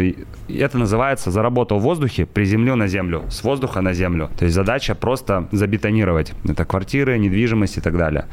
это 0.49 0.77
называется 0.77 1.31
заработал 1.31 1.79
в 1.79 1.81
воздухе, 1.83 2.25
приземлил 2.25 2.75
на 2.75 2.87
землю, 2.87 3.23
с 3.29 3.43
воздуха 3.43 3.81
на 3.81 3.93
землю. 3.93 4.29
То 4.37 4.45
есть 4.45 4.55
задача 4.55 4.95
просто 4.95 5.47
забетонировать. 5.51 6.33
Это 6.47 6.65
квартиры, 6.65 7.17
недвижимость 7.17 7.77
и 7.77 7.81
так 7.81 7.97
далее. 7.97 8.25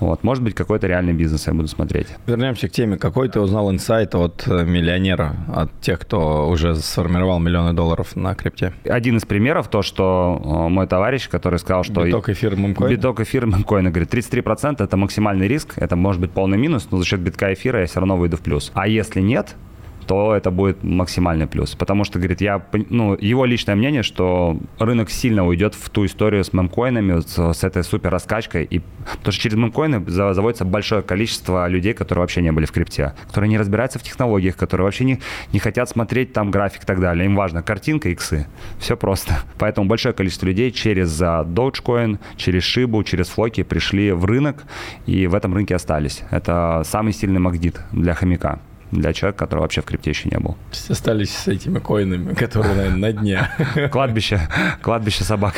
Вот. 0.00 0.22
Может 0.22 0.44
быть, 0.44 0.54
какой-то 0.54 0.86
реальный 0.86 1.12
бизнес 1.12 1.46
я 1.46 1.54
буду 1.54 1.68
смотреть. 1.68 2.08
Вернемся 2.26 2.68
к 2.68 2.72
теме. 2.72 2.96
Какой 2.96 3.28
ты 3.28 3.40
узнал 3.40 3.70
инсайт 3.70 4.14
от 4.14 4.44
э, 4.46 4.64
миллионера, 4.64 5.36
от 5.54 5.80
тех, 5.80 5.98
кто 6.00 6.48
уже 6.48 6.74
сформировал 6.76 7.38
миллионы 7.38 7.72
долларов 7.72 8.16
на 8.16 8.34
крипте? 8.34 8.72
Один 8.84 9.16
из 9.16 9.24
примеров, 9.24 9.68
то, 9.68 9.82
что 9.82 10.40
э, 10.42 10.68
мой 10.68 10.86
товарищ, 10.86 11.28
который 11.28 11.58
сказал, 11.58 11.84
что... 11.84 12.04
Биток, 12.04 12.28
эфир, 12.28 12.56
мемкоин? 12.56 12.90
Биток, 12.90 13.20
эфир, 13.20 13.46
мемкоин. 13.46 13.90
Говорит, 13.90 14.12
33% 14.12 14.82
это 14.82 14.96
максимальный 14.96 15.48
риск, 15.48 15.74
это 15.76 15.96
может 15.96 16.20
быть 16.20 16.30
полный 16.30 16.58
минус, 16.58 16.88
но 16.90 16.98
за 16.98 17.04
счет 17.04 17.20
битка 17.20 17.52
эфира 17.52 17.80
я 17.80 17.86
все 17.86 18.00
равно 18.00 18.16
выйду 18.16 18.36
в 18.36 18.40
плюс. 18.40 18.70
А 18.74 18.86
если 18.86 19.09
нет, 19.18 19.56
то 20.10 20.34
это 20.34 20.50
будет 20.50 20.82
максимальный 20.82 21.46
плюс. 21.46 21.76
Потому 21.76 22.02
что, 22.02 22.18
говорит, 22.18 22.40
я, 22.40 22.60
ну, 22.88 23.16
его 23.20 23.44
личное 23.44 23.76
мнение, 23.76 24.02
что 24.02 24.58
рынок 24.80 25.08
сильно 25.08 25.46
уйдет 25.46 25.76
в 25.76 25.88
ту 25.88 26.04
историю 26.04 26.42
с 26.42 26.52
мемкоинами, 26.52 27.20
с, 27.20 27.52
с 27.52 27.62
этой 27.62 27.84
супер 27.84 28.10
раскачкой. 28.10 28.64
И, 28.64 28.80
потому 29.04 29.32
что 29.32 29.40
через 29.40 29.56
мемкоины 29.56 30.04
за- 30.10 30.34
заводится 30.34 30.64
большое 30.64 31.02
количество 31.02 31.68
людей, 31.68 31.92
которые 31.92 32.22
вообще 32.22 32.42
не 32.42 32.50
были 32.50 32.66
в 32.66 32.72
крипте, 32.72 33.14
которые 33.28 33.50
не 33.50 33.56
разбираются 33.56 34.00
в 34.00 34.02
технологиях, 34.02 34.56
которые 34.56 34.84
вообще 34.84 35.04
не, 35.04 35.20
не 35.52 35.60
хотят 35.60 35.88
смотреть 35.88 36.32
там 36.32 36.50
график 36.50 36.82
и 36.82 36.86
так 36.86 36.98
далее. 36.98 37.26
Им 37.26 37.36
важно 37.36 37.62
картинка, 37.62 38.08
иксы. 38.08 38.48
Все 38.80 38.96
просто. 38.96 39.38
Поэтому 39.60 39.86
большое 39.86 40.12
количество 40.12 40.46
людей 40.46 40.72
через 40.72 41.22
а, 41.22 41.44
Dogecoin, 41.44 42.18
через 42.36 42.64
Шибу, 42.64 43.04
через 43.04 43.28
Флоки 43.28 43.62
пришли 43.62 44.10
в 44.10 44.24
рынок 44.24 44.64
и 45.06 45.28
в 45.28 45.36
этом 45.36 45.54
рынке 45.54 45.76
остались. 45.76 46.24
Это 46.32 46.82
самый 46.84 47.12
сильный 47.12 47.38
магнит 47.38 47.80
для 47.92 48.14
хомяка 48.14 48.58
для 48.90 49.12
человека, 49.12 49.38
который 49.38 49.60
вообще 49.60 49.80
в 49.80 49.84
крипте 49.84 50.10
еще 50.10 50.28
не 50.28 50.38
был. 50.38 50.56
Все 50.70 50.92
остались 50.92 51.30
с 51.34 51.48
этими 51.48 51.78
коинами, 51.78 52.34
которые, 52.34 52.74
наверное, 52.74 52.98
на 52.98 53.12
дне. 53.12 53.48
Кладбище, 53.92 54.40
кладбище 54.82 55.24
собак. 55.24 55.54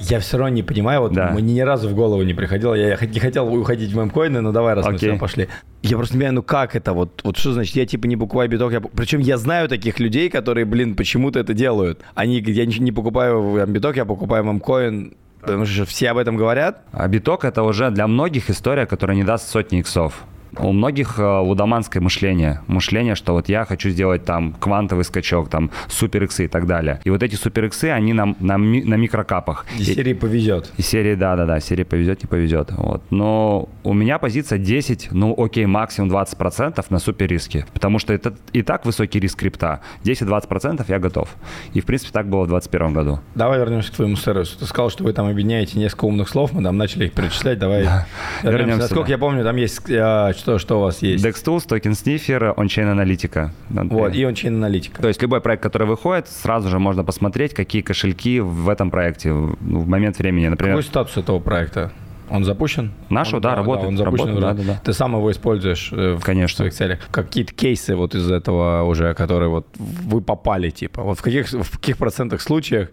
Я 0.00 0.20
все 0.20 0.36
равно 0.38 0.54
не 0.54 0.62
понимаю, 0.62 1.00
вот 1.00 1.12
Да. 1.12 1.30
мне 1.30 1.54
ни 1.54 1.60
разу 1.60 1.88
в 1.88 1.94
голову 1.94 2.22
не 2.22 2.34
приходило, 2.34 2.74
я 2.74 2.96
не 3.00 3.20
хотел 3.20 3.52
уходить 3.52 3.90
в 3.92 3.96
мемкоины, 3.96 4.40
но 4.40 4.52
давай, 4.52 4.74
раз 4.74 4.84
мы 4.86 4.94
Окей. 4.94 5.08
сюда 5.10 5.18
пошли. 5.18 5.48
Я 5.82 5.96
просто 5.96 6.14
не 6.14 6.18
понимаю, 6.20 6.34
ну 6.36 6.42
как 6.42 6.76
это, 6.76 6.92
вот, 6.92 7.20
вот 7.24 7.36
что 7.36 7.52
значит, 7.52 7.74
я 7.76 7.86
типа 7.86 8.06
не 8.06 8.16
покупаю 8.16 8.48
биток, 8.50 8.72
я... 8.72 8.80
причем 8.80 9.20
я 9.20 9.38
знаю 9.38 9.68
таких 9.68 9.98
людей, 9.98 10.28
которые, 10.28 10.64
блин, 10.64 10.94
почему-то 10.94 11.38
это 11.38 11.54
делают. 11.54 12.00
Они 12.14 12.38
я 12.40 12.66
не 12.66 12.92
покупаю 12.92 13.66
биток, 13.66 13.96
я 13.96 14.04
покупаю 14.04 14.44
мемкоин, 14.44 15.14
потому 15.40 15.66
что 15.66 15.84
все 15.84 16.10
об 16.10 16.18
этом 16.18 16.36
говорят. 16.36 16.82
А 16.92 17.06
биток 17.08 17.44
это 17.44 17.62
уже 17.62 17.90
для 17.90 18.06
многих 18.06 18.50
история, 18.50 18.86
которая 18.86 19.16
не 19.16 19.24
даст 19.24 19.48
сотни 19.48 19.80
иксов. 19.80 20.24
У 20.56 20.72
многих 20.72 21.18
э, 21.18 21.22
лудоманское 21.22 22.02
мышление. 22.02 22.60
Мышление, 22.66 23.14
что 23.14 23.32
вот 23.32 23.48
я 23.48 23.64
хочу 23.64 23.90
сделать 23.90 24.24
там 24.24 24.54
квантовый 24.54 25.04
скачок, 25.04 25.48
там 25.48 25.70
супер 25.88 26.24
иксы 26.24 26.46
и 26.46 26.48
так 26.48 26.66
далее. 26.66 27.00
И 27.04 27.10
вот 27.10 27.22
эти 27.22 27.34
супер 27.34 27.66
иксы, 27.66 27.86
они 27.86 28.12
на, 28.12 28.34
на, 28.40 28.58
на 28.58 28.94
микрокапах. 28.94 29.66
Из 29.78 29.86
серии 29.86 30.14
повезет. 30.14 30.72
Из 30.76 30.86
серии, 30.86 31.14
да-да-да, 31.14 31.60
серии 31.60 31.84
повезет, 31.84 32.22
не 32.22 32.26
повезет. 32.26 32.72
Вот. 32.72 33.02
Но 33.10 33.68
у 33.84 33.92
меня 33.92 34.18
позиция 34.18 34.58
10, 34.58 35.08
ну 35.12 35.34
окей, 35.36 35.66
максимум 35.66 36.10
20% 36.10 36.84
на 36.90 36.98
супер 36.98 37.28
риски. 37.28 37.66
Потому 37.72 37.98
что 37.98 38.12
это 38.12 38.34
и 38.52 38.62
так 38.62 38.84
высокий 38.86 39.20
риск 39.20 39.38
крипта. 39.38 39.80
10-20% 40.04 40.84
я 40.88 40.98
готов. 40.98 41.34
И 41.74 41.80
в 41.80 41.86
принципе 41.86 42.12
так 42.12 42.28
было 42.28 42.44
в 42.44 42.48
2021 42.48 42.92
году. 42.92 43.20
Давай 43.34 43.58
вернемся 43.58 43.92
к 43.92 43.96
твоему 43.96 44.16
сервису. 44.16 44.58
Ты 44.58 44.66
сказал, 44.66 44.90
что 44.90 45.04
вы 45.04 45.12
там 45.12 45.28
объединяете 45.28 45.78
несколько 45.78 46.06
умных 46.06 46.28
слов, 46.28 46.52
мы 46.52 46.62
там 46.62 46.76
начали 46.76 47.06
их 47.06 47.12
перечислять. 47.12 47.58
Давай 47.58 47.84
да. 47.84 48.06
вернемся. 48.42 48.58
вернемся. 48.58 48.82
Насколько 48.82 49.08
да. 49.08 49.12
я 49.12 49.18
помню, 49.18 49.44
там 49.44 49.56
есть 49.56 49.80
а, 49.90 50.32
что, 50.38 50.58
что 50.58 50.78
у 50.78 50.80
вас 50.82 51.02
есть? 51.02 51.24
Dex 51.24 51.34
Tools, 51.44 51.66
Token 51.68 51.92
Sniffer, 51.92 52.54
On-Chain 52.54 52.90
аналитика. 52.90 53.52
Вот, 53.68 54.14
и 54.14 54.22
On-Chain 54.22 54.48
аналитика. 54.48 55.02
То 55.02 55.08
есть 55.08 55.20
любой 55.20 55.40
проект, 55.40 55.62
который 55.62 55.86
выходит, 55.86 56.28
сразу 56.28 56.68
же 56.68 56.78
можно 56.78 57.04
посмотреть, 57.04 57.54
какие 57.54 57.82
кошельки 57.82 58.40
в 58.40 58.68
этом 58.68 58.90
проекте 58.90 59.32
в 59.32 59.88
момент 59.88 60.18
времени. 60.18 60.48
Например, 60.48 60.76
Какой 60.76 60.88
статус 60.88 61.16
этого 61.16 61.38
проекта? 61.40 61.92
Он 62.30 62.44
запущен? 62.44 62.92
Наш, 63.08 63.32
он, 63.32 63.40
да, 63.40 63.54
работает. 63.54 63.84
Да, 63.84 63.88
он 63.88 63.96
запущен. 63.96 64.34
Работает, 64.34 64.56
да, 64.56 64.62
да, 64.62 64.72
да. 64.74 64.80
Ты 64.84 64.92
сам 64.92 65.14
его 65.16 65.30
используешь 65.30 65.90
э, 65.92 66.14
в 66.14 66.22
Конечно. 66.22 66.56
своих 66.58 66.74
целях. 66.74 66.98
Какие-то 67.10 67.54
кейсы 67.54 67.96
вот 67.96 68.14
из 68.14 68.30
этого 68.30 68.82
уже, 68.82 69.14
которые 69.14 69.48
вот 69.48 69.66
вы 69.78 70.20
попали, 70.20 70.70
типа, 70.70 71.02
вот 71.02 71.18
в 71.18 71.22
каких, 71.22 71.48
в 71.48 71.78
каких 71.78 71.96
процентах 71.96 72.42
случаях 72.42 72.90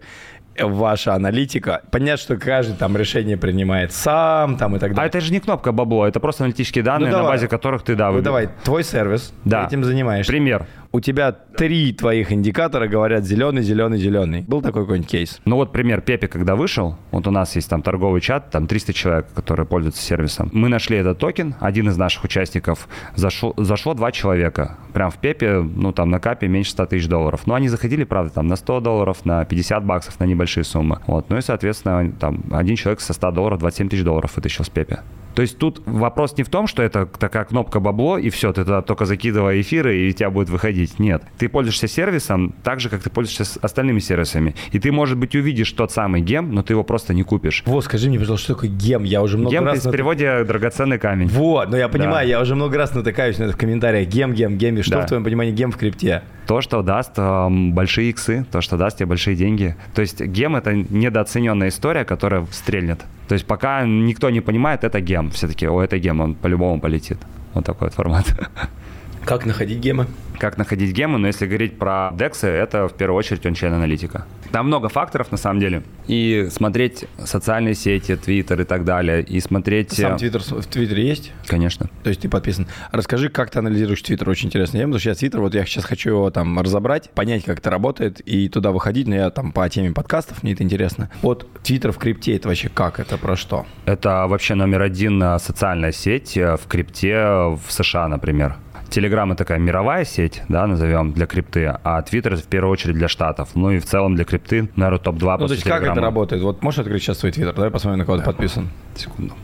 ваша 0.60 1.14
аналитика. 1.14 1.82
Понятно, 1.90 2.16
что 2.22 2.36
каждый 2.36 2.76
там 2.76 2.96
решение 2.96 3.36
принимает 3.36 3.92
сам 3.92 4.56
там 4.56 4.76
и 4.76 4.78
так 4.78 4.94
далее. 4.94 5.04
А 5.04 5.06
это 5.06 5.20
же 5.20 5.32
не 5.32 5.40
кнопка 5.40 5.72
бабло, 5.72 6.06
это 6.06 6.20
просто 6.20 6.44
аналитические 6.44 6.84
данные, 6.84 7.10
ну, 7.10 7.18
на 7.18 7.24
базе 7.24 7.48
которых 7.48 7.82
ты, 7.82 7.94
да, 7.94 8.10
Ну 8.10 8.20
давай, 8.22 8.48
твой 8.64 8.84
сервис, 8.84 9.32
да. 9.44 9.66
этим 9.66 9.84
занимаешься. 9.84 10.30
Пример 10.30 10.66
у 10.96 11.00
тебя 11.00 11.30
три 11.30 11.92
твоих 11.92 12.32
индикатора 12.32 12.88
говорят 12.88 13.22
зеленый, 13.24 13.62
зеленый, 13.62 13.98
зеленый. 13.98 14.42
Был 14.48 14.62
такой 14.62 14.84
какой-нибудь 14.84 15.10
кейс? 15.10 15.40
Ну 15.44 15.56
вот 15.56 15.70
пример 15.70 16.00
Пепе, 16.00 16.26
когда 16.26 16.56
вышел, 16.56 16.96
вот 17.10 17.26
у 17.26 17.30
нас 17.30 17.54
есть 17.54 17.68
там 17.68 17.82
торговый 17.82 18.22
чат, 18.22 18.50
там 18.50 18.66
300 18.66 18.92
человек, 18.94 19.26
которые 19.34 19.66
пользуются 19.66 20.02
сервисом. 20.02 20.48
Мы 20.54 20.70
нашли 20.70 20.96
этот 20.96 21.18
токен, 21.18 21.54
один 21.60 21.90
из 21.90 21.98
наших 21.98 22.24
участников, 22.24 22.88
зашел, 23.14 23.52
зашло 23.58 23.92
два 23.92 24.10
человека. 24.10 24.78
Прям 24.94 25.10
в 25.10 25.18
Пепе, 25.18 25.60
ну 25.60 25.92
там 25.92 26.08
на 26.08 26.18
капе 26.18 26.48
меньше 26.48 26.70
100 26.70 26.86
тысяч 26.86 27.08
долларов. 27.08 27.46
Но 27.46 27.54
они 27.54 27.68
заходили, 27.68 28.04
правда, 28.04 28.32
там 28.32 28.46
на 28.46 28.56
100 28.56 28.80
долларов, 28.80 29.26
на 29.26 29.44
50 29.44 29.84
баксов, 29.84 30.18
на 30.18 30.24
небольшие 30.24 30.64
суммы. 30.64 31.00
Вот. 31.06 31.28
Ну 31.28 31.36
и, 31.36 31.42
соответственно, 31.42 32.10
там 32.18 32.42
один 32.50 32.76
человек 32.76 33.02
со 33.02 33.12
100 33.12 33.32
долларов 33.32 33.58
27 33.58 33.90
тысяч 33.90 34.02
долларов 34.02 34.34
вытащил 34.34 34.64
с 34.64 34.70
Пепе. 34.70 35.00
То 35.36 35.42
есть 35.42 35.58
тут 35.58 35.82
вопрос 35.84 36.34
не 36.38 36.44
в 36.44 36.48
том, 36.48 36.66
что 36.66 36.82
это 36.82 37.04
такая 37.04 37.44
кнопка 37.44 37.78
бабло, 37.78 38.16
и 38.16 38.30
все, 38.30 38.54
ты 38.54 38.64
туда 38.64 38.80
только 38.80 39.04
закидывай 39.04 39.60
эфиры, 39.60 39.98
и 39.98 40.08
у 40.08 40.12
тебя 40.12 40.30
будет 40.30 40.48
выходить. 40.48 40.98
Нет. 40.98 41.22
Ты 41.36 41.50
пользуешься 41.50 41.86
сервисом 41.88 42.54
так 42.62 42.80
же, 42.80 42.88
как 42.88 43.02
ты 43.02 43.10
пользуешься 43.10 43.60
остальными 43.60 43.98
сервисами. 43.98 44.54
И 44.72 44.78
ты, 44.78 44.90
может 44.90 45.18
быть, 45.18 45.36
увидишь 45.36 45.70
тот 45.72 45.92
самый 45.92 46.22
гем, 46.22 46.54
но 46.54 46.62
ты 46.62 46.72
его 46.72 46.84
просто 46.84 47.12
не 47.12 47.22
купишь. 47.22 47.62
Вот, 47.66 47.84
скажи 47.84 48.08
мне, 48.08 48.18
пожалуйста, 48.18 48.44
что 48.44 48.54
такое 48.54 48.70
гем? 48.70 49.04
Я 49.04 49.20
уже 49.20 49.36
много 49.36 49.54
гем 49.54 49.64
раз... 49.66 49.82
Гем 49.82 49.90
в 49.90 49.92
переводе 49.92 50.44
драгоценный 50.44 50.98
камень. 50.98 51.28
Вот, 51.28 51.68
но 51.68 51.76
я 51.76 51.88
понимаю, 51.90 52.26
да. 52.26 52.30
я 52.30 52.40
уже 52.40 52.54
много 52.54 52.78
раз 52.78 52.94
натыкаюсь 52.94 53.36
на 53.36 53.44
это 53.44 53.52
в 53.52 53.58
комментариях. 53.58 54.08
Гем, 54.08 54.32
гем, 54.32 54.56
гем. 54.56 54.78
И 54.78 54.82
что 54.82 54.92
да. 54.92 55.02
в 55.02 55.06
твоем 55.06 55.22
понимании 55.22 55.52
гем 55.52 55.70
в 55.70 55.76
крипте? 55.76 56.22
То, 56.46 56.62
что 56.62 56.80
даст 56.80 57.12
э, 57.18 57.48
большие 57.50 58.08
иксы, 58.08 58.46
то, 58.50 58.62
что 58.62 58.78
даст 58.78 58.96
тебе 58.98 59.06
большие 59.06 59.36
деньги. 59.36 59.76
То 59.94 60.00
есть 60.00 60.18
гем— 60.22 60.56
это 60.56 60.72
недооцененная 60.72 61.68
история, 61.68 62.06
которая 62.06 62.46
стрельнет. 62.52 63.04
То 63.28 63.34
есть 63.34 63.44
пока 63.46 63.84
никто 63.84 64.30
не 64.30 64.40
понимает, 64.40 64.84
это 64.84 65.00
гем. 65.00 65.25
Все-таки, 65.30 65.66
о, 65.66 65.80
это 65.80 65.98
гем, 65.98 66.20
он 66.20 66.34
по-любому 66.34 66.80
полетит. 66.80 67.18
Вот 67.54 67.64
такой 67.64 67.88
вот 67.88 67.94
формат. 67.94 68.26
Как 69.26 69.44
находить 69.44 69.80
гемы? 69.80 70.06
Как 70.38 70.56
находить 70.56 70.92
гемы, 70.92 71.18
но 71.18 71.26
если 71.26 71.46
говорить 71.46 71.78
про 71.78 72.12
DEX, 72.14 72.46
это 72.46 72.86
в 72.86 72.92
первую 72.92 73.18
очередь 73.18 73.44
он-чейн 73.44 73.72
аналитика. 73.72 74.24
Там 74.52 74.68
много 74.68 74.88
факторов 74.88 75.32
на 75.32 75.36
самом 75.36 75.58
деле. 75.58 75.82
И 76.06 76.46
смотреть 76.52 77.06
социальные 77.18 77.74
сети, 77.74 78.14
Твиттер 78.14 78.60
и 78.60 78.64
так 78.64 78.84
далее, 78.84 79.22
и 79.22 79.40
смотреть... 79.40 79.92
Сам 79.92 80.14
э, 80.14 80.18
Твиттер 80.18 80.42
в 80.42 80.66
Твиттере 80.66 81.08
есть? 81.08 81.32
Конечно. 81.48 81.90
То 82.04 82.10
есть 82.10 82.20
ты 82.20 82.28
подписан. 82.28 82.68
Расскажи, 82.92 83.28
как 83.28 83.50
ты 83.50 83.58
анализируешь 83.58 84.00
Твиттер, 84.00 84.30
очень 84.30 84.46
интересно. 84.46 84.76
Я 84.76 84.84
потому 84.84 85.00
что 85.00 85.08
я 85.08 85.14
Твиттер, 85.16 85.40
вот 85.40 85.54
я 85.54 85.64
сейчас 85.64 85.84
хочу 85.84 86.10
его 86.10 86.30
там 86.30 86.60
разобрать, 86.60 87.10
понять, 87.10 87.44
как 87.44 87.58
это 87.58 87.68
работает, 87.68 88.20
и 88.20 88.48
туда 88.48 88.70
выходить, 88.70 89.08
но 89.08 89.16
я 89.16 89.30
там 89.30 89.50
по 89.50 89.68
теме 89.68 89.90
подкастов, 89.90 90.44
мне 90.44 90.52
это 90.52 90.62
интересно. 90.62 91.10
Вот 91.22 91.48
Твиттер 91.64 91.90
в 91.90 91.98
крипте, 91.98 92.36
это 92.36 92.46
вообще 92.46 92.68
как, 92.68 93.00
это 93.00 93.18
про 93.18 93.34
что? 93.34 93.66
Это 93.86 94.26
вообще 94.28 94.54
номер 94.54 94.82
один 94.82 95.20
э, 95.20 95.40
социальная 95.40 95.90
сеть 95.90 96.36
э, 96.36 96.56
в 96.56 96.68
крипте 96.68 97.16
в 97.16 97.62
США, 97.68 98.06
например. 98.06 98.56
Телеграм 98.88 99.32
это 99.32 99.38
такая 99.38 99.58
мировая 99.58 100.04
сеть, 100.04 100.42
да, 100.48 100.66
назовем, 100.66 101.12
для 101.12 101.26
крипты, 101.26 101.74
а 101.82 102.02
Твиттер 102.02 102.36
в 102.36 102.44
первую 102.44 102.72
очередь 102.72 102.94
для 102.94 103.08
Штатов. 103.08 103.50
Ну 103.54 103.70
и 103.70 103.78
в 103.78 103.84
целом 103.84 104.14
для 104.14 104.24
крипты, 104.24 104.68
наверное, 104.76 105.00
топ-2 105.00 105.36
Ну, 105.38 105.46
то 105.48 105.54
есть 105.54 105.64
как 105.64 105.82
это 105.82 106.00
работает? 106.00 106.42
Вот 106.42 106.62
можешь 106.62 106.80
открыть 106.80 107.02
сейчас 107.02 107.18
свой 107.18 107.32
Твиттер? 107.32 107.54
Давай 107.54 107.70
посмотрим, 107.70 107.98
на 107.98 108.04
кого 108.04 108.18
ты 108.18 108.24
подписан. 108.24 108.68
Секунду. 108.94 109.34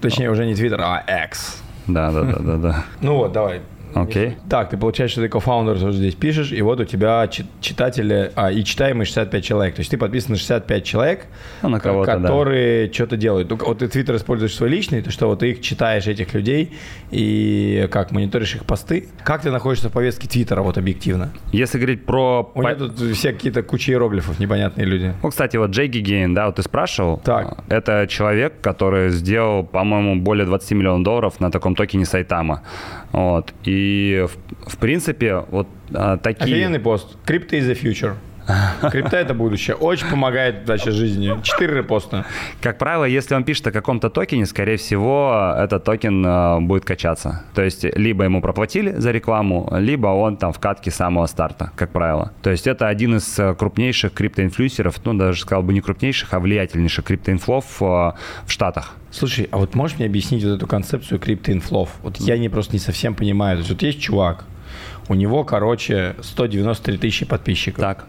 Точнее, 0.00 0.30
уже 0.30 0.46
не 0.46 0.54
Твиттер, 0.54 0.80
а 0.80 1.04
X. 1.26 1.62
Да, 1.86 2.10
да, 2.10 2.22
да, 2.22 2.38
да, 2.38 2.56
да. 2.56 2.84
Ну 3.00 3.16
вот, 3.16 3.32
давай. 3.32 3.60
Окей. 3.94 4.28
Okay. 4.28 4.34
Так, 4.48 4.70
ты 4.70 4.76
получаешь, 4.76 5.10
что 5.10 5.20
ты 5.20 5.28
кофаундер 5.28 5.78
тоже 5.78 5.96
здесь 5.96 6.14
пишешь, 6.14 6.52
и 6.52 6.62
вот 6.62 6.80
у 6.80 6.84
тебя 6.84 7.28
читатели, 7.60 8.32
а, 8.34 8.50
и 8.50 8.64
читаемые 8.64 9.06
65 9.06 9.44
человек. 9.44 9.74
То 9.74 9.80
есть 9.80 9.90
ты 9.90 9.98
подписан 9.98 10.32
на 10.32 10.38
65 10.38 10.84
человек, 10.84 11.26
ну, 11.62 11.70
на 11.70 11.80
которые 11.80 12.86
да. 12.86 12.92
что-то 12.92 13.16
делают. 13.16 13.50
Вот 13.50 13.78
ты 13.78 13.88
Твиттер 13.88 14.16
используешь 14.16 14.54
свой 14.54 14.68
личный, 14.68 15.02
то 15.02 15.10
что 15.10 15.26
вот 15.26 15.40
ты 15.40 15.50
их 15.50 15.60
читаешь, 15.60 16.06
этих 16.06 16.34
людей, 16.34 16.72
и 17.10 17.88
как, 17.90 18.10
мониторишь 18.12 18.54
их 18.54 18.64
посты. 18.64 19.08
Как 19.24 19.42
ты 19.42 19.50
находишься 19.50 19.88
в 19.88 19.92
повестке 19.92 20.28
Твиттера, 20.28 20.62
вот 20.62 20.78
объективно? 20.78 21.32
Если 21.52 21.78
говорить 21.78 22.04
про... 22.06 22.50
У 22.54 22.62
меня 22.62 22.74
тут 22.74 22.98
все 22.98 23.32
какие-то 23.32 23.62
куча 23.62 23.92
иероглифов, 23.92 24.38
непонятные 24.38 24.86
люди. 24.86 25.14
Ну, 25.22 25.30
кстати, 25.30 25.56
вот 25.56 25.70
Джей 25.70 25.88
Гигейн, 25.88 26.34
да, 26.34 26.46
вот 26.46 26.56
ты 26.56 26.62
спрашивал. 26.62 27.18
Так. 27.18 27.58
Это 27.68 28.06
человек, 28.08 28.60
который 28.60 29.10
сделал, 29.10 29.64
по-моему, 29.64 30.20
более 30.20 30.46
20 30.46 30.70
миллионов 30.72 31.04
долларов 31.04 31.40
на 31.40 31.50
таком 31.50 31.74
токене 31.74 32.04
Сайтама. 32.04 32.62
Вот. 33.12 33.52
И, 33.64 33.70
в, 34.26 34.70
в 34.70 34.78
принципе, 34.78 35.44
вот 35.50 35.66
а, 35.92 36.16
такие... 36.16 36.44
Офигенный 36.44 36.80
пост. 36.80 37.16
Crypto 37.26 37.50
is 37.50 37.68
the 37.68 37.80
future. 37.80 38.14
Крипта 38.90 39.16
это 39.16 39.34
будущее. 39.34 39.76
Очень 39.76 40.08
помогает 40.08 40.68
вообще 40.68 40.90
жизни. 40.90 41.32
Четыре 41.42 41.78
репоста. 41.78 42.24
Как 42.60 42.78
правило, 42.78 43.04
если 43.04 43.34
он 43.34 43.44
пишет 43.44 43.66
о 43.66 43.72
каком-то 43.72 44.10
токене, 44.10 44.46
скорее 44.46 44.76
всего, 44.76 45.54
этот 45.56 45.84
токен 45.84 46.24
э, 46.24 46.60
будет 46.60 46.84
качаться. 46.84 47.44
То 47.54 47.62
есть, 47.62 47.84
либо 47.96 48.24
ему 48.24 48.40
проплатили 48.40 48.92
за 48.92 49.10
рекламу, 49.10 49.68
либо 49.78 50.08
он 50.08 50.36
там 50.36 50.52
в 50.52 50.58
катке 50.58 50.90
самого 50.90 51.26
старта, 51.26 51.72
как 51.76 51.90
правило. 51.90 52.32
То 52.42 52.50
есть, 52.50 52.66
это 52.66 52.88
один 52.88 53.16
из 53.16 53.38
э, 53.38 53.54
крупнейших 53.54 54.12
криптоинфлюенсеров, 54.12 55.04
ну, 55.04 55.14
даже 55.14 55.40
сказал 55.40 55.62
бы 55.62 55.72
не 55.72 55.80
крупнейших, 55.80 56.32
а 56.34 56.40
влиятельнейших 56.40 57.04
криптоинфлов 57.04 57.64
э, 57.80 57.84
в 57.84 58.14
Штатах. 58.46 58.96
Слушай, 59.10 59.48
а 59.50 59.58
вот 59.58 59.74
можешь 59.74 59.98
мне 59.98 60.06
объяснить 60.06 60.44
вот 60.44 60.52
эту 60.52 60.66
концепцию 60.66 61.18
криптоинфлов? 61.18 61.90
Вот 62.02 62.18
я 62.18 62.38
не 62.38 62.48
просто 62.48 62.74
не 62.74 62.78
совсем 62.78 63.14
понимаю. 63.14 63.56
То 63.56 63.60
есть, 63.60 63.70
вот 63.70 63.82
есть 63.82 64.00
чувак, 64.00 64.44
у 65.10 65.14
него, 65.14 65.42
короче, 65.42 66.14
193 66.22 66.96
тысячи 66.96 67.26
подписчиков. 67.26 67.80
Так. 67.80 68.06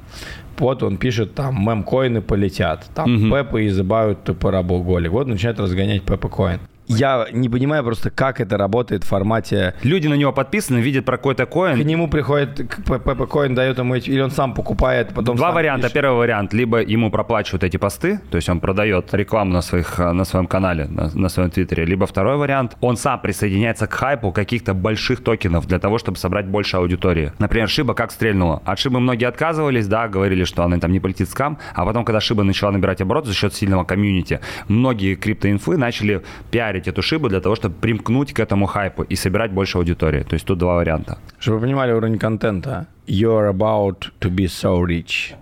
Вот 0.57 0.83
он 0.83 0.97
пишет, 0.97 1.33
там, 1.33 1.55
мемкоины 1.67 2.21
полетят, 2.21 2.87
там, 2.93 3.15
угу. 3.15 3.35
Пеппа 3.35 3.67
изыбают 3.67 4.23
тупорабо 4.23 4.79
голи. 4.79 5.07
Вот 5.07 5.25
начинает 5.25 5.59
разгонять 5.59 6.03
Пеппа 6.03 6.29
Коин 6.29 6.59
я 6.97 7.27
не 7.31 7.49
понимаю 7.49 7.83
просто, 7.83 8.09
как 8.09 8.39
это 8.41 8.57
работает 8.57 9.03
в 9.03 9.07
формате... 9.07 9.75
Люди 9.83 10.07
на 10.07 10.15
него 10.15 10.31
подписаны, 10.31 10.79
видят 10.79 11.05
про 11.05 11.17
какой-то 11.17 11.45
коин. 11.45 11.81
К 11.81 11.85
нему 11.85 12.07
приходит 12.07 12.67
ПП 12.85 13.29
коин, 13.29 13.55
дает 13.55 13.77
ему 13.77 13.95
эти, 13.95 14.09
или 14.09 14.21
он 14.21 14.31
сам 14.31 14.53
покупает, 14.53 15.13
потом 15.13 15.35
Два 15.35 15.47
сам 15.47 15.55
варианта. 15.55 15.83
Пишет. 15.83 15.93
Первый 15.93 16.17
вариант, 16.17 16.53
либо 16.53 16.81
ему 16.81 17.11
проплачивают 17.11 17.63
эти 17.63 17.77
посты, 17.77 18.19
то 18.29 18.35
есть 18.37 18.49
он 18.49 18.59
продает 18.59 19.13
рекламу 19.13 19.53
на, 19.53 19.61
своих, 19.61 19.97
на 19.97 20.25
своем 20.25 20.47
канале, 20.47 20.85
на, 20.85 21.09
на 21.13 21.29
своем 21.29 21.49
твиттере. 21.49 21.85
Либо 21.85 22.05
второй 22.05 22.37
вариант, 22.37 22.77
он 22.81 22.97
сам 22.97 23.19
присоединяется 23.21 23.87
к 23.87 23.93
хайпу 23.93 24.31
каких-то 24.31 24.73
больших 24.73 25.23
токенов 25.23 25.67
для 25.67 25.79
того, 25.79 25.97
чтобы 25.97 26.17
собрать 26.17 26.47
больше 26.47 26.77
аудитории. 26.77 27.31
Например, 27.39 27.69
Шиба 27.69 27.93
как 27.93 28.11
стрельнула. 28.11 28.61
От 28.65 28.79
Шибы 28.79 28.99
многие 28.99 29.25
отказывались, 29.25 29.87
да, 29.87 30.07
говорили, 30.07 30.43
что 30.43 30.63
она 30.63 30.77
там 30.79 30.91
не 30.91 30.99
полетит 30.99 31.29
скам, 31.29 31.57
а 31.73 31.85
потом, 31.85 32.05
когда 32.05 32.19
Шиба 32.19 32.43
начала 32.43 32.71
набирать 32.71 33.01
оборот 33.01 33.25
за 33.25 33.33
счет 33.33 33.53
сильного 33.53 33.83
комьюнити, 33.83 34.39
многие 34.67 35.15
криптоинфы 35.15 35.77
начали 35.77 36.21
пиарить 36.51 36.80
эту 36.87 37.01
Шибу 37.01 37.29
для 37.29 37.39
того, 37.39 37.55
чтобы 37.55 37.75
примкнуть 37.75 38.33
к 38.33 38.39
этому 38.39 38.65
хайпу 38.65 39.03
и 39.03 39.15
собирать 39.15 39.51
больше 39.51 39.77
аудитории. 39.77 40.23
То 40.23 40.33
есть 40.33 40.45
тут 40.45 40.57
два 40.57 40.75
варианта. 40.75 41.17
Чтобы 41.39 41.57
вы 41.57 41.67
понимали 41.67 41.91
уровень 41.91 42.17
контента. 42.17 42.87
You're 43.07 43.51
about 43.51 44.11
to 44.19 44.29
be 44.29 44.45
so 44.45 44.81
rich 44.85 45.35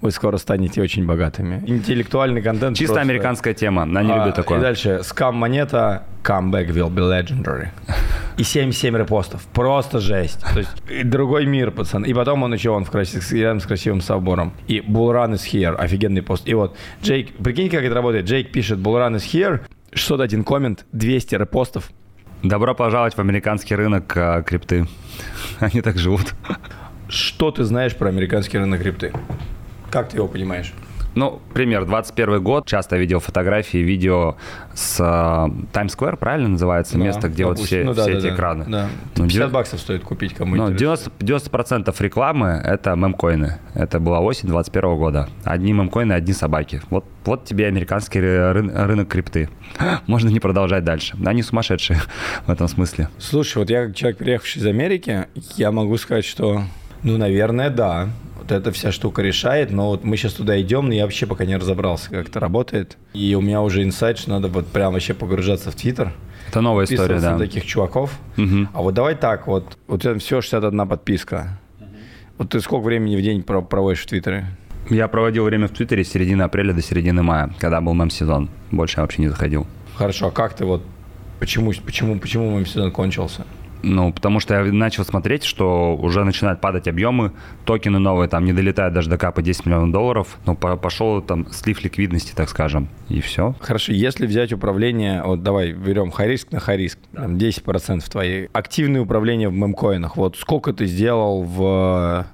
вы 0.00 0.10
скоро 0.10 0.38
станете 0.38 0.82
очень 0.82 1.06
богатыми. 1.06 1.62
Интеллектуальный 1.66 2.42
контент. 2.42 2.76
Чисто 2.76 2.94
просто... 2.94 3.10
американская 3.10 3.54
тема, 3.54 3.82
она 3.82 4.02
не 4.02 4.12
а, 4.12 4.18
любит 4.18 4.34
такое. 4.34 4.58
И 4.58 4.62
дальше, 4.62 5.00
скам-монета, 5.02 6.04
comeback 6.22 6.68
will 6.68 6.90
be 6.90 7.00
legendary. 7.00 7.68
И 8.36 8.42
77 8.42 8.96
репостов. 8.96 9.46
Просто 9.52 9.98
жесть. 9.98 10.40
То 10.54 10.60
есть 10.60 10.70
другой 11.04 11.46
мир, 11.46 11.70
пацан. 11.70 12.04
И 12.04 12.14
потом 12.14 12.42
он 12.42 12.54
еще 12.54 12.70
он 12.70 12.84
в 12.84 12.90
красив... 12.90 13.30
рядом 13.32 13.60
с 13.60 13.66
красивым 13.66 14.00
собором. 14.00 14.52
И 14.68 14.80
Bullrun 14.80 15.34
is 15.34 15.42
here. 15.52 15.74
Офигенный 15.74 16.22
пост. 16.22 16.48
И 16.48 16.54
вот 16.54 16.76
Джейк, 17.02 17.36
прикинь, 17.36 17.68
как 17.68 17.82
это 17.82 17.94
работает. 17.94 18.26
Джейк 18.26 18.52
пишет 18.52 18.78
Bullrun 18.78 19.16
is 19.16 19.24
here. 19.32 19.60
601 19.92 20.44
коммент, 20.44 20.86
200 20.92 21.34
репостов, 21.36 21.90
Добро 22.42 22.74
пожаловать 22.74 23.14
в 23.14 23.18
американский 23.18 23.74
рынок 23.74 24.16
а, 24.16 24.42
крипты. 24.42 24.86
Они 25.60 25.82
так 25.82 25.98
живут. 25.98 26.34
Что 27.06 27.50
ты 27.50 27.64
знаешь 27.64 27.94
про 27.94 28.08
американский 28.08 28.56
рынок 28.56 28.80
крипты? 28.80 29.12
Как 29.90 30.08
ты 30.08 30.16
его 30.16 30.26
понимаешь? 30.26 30.72
Ну, 31.14 31.40
пример, 31.52 31.84
21 31.84 32.42
год, 32.42 32.66
часто 32.66 32.96
видел 32.96 33.20
фотографии, 33.20 33.78
видео 33.78 34.36
с 34.74 34.96
Times 35.72 35.96
Square, 35.96 36.16
правильно 36.16 36.48
называется, 36.50 36.96
да, 36.96 37.04
место, 37.04 37.28
где 37.28 37.44
допустим. 37.44 37.64
вот 37.64 37.66
все, 37.66 37.84
ну, 37.84 37.94
да, 37.94 38.02
все 38.02 38.12
да, 38.12 38.18
эти 38.18 38.26
да, 38.28 38.34
экраны. 38.34 38.64
Да. 38.68 38.88
Ну, 39.16 39.24
50 39.24 39.40
9... 39.40 39.52
баксов 39.52 39.80
стоит 39.80 40.04
купить 40.04 40.34
кому 40.34 40.54
ну, 40.54 40.70
90, 40.72 41.10
90% 41.18 41.94
рекламы– 42.00 42.60
это 42.64 42.94
мемкоины. 42.94 43.58
Это 43.74 43.98
была 43.98 44.20
осень 44.20 44.48
21 44.48 44.96
года. 44.96 45.28
Одни 45.44 45.72
мемкоины, 45.72 46.12
одни 46.12 46.32
собаки. 46.32 46.80
Вот, 46.90 47.04
вот 47.24 47.44
тебе 47.44 47.66
американский 47.66 48.20
ры- 48.20 48.86
рынок 48.86 49.08
крипты. 49.08 49.48
Можно 50.06 50.28
не 50.28 50.40
продолжать 50.40 50.84
дальше. 50.84 51.16
Они 51.24 51.42
сумасшедшие 51.42 52.00
в 52.46 52.50
этом 52.50 52.68
смысле. 52.68 53.08
Слушай, 53.18 53.58
вот 53.58 53.70
я 53.70 53.86
как 53.86 53.96
человек, 53.96 54.18
приехавший 54.18 54.62
из 54.62 54.66
Америки, 54.66 55.26
я 55.56 55.72
могу 55.72 55.96
сказать, 55.96 56.24
что, 56.24 56.62
ну, 57.02 57.16
наверное, 57.16 57.70
да 57.70 58.08
вот 58.50 58.52
эта 58.52 58.72
вся 58.72 58.92
штука 58.92 59.22
решает, 59.22 59.70
но 59.70 59.88
вот 59.88 60.04
мы 60.04 60.16
сейчас 60.16 60.32
туда 60.32 60.60
идем, 60.60 60.88
но 60.88 60.94
я 60.94 61.04
вообще 61.04 61.26
пока 61.26 61.44
не 61.44 61.56
разобрался, 61.56 62.10
как 62.10 62.28
это 62.28 62.40
работает. 62.40 62.96
И 63.12 63.34
у 63.34 63.40
меня 63.40 63.62
уже 63.62 63.82
инсайт, 63.82 64.18
что 64.18 64.30
надо 64.30 64.48
вот 64.48 64.66
прям 64.66 64.92
вообще 64.92 65.14
погружаться 65.14 65.70
в 65.70 65.74
Твиттер. 65.74 66.12
Это 66.48 66.60
новая 66.60 66.84
история, 66.84 67.20
да. 67.20 67.32
на 67.32 67.38
таких 67.38 67.64
чуваков. 67.64 68.18
Угу. 68.36 68.68
А 68.72 68.82
вот 68.82 68.94
давай 68.94 69.14
так, 69.14 69.46
вот, 69.46 69.78
вот 69.86 70.04
это 70.04 70.18
все 70.18 70.40
61 70.40 70.88
подписка. 70.88 71.58
Угу. 71.78 71.88
Вот 72.38 72.50
ты 72.50 72.60
сколько 72.60 72.84
времени 72.84 73.16
в 73.16 73.22
день 73.22 73.42
проводишь 73.42 74.02
в 74.02 74.06
Твиттере? 74.06 74.46
Я 74.88 75.06
проводил 75.06 75.44
время 75.44 75.68
в 75.68 75.70
Твиттере 75.70 76.02
с 76.02 76.08
середины 76.08 76.42
апреля 76.42 76.72
до 76.72 76.82
середины 76.82 77.22
мая, 77.22 77.54
когда 77.58 77.80
был 77.80 77.94
мем-сезон. 77.94 78.50
Больше 78.72 78.98
я 78.98 79.02
вообще 79.02 79.22
не 79.22 79.28
заходил. 79.28 79.66
Хорошо, 79.94 80.28
а 80.28 80.30
как 80.30 80.54
ты 80.54 80.64
вот, 80.64 80.82
почему, 81.38 81.72
почему, 81.84 82.18
почему 82.18 82.50
мем-сезон 82.56 82.90
кончился? 82.90 83.44
Ну, 83.82 84.12
потому 84.12 84.40
что 84.40 84.54
я 84.54 84.72
начал 84.72 85.04
смотреть, 85.04 85.44
что 85.44 85.96
уже 85.96 86.24
начинают 86.24 86.60
падать 86.60 86.88
объемы, 86.88 87.32
токены 87.64 87.98
новые 87.98 88.28
там 88.28 88.44
не 88.44 88.52
долетают 88.52 88.94
даже 88.94 89.08
до 89.08 89.16
капа 89.16 89.42
10 89.42 89.66
миллионов 89.66 89.92
долларов, 89.92 90.38
ну, 90.46 90.54
пошел 90.54 91.22
там 91.22 91.50
слив 91.50 91.82
ликвидности, 91.82 92.32
так 92.34 92.48
скажем, 92.48 92.88
и 93.08 93.20
все. 93.20 93.54
Хорошо, 93.60 93.92
если 93.92 94.26
взять 94.26 94.52
управление, 94.52 95.22
вот 95.22 95.42
давай 95.42 95.72
берем 95.72 96.10
хариск 96.10 96.52
на 96.52 96.60
хариск, 96.60 96.98
там 97.12 97.36
10% 97.36 98.10
твоей, 98.10 98.48
активное 98.52 99.00
управление 99.00 99.48
в 99.48 99.54
мемкоинах, 99.54 100.16
вот 100.16 100.36
сколько 100.36 100.72
ты 100.72 100.86
сделал 100.86 101.42
в, 101.42 102.26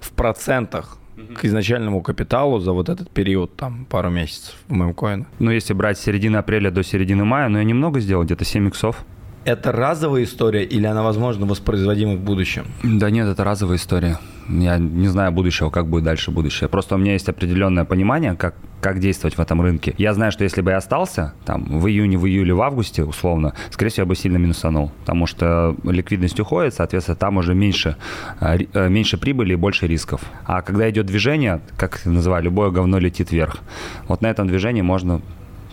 в 0.00 0.12
процентах 0.12 0.98
к 1.34 1.44
изначальному 1.44 2.00
капиталу 2.00 2.60
за 2.60 2.72
вот 2.72 2.88
этот 2.88 3.10
период, 3.10 3.56
там, 3.56 3.86
пару 3.86 4.10
месяцев 4.10 4.54
в 4.68 4.72
мемкоинах? 4.72 5.26
Ну, 5.38 5.50
если 5.50 5.74
брать 5.74 5.98
с 5.98 6.02
середины 6.02 6.36
апреля 6.36 6.70
до 6.70 6.82
середины 6.84 7.24
мая, 7.24 7.48
ну, 7.48 7.58
я 7.58 7.64
немного 7.64 8.00
сделал, 8.00 8.24
где-то 8.24 8.44
7 8.44 8.68
иксов 8.68 9.04
это 9.48 9.72
разовая 9.72 10.24
история 10.24 10.64
или 10.64 10.86
она, 10.86 11.02
возможно, 11.02 11.46
воспроизводима 11.46 12.16
в 12.16 12.20
будущем? 12.20 12.66
Да 12.82 13.10
нет, 13.10 13.26
это 13.28 13.44
разовая 13.44 13.78
история. 13.78 14.18
Я 14.48 14.78
не 14.78 15.08
знаю 15.08 15.32
будущего, 15.32 15.70
как 15.70 15.86
будет 15.86 16.04
дальше 16.04 16.30
будущее. 16.30 16.68
Просто 16.68 16.94
у 16.94 16.98
меня 16.98 17.12
есть 17.12 17.28
определенное 17.28 17.84
понимание, 17.84 18.34
как, 18.34 18.54
как 18.80 18.98
действовать 18.98 19.36
в 19.36 19.40
этом 19.40 19.60
рынке. 19.60 19.94
Я 19.98 20.14
знаю, 20.14 20.32
что 20.32 20.44
если 20.44 20.62
бы 20.62 20.70
я 20.70 20.78
остался 20.78 21.34
там 21.44 21.80
в 21.80 21.86
июне, 21.86 22.16
в 22.16 22.26
июле, 22.26 22.54
в 22.54 22.62
августе, 22.62 23.04
условно, 23.04 23.52
скорее 23.70 23.90
всего, 23.90 24.02
я 24.02 24.06
бы 24.06 24.16
сильно 24.16 24.38
минусанул. 24.38 24.90
Потому 25.00 25.26
что 25.26 25.76
ликвидность 25.84 26.40
уходит, 26.40 26.74
соответственно, 26.74 27.16
там 27.16 27.36
уже 27.36 27.54
меньше, 27.54 27.96
э, 28.40 28.58
э, 28.72 28.88
меньше 28.88 29.18
прибыли 29.18 29.52
и 29.52 29.56
больше 29.56 29.86
рисков. 29.86 30.22
А 30.46 30.62
когда 30.62 30.88
идет 30.88 31.06
движение, 31.06 31.60
как 31.76 32.04
называю, 32.06 32.44
любое 32.44 32.70
говно 32.70 32.98
летит 32.98 33.32
вверх. 33.32 33.58
Вот 34.08 34.22
на 34.22 34.28
этом 34.28 34.46
движении 34.46 34.82
можно 34.82 35.20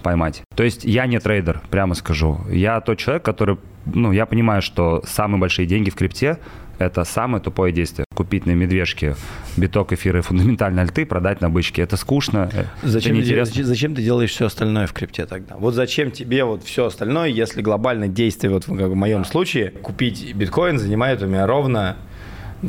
поймать. 0.06 0.44
То 0.56 0.62
есть 0.62 0.86
я 0.86 1.08
не 1.08 1.20
трейдер, 1.20 1.62
прямо 1.72 1.96
скажу. 1.96 2.40
Я 2.52 2.80
тот 2.80 3.00
человек, 3.00 3.24
который, 3.24 3.58
ну, 3.88 4.12
я 4.12 4.28
понимаю, 4.28 4.62
что 4.62 5.02
самые 5.08 5.40
большие 5.40 5.66
деньги 5.66 5.90
в 5.90 5.96
крипте 5.96 6.38
это 6.78 7.06
самое 7.06 7.42
тупое 7.42 7.74
действие. 7.74 8.06
Купить 8.14 8.46
на 8.46 8.52
медвежке 8.52 9.16
биток, 9.58 9.94
эфира 9.94 10.20
и 10.20 10.22
фундаментальные 10.22 10.84
альты, 10.84 11.08
продать 11.08 11.42
на 11.42 11.50
бычке. 11.50 11.82
Это 11.82 11.98
скучно, 11.98 12.52
зачем 12.84 13.18
это 13.18 13.46
ты, 13.46 13.64
зачем 13.64 13.96
ты 13.96 14.04
делаешь 14.04 14.30
все 14.30 14.46
остальное 14.46 14.86
в 14.86 14.94
крипте 14.94 15.26
тогда? 15.26 15.56
Вот 15.58 15.74
зачем 15.74 16.12
тебе 16.12 16.44
вот 16.44 16.64
все 16.64 16.86
остальное, 16.86 17.30
если 17.30 17.64
глобальное 17.64 18.08
действие, 18.08 18.52
вот 18.52 18.68
в 18.68 18.96
моем 18.96 19.26
случае, 19.26 19.72
купить 19.72 20.36
биткоин 20.36 20.78
занимает 20.78 21.24
у 21.24 21.26
меня 21.26 21.48
ровно 21.48 21.98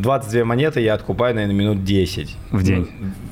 22 0.00 0.44
монеты 0.44 0.80
я 0.80 0.94
откупаю, 0.94 1.34
наверное, 1.34 1.56
минут 1.56 1.84
10. 1.84 2.36
В 2.50 2.62
день? 2.62 2.88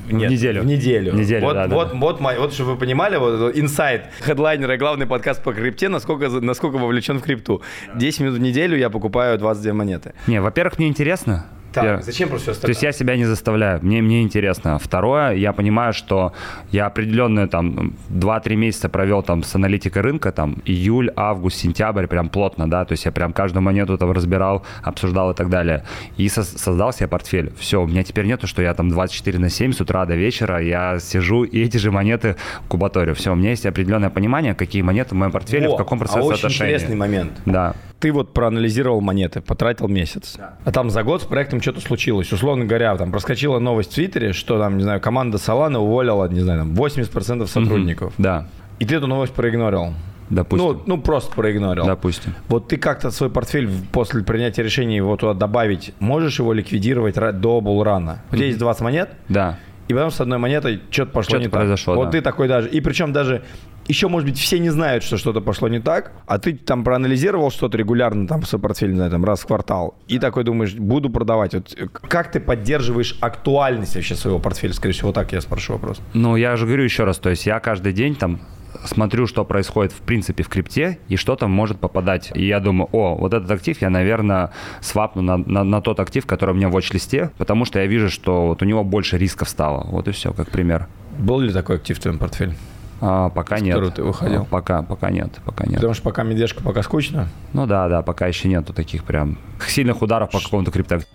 Нет, 0.09 0.29
в 0.29 0.33
неделю. 0.33 0.61
В 0.61 0.65
неделю. 0.65 1.11
В 1.11 1.15
неделю, 1.15 1.45
вот, 1.45 1.53
да, 1.53 1.67
вот, 1.67 1.69
да. 1.69 1.75
Вот, 1.75 2.19
вот, 2.19 2.37
вот, 2.37 2.53
чтобы 2.53 2.73
вы 2.73 2.77
понимали, 2.77 3.17
вот 3.17 3.55
инсайт 3.55 4.05
хедлайнера, 4.21 4.77
главный 4.77 5.05
подкаст 5.05 5.43
по 5.43 5.53
крипте, 5.53 5.89
насколько, 5.89 6.29
насколько 6.29 6.77
вовлечен 6.77 7.19
в 7.19 7.23
крипту. 7.23 7.61
10 7.95 8.19
минут 8.21 8.35
в 8.35 8.39
неделю 8.39 8.77
я 8.77 8.89
покупаю 8.89 9.37
22 9.37 9.73
монеты. 9.73 10.13
Не, 10.27 10.41
во-первых, 10.41 10.77
мне 10.77 10.87
интересно. 10.87 11.45
Так, 11.75 11.83
я, 11.83 12.01
зачем 12.01 12.29
просто 12.29 12.45
все 12.45 12.51
остальное? 12.51 12.65
То 12.67 12.69
есть 12.71 12.83
я 12.83 12.91
себя 12.91 13.17
не 13.17 13.25
заставляю, 13.25 13.79
мне, 13.83 14.01
мне 14.01 14.21
интересно. 14.21 14.79
Второе, 14.79 15.33
я 15.33 15.53
понимаю, 15.53 15.93
что 15.93 16.33
я 16.71 16.85
определенные 16.85 17.47
там 17.47 17.93
2-3 18.09 18.55
месяца 18.55 18.89
провел 18.89 19.21
там 19.23 19.43
с 19.43 19.53
аналитикой 19.55 20.01
рынка, 20.01 20.31
там 20.31 20.61
июль, 20.65 21.11
август, 21.15 21.57
сентябрь, 21.57 22.07
прям 22.07 22.29
плотно, 22.29 22.69
да, 22.69 22.85
то 22.85 22.93
есть 22.93 23.05
я 23.05 23.11
прям 23.11 23.33
каждую 23.33 23.61
монету 23.63 23.97
там 23.97 24.11
разбирал, 24.11 24.63
обсуждал 24.83 25.31
и 25.31 25.35
так 25.35 25.49
далее. 25.49 25.83
И 26.17 26.29
со- 26.29 26.43
создал 26.43 26.93
себе 26.93 27.07
портфель. 27.07 27.51
Все, 27.59 27.81
у 27.81 27.87
меня 27.87 28.03
теперь 28.03 28.25
нету, 28.25 28.47
что 28.47 28.61
я 28.61 28.73
там 28.73 28.89
24 28.89 29.39
на 29.39 29.49
7 29.49 29.73
с 29.73 29.81
утра 29.81 30.05
до 30.05 30.15
вечера, 30.15 30.61
я 30.61 30.99
сижу 30.99 31.43
и 31.43 31.61
эти 31.61 31.77
же 31.77 31.91
монеты 31.91 32.35
кубаторю. 32.67 33.13
Все, 33.15 33.31
у 33.31 33.35
меня 33.35 33.49
есть 33.49 33.65
определенное 33.65 34.09
понимание, 34.09 34.55
какие 34.55 34.81
монеты 34.81 35.15
в 35.15 35.17
моем 35.17 35.31
портфеле, 35.31 35.67
О, 35.67 35.73
в 35.73 35.77
каком 35.77 35.99
процессе 35.99 36.19
а 36.19 36.23
очень 36.23 36.47
интересный 36.49 36.95
момент. 36.95 37.31
Да. 37.45 37.75
Ты 37.99 38.11
вот 38.11 38.33
проанализировал 38.33 39.01
монеты, 39.01 39.41
потратил 39.41 39.87
месяц. 39.87 40.35
Да. 40.37 40.57
А 40.63 40.71
там 40.71 40.89
за 40.89 41.03
год 41.03 41.21
с 41.21 41.25
проектом 41.25 41.61
что-то 41.61 41.81
случилось. 41.81 42.31
Условно 42.31 42.65
говоря, 42.65 42.95
там 42.97 43.11
проскочила 43.11 43.59
новость 43.59 43.91
в 43.91 43.95
Твиттере, 43.95 44.33
что 44.33 44.59
там, 44.59 44.77
не 44.77 44.83
знаю, 44.83 44.99
команда 44.99 45.37
Solana 45.37 45.77
уволила, 45.77 46.27
не 46.27 46.41
знаю, 46.41 46.59
там 46.59 46.73
80% 46.73 47.47
сотрудников. 47.47 48.13
Угу, 48.13 48.23
да. 48.23 48.47
И 48.79 48.85
ты 48.85 48.95
эту 48.95 49.07
новость 49.07 49.33
проигнорил. 49.33 49.93
Допустим. 50.29 50.67
Ну, 50.67 50.81
ну, 50.85 51.01
просто 51.01 51.33
проигнорил. 51.35 51.85
Допустим. 51.85 52.33
Вот 52.47 52.67
ты 52.67 52.77
как-то 52.77 53.11
свой 53.11 53.29
портфель 53.29 53.69
после 53.91 54.23
принятия 54.23 54.63
решения 54.63 54.97
его 54.97 55.15
туда 55.17 55.33
добавить, 55.33 55.93
можешь 55.99 56.39
его 56.39 56.51
ликвидировать 56.51 57.15
до 57.39 57.61
булрана? 57.61 58.23
У 58.31 58.35
тебя 58.35 58.47
есть 58.47 58.59
20 58.59 58.81
монет? 58.81 59.09
Да. 59.29 59.59
И 59.87 59.93
потом 59.93 60.09
с 60.09 60.19
одной 60.19 60.39
монетой 60.39 60.81
что-то 60.89 61.11
пошло 61.11 61.29
что-то 61.29 61.43
не 61.43 61.49
произошло, 61.49 61.93
так. 61.93 61.99
Да. 61.99 62.05
Вот 62.05 62.11
ты 62.11 62.21
такой 62.21 62.47
даже. 62.47 62.69
И 62.69 62.81
причем 62.81 63.13
даже 63.13 63.43
еще, 63.87 64.07
может 64.07 64.27
быть, 64.27 64.37
все 64.37 64.59
не 64.59 64.69
знают, 64.69 65.03
что 65.03 65.17
что-то 65.17 65.41
пошло 65.41 65.67
не 65.67 65.79
так, 65.79 66.11
а 66.25 66.39
ты 66.39 66.53
там 66.53 66.83
проанализировал 66.83 67.51
что-то 67.51 67.77
регулярно 67.77 68.27
там 68.27 68.41
в 68.41 68.47
свой 68.47 68.61
портфель, 68.61 68.95
знаю, 68.95 69.11
там 69.11 69.23
раз 69.25 69.41
в 69.41 69.45
квартал, 69.45 69.95
и 70.07 70.19
такой 70.19 70.43
думаешь, 70.43 70.73
буду 70.73 71.09
продавать. 71.09 71.53
Вот 71.53 71.73
э, 71.77 71.87
как 71.87 72.31
ты 72.31 72.39
поддерживаешь 72.39 73.17
актуальность 73.21 73.95
вообще 73.95 74.15
своего 74.15 74.39
портфеля? 74.39 74.73
Скорее 74.73 74.93
всего, 74.93 75.11
так 75.11 75.31
я 75.33 75.41
спрошу 75.41 75.73
вопрос. 75.73 76.01
Ну, 76.13 76.35
я 76.35 76.55
же 76.55 76.65
говорю 76.65 76.83
еще 76.83 77.03
раз, 77.03 77.17
то 77.17 77.29
есть 77.29 77.45
я 77.45 77.59
каждый 77.59 77.93
день 77.93 78.15
там 78.15 78.41
смотрю, 78.83 79.27
что 79.27 79.45
происходит 79.45 79.93
в 79.93 80.01
принципе 80.01 80.43
в 80.43 80.49
крипте, 80.49 80.99
и 81.07 81.15
что 81.15 81.35
там 81.35 81.51
может 81.51 81.79
попадать. 81.79 82.31
И 82.35 82.45
я 82.45 82.59
думаю, 82.59 82.89
о, 82.91 83.15
вот 83.15 83.33
этот 83.33 83.49
актив 83.51 83.81
я, 83.81 83.89
наверное, 83.89 84.51
свапну 84.81 85.21
на, 85.21 85.37
на, 85.37 85.63
на 85.63 85.81
тот 85.81 85.99
актив, 85.99 86.25
который 86.25 86.51
у 86.51 86.53
меня 86.55 86.69
в 86.69 86.75
watch-листе, 86.75 87.31
потому 87.37 87.65
что 87.65 87.79
я 87.79 87.85
вижу, 87.85 88.09
что 88.09 88.47
вот 88.47 88.61
у 88.61 88.65
него 88.65 88.83
больше 88.83 89.17
рисков 89.17 89.49
стало. 89.49 89.87
Вот 89.89 90.07
и 90.07 90.11
все, 90.11 90.33
как 90.33 90.49
пример. 90.49 90.87
Был 91.17 91.39
ли 91.39 91.53
такой 91.53 91.77
актив 91.77 91.97
в 91.97 92.01
твоем 92.01 92.19
портфеле? 92.19 92.55
А, 93.01 93.29
пока 93.29 93.59
нет. 93.59 93.93
ты 93.95 94.03
выходил? 94.03 94.43
А, 94.43 94.45
пока, 94.45 94.81
пока 94.81 95.09
нет, 95.09 95.39
пока 95.43 95.65
нет. 95.65 95.75
Потому 95.75 95.93
что 95.93 96.03
пока 96.03 96.23
медвежка, 96.23 96.63
пока 96.63 96.81
скучно? 96.83 97.27
Ну 97.53 97.65
да, 97.65 97.89
да, 97.89 98.01
пока 98.01 98.27
еще 98.27 98.47
нету 98.47 98.73
таких 98.73 99.03
прям 99.03 99.37
сильных 99.67 100.01
ударов 100.01 100.31
по 100.31 100.39
какому-то 100.39 100.71
криптоактиву. 100.71 101.11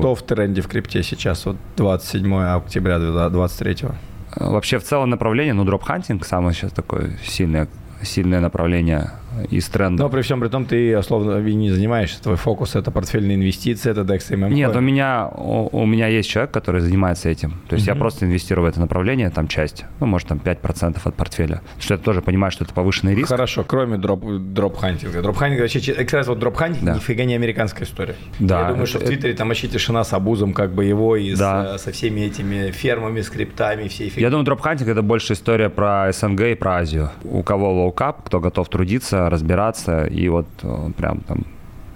Кто 0.00 0.14
в 0.14 0.22
тренде 0.22 0.62
в 0.62 0.68
крипте 0.68 1.02
сейчас, 1.02 1.44
вот 1.44 1.56
27 1.76 2.34
октября 2.34 2.98
2023? 2.98 3.88
Вообще 4.36 4.78
в 4.78 4.84
целом 4.84 5.10
направление, 5.10 5.54
ну, 5.54 5.64
дропхантинг 5.64 6.24
самое 6.24 6.54
сейчас 6.54 6.72
такое 6.72 7.18
сильное, 7.24 7.68
сильное 8.02 8.40
направление 8.40 9.12
из 9.50 9.68
тренда. 9.68 10.04
Но 10.04 10.08
при 10.08 10.22
всем 10.22 10.40
при 10.40 10.48
том 10.48 10.64
ты 10.64 10.98
условно 10.98 11.40
не 11.40 11.70
занимаешься, 11.70 12.22
твой 12.22 12.36
фокус 12.36 12.76
это 12.76 12.90
портфельные 12.90 13.36
инвестиции, 13.36 13.90
это 13.90 14.02
DEX 14.02 14.26
и 14.30 14.36
MMCoin. 14.36 14.54
Нет, 14.54 14.76
у 14.76 14.80
меня, 14.80 15.28
у, 15.28 15.68
у 15.72 15.86
меня 15.86 16.08
есть 16.08 16.28
человек, 16.28 16.50
который 16.50 16.80
занимается 16.80 17.28
этим. 17.28 17.54
То 17.68 17.74
есть 17.76 17.86
mm-hmm. 17.86 17.94
я 17.94 17.94
просто 17.94 18.26
инвестирую 18.26 18.66
в 18.66 18.68
это 18.68 18.80
направление, 18.80 19.30
там 19.30 19.48
часть, 19.48 19.84
ну, 20.00 20.06
может, 20.06 20.28
там 20.28 20.40
5% 20.42 20.98
от 21.02 21.14
портфеля. 21.14 21.62
Что 21.78 21.94
я 21.94 21.98
тоже 21.98 22.22
понимаю, 22.22 22.50
что 22.50 22.64
это 22.64 22.74
повышенный 22.74 23.14
риск. 23.14 23.28
Хорошо, 23.28 23.64
кроме 23.64 23.98
дроп, 23.98 24.24
дроп-хантинга. 24.24 25.22
Дроп-хантинг 25.22 25.60
вообще, 25.60 26.06
раз 26.12 26.28
вот 26.28 26.38
дроп-хантинг 26.38 26.84
да. 26.84 26.94
нифига 26.94 27.24
не 27.24 27.34
американская 27.34 27.86
история. 27.86 28.14
Да. 28.38 28.60
Я 28.60 28.68
думаю, 28.68 28.86
что 28.86 28.98
в 28.98 29.04
Твиттере 29.04 29.34
там 29.34 29.48
вообще 29.48 29.68
тишина 29.68 30.04
с 30.04 30.12
абузом 30.12 30.52
как 30.52 30.72
бы 30.72 30.84
его 30.84 31.16
и 31.16 31.34
да. 31.34 31.78
с, 31.78 31.82
со 31.82 31.92
всеми 31.92 32.20
этими 32.22 32.70
фермами, 32.70 33.20
скриптами, 33.20 33.88
всей 33.88 34.08
фигней. 34.08 34.22
Я 34.22 34.30
думаю, 34.30 34.44
дроп-хантинг 34.44 34.88
это 34.88 35.02
больше 35.02 35.32
история 35.32 35.68
про 35.68 36.10
СНГ 36.12 36.40
и 36.40 36.54
про 36.54 36.78
Азию. 36.78 37.10
У 37.24 37.42
кого 37.42 37.72
low 37.72 37.93
cap, 37.93 38.22
кто 38.24 38.40
готов 38.40 38.68
трудиться, 38.68 39.23
разбираться 39.30 40.04
и 40.04 40.28
вот 40.28 40.46
э, 40.62 40.90
прям 40.96 41.20
там 41.20 41.44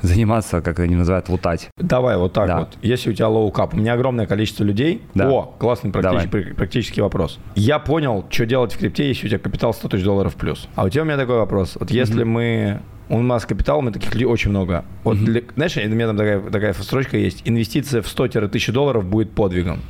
заниматься, 0.01 0.61
как 0.61 0.79
они 0.79 0.95
называют, 0.95 1.29
лутать. 1.29 1.69
Давай 1.77 2.17
вот 2.17 2.33
так 2.33 2.47
Да. 2.47 2.59
вот. 2.61 2.79
Если 2.83 3.11
у 3.11 3.13
тебя 3.13 3.27
low 3.27 3.51
cap, 3.53 3.71
у 3.73 3.77
меня 3.77 3.95
огромное 3.95 4.27
количество 4.27 4.63
людей. 4.63 5.03
Да. 5.15 5.29
О, 5.29 5.55
классный 5.59 5.91
практич- 5.91 6.03
Давай. 6.03 6.29
пр- 6.29 6.55
практический 6.55 7.01
вопрос. 7.01 7.41
Я 7.57 7.81
понял, 7.81 8.25
что 8.31 8.47
делать 8.47 8.73
в 8.73 8.79
крипте, 8.79 9.09
если 9.09 9.27
у 9.27 9.29
тебя 9.31 9.41
капитал 9.41 9.75
100 9.75 9.89
тысяч 9.89 10.05
долларов 10.05 10.37
плюс. 10.37 10.69
А 10.77 10.85
у 10.85 10.89
тебя 10.89 11.03
у 11.03 11.05
меня 11.05 11.17
такой 11.17 11.39
вопрос. 11.39 11.77
Вот 11.81 11.91
если 11.91 12.23
мы... 12.23 12.81
У 13.11 13.23
нас 13.23 13.47
капитал, 13.47 13.81
мы 13.81 13.91
таких 13.91 14.13
людей 14.13 14.27
очень 14.27 14.51
много. 14.51 14.85
Вот, 15.03 15.17
для- 15.19 15.41
знаешь, 15.57 15.77
у 15.79 15.81
меня 15.81 16.07
там 16.07 16.17
такая, 16.19 16.41
такая 16.43 16.73
строчка 16.75 17.17
есть. 17.17 17.43
Инвестиция 17.47 18.03
в 18.03 18.07
100-1000 18.07 18.71
долларов 18.71 19.05
будет 19.07 19.33
подвигом. 19.33 19.81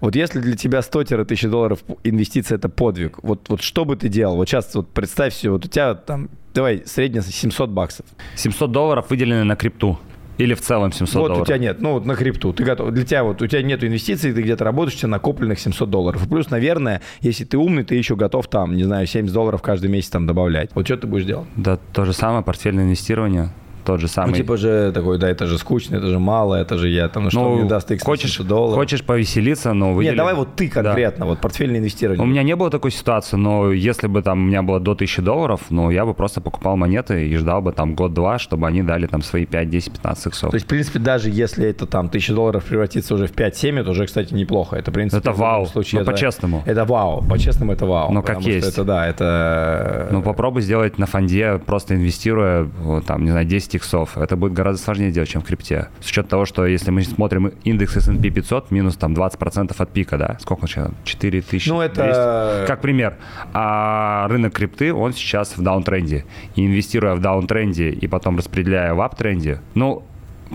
Вот 0.00 0.16
если 0.16 0.40
для 0.40 0.56
тебя 0.56 0.80
100-1000 0.80 1.48
долларов 1.48 1.80
инвестиция 2.04 2.56
это 2.58 2.68
подвиг, 2.68 3.22
вот, 3.22 3.48
вот 3.48 3.62
что 3.62 3.84
бы 3.84 3.96
ты 3.96 4.08
делал? 4.08 4.36
Вот 4.36 4.48
сейчас 4.48 4.74
вот 4.74 4.88
представь 4.88 5.34
себе, 5.34 5.52
вот 5.52 5.64
у 5.64 5.68
тебя 5.68 5.94
там, 5.94 6.28
давай, 6.54 6.82
средняя 6.86 7.22
700 7.22 7.70
баксов. 7.70 8.06
700 8.36 8.72
долларов 8.72 9.10
выделены 9.10 9.44
на 9.44 9.56
крипту. 9.56 9.98
Или 10.38 10.54
в 10.54 10.60
целом 10.60 10.92
700 10.92 11.14
вот 11.14 11.28
долларов. 11.28 11.42
у 11.42 11.46
тебя 11.46 11.58
нет, 11.58 11.80
ну 11.80 11.92
вот 11.92 12.06
на 12.06 12.16
крипту, 12.16 12.52
ты 12.52 12.64
готов, 12.64 12.90
для 12.90 13.04
тебя 13.04 13.22
вот, 13.22 13.42
у 13.42 13.46
тебя 13.46 13.62
нет 13.62 13.84
инвестиций, 13.84 14.32
ты 14.32 14.40
где-то 14.42 14.64
работаешь, 14.64 14.96
у 14.96 14.98
тебя 14.98 15.08
накопленных 15.08 15.60
700 15.60 15.90
долларов. 15.90 16.26
Плюс, 16.28 16.50
наверное, 16.50 17.02
если 17.20 17.44
ты 17.44 17.58
умный, 17.58 17.84
ты 17.84 17.96
еще 17.96 18.16
готов 18.16 18.48
там, 18.48 18.74
не 18.74 18.84
знаю, 18.84 19.06
70 19.06 19.32
долларов 19.32 19.60
каждый 19.60 19.90
месяц 19.90 20.08
там 20.08 20.26
добавлять. 20.26 20.70
Вот 20.74 20.86
что 20.86 20.96
ты 20.96 21.06
будешь 21.06 21.26
делать? 21.26 21.46
Да, 21.54 21.78
то 21.92 22.04
же 22.04 22.12
самое, 22.12 22.42
портфельное 22.42 22.84
инвестирование, 22.84 23.50
тот 23.84 24.00
же 24.00 24.08
самый. 24.08 24.30
Ну, 24.30 24.36
типа 24.36 24.56
же 24.56 24.92
такой, 24.92 25.18
да, 25.18 25.28
это 25.28 25.46
же 25.46 25.58
скучно, 25.58 25.96
это 25.96 26.06
же 26.06 26.18
мало, 26.18 26.54
это 26.56 26.78
же 26.78 26.88
я 26.88 27.08
там, 27.08 27.24
ну, 27.24 27.30
что 27.30 27.54
мне 27.54 27.64
даст 27.68 27.90
X 27.90 28.02
хочешь, 28.04 28.30
700 28.32 28.46
долларов. 28.46 28.74
хочешь 28.76 29.02
повеселиться, 29.04 29.72
но 29.72 29.88
Нет, 29.88 29.96
выдели- 29.96 30.16
давай 30.16 30.34
вот 30.34 30.54
ты 30.56 30.68
конкретно, 30.68 31.26
вот 31.26 31.40
портфельное 31.40 31.78
инвестирование. 31.80 32.22
У 32.22 32.26
меня 32.26 32.42
не 32.42 32.56
было 32.56 32.70
такой 32.70 32.90
ситуации, 32.90 33.36
но 33.36 33.72
если 33.72 34.06
бы 34.06 34.22
там 34.22 34.38
у 34.38 34.46
меня 34.46 34.62
было 34.62 34.80
до 34.80 34.94
1000 34.94 35.22
долларов, 35.22 35.60
ну, 35.70 35.90
я 35.90 36.04
бы 36.04 36.14
просто 36.14 36.40
покупал 36.40 36.76
монеты 36.76 37.28
и 37.28 37.36
ждал 37.36 37.62
бы 37.62 37.72
там 37.72 37.94
год-два, 37.94 38.38
чтобы 38.38 38.66
они 38.66 38.82
дали 38.82 39.06
там 39.06 39.22
свои 39.22 39.46
5, 39.46 39.70
10, 39.70 39.92
15 39.92 40.26
иксов. 40.26 40.50
То 40.50 40.56
есть, 40.56 40.66
в 40.66 40.68
принципе, 40.68 40.98
даже 40.98 41.30
если 41.30 41.66
это 41.68 41.86
там 41.86 42.08
1000 42.08 42.34
долларов 42.34 42.64
превратится 42.64 43.14
уже 43.14 43.26
в 43.26 43.32
5-7, 43.34 43.78
это 43.80 43.90
уже, 43.90 44.06
кстати, 44.06 44.34
неплохо. 44.34 44.76
Это, 44.76 44.90
в 44.90 44.94
принципе, 44.94 45.18
Это 45.20 45.32
в 45.32 45.38
вау. 45.38 45.66
случае 45.66 45.98
Ну, 46.00 46.02
это- 46.02 46.12
по-честному. 46.12 46.62
Это 46.66 46.84
вау. 46.84 47.22
По-честному, 47.28 47.72
это 47.72 47.86
вау. 47.86 48.12
Ну, 48.12 48.22
как 48.22 48.40
есть. 48.42 48.68
Это, 48.68 48.84
да, 48.84 49.06
это... 49.06 50.08
Ну, 50.10 50.22
попробуй 50.22 50.62
сделать 50.62 50.98
на 50.98 51.06
фонде, 51.06 51.60
просто 51.64 51.94
инвестируя, 51.94 52.68
вот, 52.82 53.06
там, 53.06 53.24
не 53.24 53.30
знаю, 53.30 53.46
10 53.46 53.71
иксов. 53.74 54.16
Это 54.18 54.36
будет 54.36 54.52
гораздо 54.52 54.82
сложнее 54.82 55.10
делать, 55.10 55.28
чем 55.28 55.42
в 55.42 55.44
крипте. 55.44 55.88
С 56.00 56.08
учетом 56.08 56.28
того, 56.30 56.44
что 56.46 56.66
если 56.66 56.90
мы 56.90 57.02
смотрим 57.02 57.52
индекс 57.64 57.96
S&P 57.96 58.30
500, 58.30 58.70
минус 58.70 58.96
там 58.96 59.14
20% 59.14 59.74
от 59.78 59.90
пика, 59.92 60.18
да? 60.18 60.36
Сколько 60.40 60.66
сейчас? 60.66 60.90
4200? 61.04 61.68
Ну, 61.68 61.80
это- 61.80 62.64
Как 62.66 62.80
пример. 62.80 63.16
А 63.52 64.26
рынок 64.28 64.52
крипты, 64.54 64.92
он 64.92 65.12
сейчас 65.12 65.56
в 65.56 65.62
даунтренде. 65.62 66.24
И 66.56 66.66
инвестируя 66.66 67.14
в 67.14 67.20
даунтренде 67.20 67.90
и 67.90 68.06
потом 68.06 68.36
распределяя 68.38 68.94
в 68.94 69.00
аптренде, 69.00 69.60
ну, 69.74 70.04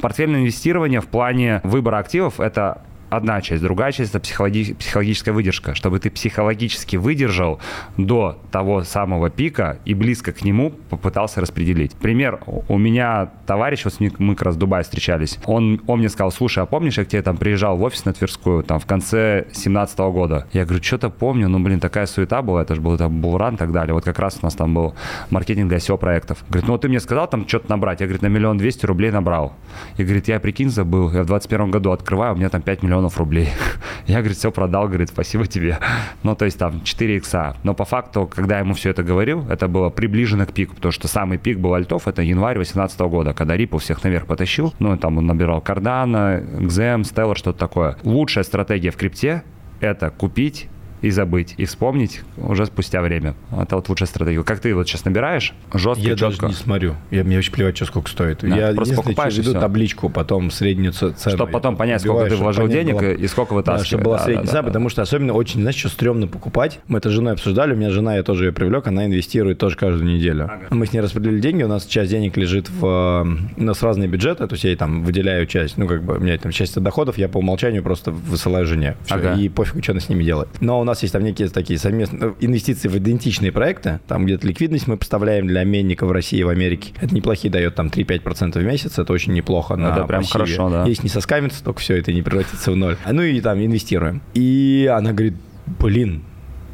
портфельное 0.01 0.41
инвестирование 0.41 1.01
в 1.01 1.07
плане 1.07 1.61
выбора 1.63 1.97
активов– 1.97 2.39
это 2.39 2.81
одна 3.09 3.41
часть. 3.41 3.63
Другая 3.63 3.91
часть– 3.91 4.09
это 4.15 4.19
психологи- 4.19 4.73
психологическая 4.73 5.33
выдержка. 5.33 5.75
Чтобы 5.75 5.99
ты 5.99 6.09
психологически 6.09 6.95
выдержал 6.95 7.59
до 7.97 8.39
того 8.51 8.83
самого 8.83 9.29
пика 9.29 9.79
и 9.85 9.93
близко 9.93 10.31
к 10.31 10.43
нему 10.43 10.71
попытался 10.89 11.41
распределить. 11.41 11.93
Пример. 11.93 12.39
У 12.67 12.77
меня 12.77 13.29
товарищ, 13.45 13.85
вот 13.85 13.95
мы 14.19 14.35
как 14.35 14.47
раз 14.47 14.55
в 14.55 14.57
Дубае 14.57 14.83
встречались, 14.83 15.39
он, 15.45 15.81
он 15.87 15.99
мне 15.99 16.09
сказал, 16.09 16.31
слушай, 16.31 16.63
а 16.63 16.65
помнишь, 16.65 16.97
я 16.97 17.05
к 17.05 17.07
тебе 17.07 17.21
там 17.21 17.37
приезжал 17.37 17.77
в 17.77 17.83
офис 17.83 18.05
на 18.05 18.13
Тверскую 18.13 18.63
там 18.63 18.79
в 18.79 18.85
конце 18.85 19.47
17 19.51 19.99
года? 19.99 20.47
Я 20.53 20.65
говорю, 20.65 20.83
что-то 20.83 21.09
помню, 21.09 21.47
ну, 21.47 21.59
блин, 21.59 21.79
такая 21.79 22.05
суета 22.05 22.41
была, 22.41 22.61
это 22.61 22.75
же 22.75 22.81
был 22.81 22.97
там 22.97 23.21
Булран 23.21 23.55
и 23.55 23.57
так 23.57 23.71
далее. 23.71 23.93
Вот 23.93 24.03
как 24.03 24.19
раз 24.19 24.39
у 24.41 24.45
нас 24.45 24.55
там 24.55 24.73
был 24.73 24.95
маркетинг 25.29 25.69
для 25.69 25.77
SEO-проектов. 25.77 26.43
Говорит, 26.49 26.67
ну, 26.67 26.73
вот 26.73 26.81
ты 26.81 26.89
мне 26.89 26.99
сказал 26.99 27.27
там 27.27 27.47
что-то 27.47 27.69
набрать. 27.69 28.01
Я, 28.01 28.07
говорит, 28.07 28.21
на 28.21 28.27
миллион 28.27 28.57
двести 28.57 28.85
рублей 28.85 29.11
набрал. 29.11 29.53
И 29.97 30.03
говорит, 30.03 30.27
я, 30.27 30.39
прикинь, 30.39 30.69
забыл. 30.69 31.11
Я 31.11 31.23
в 31.23 31.25
21 31.25 31.71
году 31.71 31.91
открываю, 31.91 32.33
у 32.33 32.37
меня 32.37 32.49
там 32.49 32.61
5 32.61 32.83
миллионов 32.83 32.96
рублей. 33.17 33.49
Я, 34.07 34.19
говорит, 34.19 34.37
все 34.37 34.51
продал, 34.51 34.87
говорит, 34.87 35.09
спасибо 35.09 35.47
тебе. 35.47 35.79
Ну, 36.23 36.35
то 36.35 36.45
есть 36.45 36.57
там 36.57 36.83
4 36.83 37.17
икса. 37.17 37.55
Но 37.63 37.73
по 37.73 37.85
факту, 37.85 38.29
когда 38.33 38.55
я 38.55 38.61
ему 38.61 38.73
все 38.73 38.89
это 38.89 39.03
говорил, 39.03 39.45
это 39.49 39.67
было 39.67 39.89
приближено 39.89 40.45
к 40.45 40.53
пику, 40.53 40.75
потому 40.75 40.91
что 40.91 41.07
самый 41.07 41.37
пик 41.37 41.59
был 41.59 41.73
альтов, 41.73 42.07
это 42.07 42.21
январь 42.21 42.55
2018 42.55 42.99
года, 43.01 43.33
когда 43.33 43.55
Ripple 43.55 43.79
всех 43.79 44.03
наверх 44.03 44.25
потащил. 44.25 44.73
Ну, 44.79 44.97
там 44.97 45.17
он 45.17 45.25
набирал 45.25 45.59
Cardano, 45.59 46.41
XM, 46.61 47.01
Stellar, 47.01 47.35
что-то 47.35 47.59
такое. 47.59 47.97
Лучшая 48.03 48.43
стратегия 48.43 48.91
в 48.91 48.97
крипте– 48.97 49.43
это 49.79 50.09
купить 50.09 50.67
и 51.01 51.09
забыть, 51.09 51.53
и 51.57 51.65
вспомнить 51.65 52.21
уже 52.37 52.65
спустя 52.65 53.01
время. 53.01 53.35
Это 53.51 53.75
вот 53.75 53.89
лучшая 53.89 54.07
стратегия. 54.07 54.43
Как 54.43 54.59
ты 54.59 54.73
вот 54.75 54.87
сейчас 54.87 55.05
набираешь, 55.05 55.53
жестко, 55.73 56.03
Я 56.03 56.15
даже 56.15 56.33
четко. 56.33 56.47
не 56.47 56.53
смотрю. 56.53 56.95
Я, 57.11 57.23
мне 57.23 57.35
вообще 57.35 57.51
плевать, 57.51 57.75
что 57.75 57.85
сколько 57.85 58.09
стоит. 58.09 58.39
Да, 58.41 58.47
я 58.69 58.73
просто 58.73 58.95
покупаешь 58.95 59.35
веду 59.37 59.51
всё. 59.51 59.59
табличку, 59.59 60.09
потом 60.09 60.51
среднюю 60.51 60.93
цену. 60.93 61.13
Чтобы 61.17 61.47
потом 61.47 61.75
понять, 61.75 62.01
сколько 62.01 62.29
ты 62.29 62.35
вложил 62.35 62.67
денег 62.67 62.95
было- 62.95 63.13
и 63.13 63.27
сколько 63.27 63.51
Да, 63.51 63.55
вытаскиваешь. 63.57 63.87
чтобы 63.87 64.03
была 64.03 64.17
Да, 64.17 64.23
средняя 64.23 64.45
да, 64.45 64.49
цена, 64.51 64.61
да. 64.61 64.67
потому 64.67 64.89
что 64.89 65.01
особенно 65.01 65.33
очень, 65.33 65.61
знаешь, 65.61 65.75
что 65.77 65.89
стрёмно 65.89 66.27
покупать. 66.27 66.79
Мы 66.87 66.97
это 66.99 67.09
с 67.09 67.13
женой 67.13 67.33
обсуждали, 67.33 67.73
у 67.73 67.77
меня 67.77 67.89
жена, 67.91 68.15
я 68.15 68.23
тоже 68.23 68.45
ее 68.45 68.51
привлек, 68.51 68.87
она 68.87 69.05
инвестирует 69.05 69.57
тоже 69.59 69.75
каждую 69.75 70.05
неделю. 70.11 70.49
Мы 70.69 70.85
с 70.85 70.93
ней 70.93 70.99
распределили 71.01 71.39
деньги, 71.39 71.63
у 71.63 71.67
нас 71.67 71.85
часть 71.85 72.09
денег 72.11 72.37
лежит 72.37 72.69
в... 72.69 72.85
э, 72.85 73.61
У 73.61 73.63
нас 73.63 73.81
разные 73.83 74.07
бюджеты, 74.07 74.47
то 74.47 74.53
есть 74.53 74.63
я 74.63 74.71
ей 74.71 74.75
там 74.75 75.03
выделяю 75.03 75.45
часть, 75.47 75.77
ну, 75.77 75.87
как 75.87 76.03
бы, 76.03 76.17
у 76.17 76.19
меня 76.19 76.37
там 76.37 76.51
часть 76.51 76.79
доходов, 76.79 77.17
я 77.17 77.27
по 77.29 77.37
умолчанию 77.37 77.83
просто 77.83 78.11
высылаю 78.11 78.65
жене. 78.65 78.95
Всё, 79.05 79.15
Ага. 79.15 79.33
И 79.35 79.49
пофигу, 79.49 79.81
что 79.83 79.91
она 79.93 80.01
с 80.01 80.09
ними 80.09 80.23
делает. 80.23 80.49
Но 80.61 80.83
нас 80.87 81.01
есть 81.01 81.13
там 81.13 81.23
некие 81.23 81.49
такие 81.49 81.79
совместные 81.79 82.35
инвестиции 82.39 82.87
в 82.87 82.97
идентичные 82.97 83.51
проекты, 83.51 83.99
там 84.07 84.25
где-то 84.25 84.47
ликвидность 84.47 84.87
мы 84.87 84.97
поставляем 84.97 85.47
для 85.47 85.61
обменников 85.61 86.09
в 86.09 86.11
России 86.11 86.39
и 86.39 86.43
в 86.43 86.49
Америке. 86.49 86.93
Это 86.99 87.13
неплохие 87.13 87.51
дает 87.51 87.75
там 87.75 87.87
3-5% 87.87 88.59
в 88.59 88.63
месяц, 88.63 88.97
это 88.97 89.11
очень 89.13 89.33
неплохо 89.33 89.75
на 89.75 89.93
Это 89.93 90.03
прям 90.05 90.21
пассиве. 90.21 90.33
хорошо, 90.33 90.69
да. 90.69 90.85
Если 90.85 91.03
не 91.03 91.09
соскамится, 91.09 91.63
только 91.63 91.79
все 91.79 91.97
это 91.97 92.11
не 92.13 92.21
превратится 92.21 92.71
в 92.71 92.75
ноль. 92.75 92.97
Ну 93.09 93.21
и 93.21 93.39
там 93.41 93.63
инвестируем. 93.63 94.21
И 94.33 94.89
она 94.91 95.11
говорит, 95.13 95.35
блин, 95.79 96.23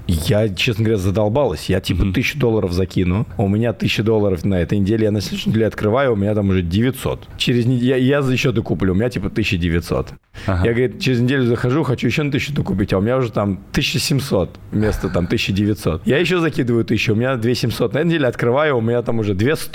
я, 0.08 0.50
честно 0.50 0.84
говоря, 0.84 1.00
задолбалась. 1.00 1.70
Я 1.70 1.80
типа 1.80 2.12
тысячу 2.14 2.38
долларов 2.38 2.72
закину. 2.74 3.26
У 3.38 3.48
меня 3.48 3.74
тысяча 3.74 4.04
долларов 4.04 4.44
на 4.44 4.56
этой 4.56 4.78
неделе. 4.78 5.06
Я 5.06 5.12
на 5.12 5.22
следующей 5.22 5.50
неделе 5.50 5.68
открываю, 5.68 6.14
у 6.14 6.16
меня 6.16 6.36
там 6.36 6.50
уже 6.50 6.62
900. 6.62 7.28
Через 7.38 7.66
неделю 7.66 7.88
я, 7.88 7.96
я 7.96 8.22
за 8.22 8.34
еще 8.34 8.52
докуплю, 8.52 8.94
у 8.94 8.96
меня 8.96 9.10
типа 9.10 9.28
1900. 9.28 10.14
Ага. 10.46 10.66
Я, 10.66 10.74
говорит, 10.74 11.00
через 11.00 11.20
неделю 11.20 11.46
захожу, 11.46 11.84
хочу 11.84 12.08
еще 12.08 12.24
на 12.24 12.32
тысячу 12.32 12.54
докупить, 12.54 12.92
а 12.94 12.98
у 12.98 13.02
меня 13.02 13.18
уже 13.18 13.32
там 13.32 13.60
1700 13.72 14.60
вместо 14.72 15.10
там 15.10 15.26
1900. 15.26 16.06
Я 16.06 16.18
еще 16.18 16.40
закидываю 16.40 16.84
тысячу, 16.86 17.14
у 17.14 17.16
меня 17.16 17.36
2700. 17.36 17.94
На 17.94 18.00
этой 18.00 18.08
неделе 18.08 18.28
открываю, 18.28 18.78
у 18.78 18.82
меня 18.82 19.02
там 19.04 19.20
уже 19.20 19.36
200. 19.36 19.72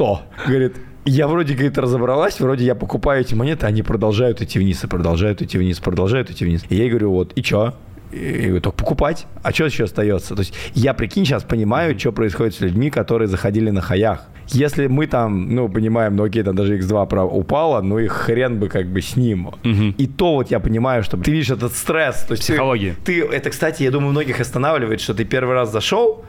Говорит, 0.47 0.77
я 1.05 1.27
вроде, 1.27 1.55
говорит, 1.55 1.79
разобралась, 1.79 2.39
вроде 2.39 2.67
я 2.67 2.75
покупаю 2.75 3.23
эти 3.23 3.35
монеты, 3.35 3.67
они 3.67 3.83
продолжают 3.83 4.43
идти 4.43 4.59
вниз, 4.59 4.85
и 4.85 4.87
продолжают 4.87 5.41
идти 5.41 5.57
вниз, 5.57 5.79
продолжают 5.79 6.31
идти 6.31 6.45
вниз. 6.45 6.65
И 6.69 6.77
я 6.77 6.83
ей 6.83 6.91
говорю, 6.91 7.13
вот, 7.13 7.33
и 7.35 7.43
чё? 7.43 7.75
И 8.13 8.17
я 8.41 8.43
говорю, 8.47 8.61
только 8.61 8.77
покупать. 8.79 9.27
А 9.43 9.53
что 9.53 9.65
еще 9.67 9.85
остается? 9.85 10.35
То 10.35 10.41
есть 10.41 10.55
я, 10.75 10.95
прикинь, 10.95 11.25
сейчас 11.25 11.43
понимаю, 11.45 11.99
что 11.99 12.13
происходит 12.13 12.55
с 12.55 12.61
людьми, 12.61 12.91
которые 12.91 13.29
заходили 13.29 13.71
на 13.71 13.81
хаях. 13.81 14.27
Если 14.51 14.87
мы 14.87 15.07
там, 15.07 15.55
ну, 15.55 15.69
понимаем, 15.69 16.17
ну, 16.17 16.25
окей, 16.25 16.43
там 16.43 16.57
даже 16.57 16.79
X2 16.79 17.07
про- 17.07 17.25
упало, 17.27 17.83
ну, 17.83 17.99
и 17.99 18.07
хрен 18.07 18.59
бы 18.59 18.69
как 18.69 18.87
бы 18.87 19.03
с 19.03 19.15
ним. 19.15 19.51
И 19.99 20.07
то 20.07 20.37
вот 20.37 20.51
я 20.51 20.59
понимаю, 20.59 21.03
что 21.03 21.19
ты 21.19 21.31
видишь 21.31 21.51
этот 21.51 21.75
стресс. 21.75 22.25
То 22.25 22.33
есть 22.33 22.47
ты- 22.47 22.55
Психология. 22.55 22.95
Ты, 23.05 23.23
это, 23.25 23.51
кстати, 23.51 23.83
я 23.83 23.91
думаю, 23.91 24.13
многих 24.13 24.41
останавливает, 24.41 25.03
что 25.03 25.13
ты 25.13 25.25
первый 25.27 25.55
раз 25.55 25.71
зашел, 25.71 26.25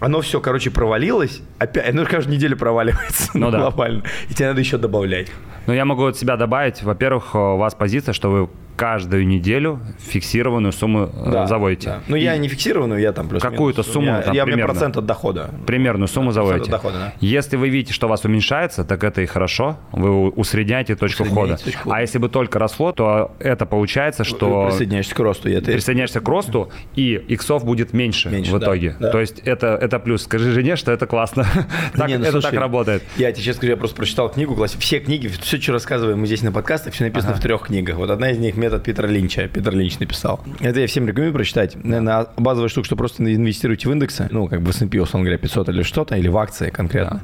оно 0.00 0.20
все, 0.20 0.40
короче, 0.40 0.70
провалилось, 0.70 1.42
опять, 1.58 1.88
оно 1.90 2.04
каждую 2.04 2.36
неделю 2.36 2.56
проваливается 2.56 3.30
Ну 3.34 3.50
да. 3.50 3.58
глобально, 3.58 4.04
и 4.30 4.34
тебе 4.34 4.46
надо 4.48 4.60
еще 4.60 4.78
добавлять. 4.78 5.26
Ну, 5.66 5.74
я 5.74 5.84
могу 5.84 6.04
от 6.06 6.16
себя 6.16 6.36
добавить. 6.36 6.82
Во-первых, 6.84 7.34
у 7.34 7.56
вас 7.56 7.74
позиция, 7.74 8.12
что 8.14 8.30
вы 8.30 8.48
каждую 8.78 9.26
неделю 9.26 9.80
фиксированную 9.98 10.72
сумму 10.72 11.10
э, 11.12 11.46
заводите. 11.48 11.88
да. 11.88 12.00
Ну, 12.06 12.14
я 12.14 12.36
не 12.38 12.46
фиксированную, 12.48 13.00
я 13.00 13.12
там 13.12 13.28
плюс 13.28 13.42
Какую-то 13.42 13.82
сумму, 13.82 14.06
Я, 14.06 14.22
там, 14.22 14.34
я, 14.34 14.44
примерно. 14.44 14.72
процент 14.72 14.96
от 14.96 15.04
дохода. 15.04 15.50
Примерную 15.66 16.06
сумму 16.06 16.30
заводите. 16.30 16.66
от 16.66 16.70
дохода, 16.70 16.94
да. 16.98 17.12
Если 17.20 17.56
вы 17.56 17.70
видите, 17.70 17.92
что 17.92 18.06
у 18.06 18.10
вас 18.10 18.24
уменьшается, 18.24 18.84
так 18.84 19.02
это 19.02 19.20
и 19.20 19.26
хорошо. 19.26 19.78
Вы 19.90 20.28
усредняете 20.30 20.94
точку 20.94 21.24
входа. 21.24 21.56
точку 21.56 21.80
входа. 21.80 21.96
А 21.96 22.00
если 22.00 22.18
бы 22.18 22.28
только 22.28 22.60
росло, 22.60 22.92
то 22.92 23.32
это 23.40 23.66
получается, 23.66 24.22
что 24.22 24.66
Присоединяешься 24.68 25.14
к 25.14 25.18
росту, 25.18 25.48
это... 25.48 25.72
присоединяешься 25.72 26.20
к 26.20 26.28
росту, 26.28 26.70
и 26.94 27.14
иксов 27.28 27.64
будет 27.64 27.92
меньше, 27.92 28.28
Меньше, 28.30 28.52
в 28.54 28.58
да, 28.60 28.66
итоге. 28.66 28.96
да. 29.00 29.10
То 29.10 29.18
есть 29.20 29.40
это, 29.40 29.76
это 29.80 29.98
плюс. 29.98 30.22
Скажи 30.22 30.52
жене, 30.52 30.76
что 30.76 30.92
это 30.92 31.06
классно. 31.06 31.44
Да 31.54 31.66
Так- 31.96 32.08
не, 32.08 32.16
ну, 32.16 32.22
это 32.22 32.32
слушай, 32.32 32.50
так 32.52 32.60
работает. 32.60 33.02
Я 33.16 33.32
тебе 33.32 33.42
честно 33.42 33.58
скажу, 33.58 33.70
я 33.72 33.76
просто 33.76 33.96
прочитал 33.96 34.28
книгу, 34.30 34.54
все 34.78 35.00
книги, 35.00 35.26
все, 35.26 35.60
что 35.60 35.72
рассказываем 35.72 36.20
мы 36.20 36.26
здесь 36.26 36.42
на 36.42 36.52
подкастах, 36.52 36.94
все 36.94 37.04
написано 37.04 37.34
в 37.34 37.40
трех 37.40 37.62
книгах. 37.62 37.96
Вот 37.96 38.10
одна 38.10 38.30
из 38.30 38.38
них 38.38 38.56
метод 38.68 38.82
Питера 38.82 39.06
Линча. 39.06 39.48
Питер 39.48 39.74
Линч 39.74 39.98
написал. 39.98 40.40
Это 40.60 40.80
я 40.80 40.86
всем 40.86 41.08
рекомендую 41.08 41.32
прочитать. 41.32 41.82
Наверное, 41.82 42.26
базовая 42.36 42.68
штука, 42.68 42.84
что 42.84 42.96
просто 42.96 43.24
инвестируйте 43.24 43.88
в 43.88 43.92
индексы, 43.92 44.28
ну, 44.30 44.46
как 44.46 44.60
бы 44.60 44.72
в 44.72 44.74
S&P, 44.74 45.00
условно 45.00 45.24
говоря, 45.24 45.38
500 45.38 45.70
или 45.70 45.82
что-то, 45.82 46.16
или 46.16 46.28
в 46.28 46.36
акции 46.36 46.68
конкретно. 46.68 47.22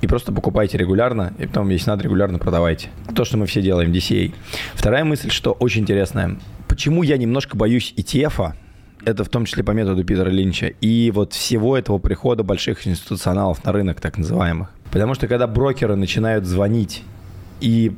И 0.00 0.06
просто 0.06 0.32
покупайте 0.32 0.78
регулярно, 0.78 1.34
и 1.38 1.46
потом, 1.46 1.68
если 1.68 1.90
надо, 1.90 2.04
регулярно 2.04 2.38
продавайте. 2.38 2.88
То, 3.14 3.26
что 3.26 3.36
мы 3.36 3.44
все 3.44 3.60
делаем, 3.60 3.92
DCA. 3.92 4.32
Вторая 4.72 5.04
мысль, 5.04 5.30
что 5.30 5.52
очень 5.52 5.82
интересная. 5.82 6.38
Почему 6.66 7.02
я 7.02 7.18
немножко 7.18 7.58
боюсь 7.58 7.92
ETF-а, 7.94 8.54
это 9.04 9.22
в 9.22 9.28
том 9.28 9.44
числе 9.44 9.64
по 9.64 9.72
методу 9.72 10.02
Питера 10.02 10.30
Линча, 10.30 10.68
и 10.80 11.10
вот 11.10 11.34
всего 11.34 11.76
этого 11.76 11.98
прихода 11.98 12.42
больших 12.42 12.86
институционалов 12.86 13.62
на 13.64 13.72
рынок, 13.72 14.00
так 14.00 14.16
называемых. 14.16 14.70
Потому 14.90 15.12
что 15.12 15.28
когда 15.28 15.46
брокеры 15.46 15.94
начинают 15.94 16.46
звонить 16.46 17.02
и 17.60 17.92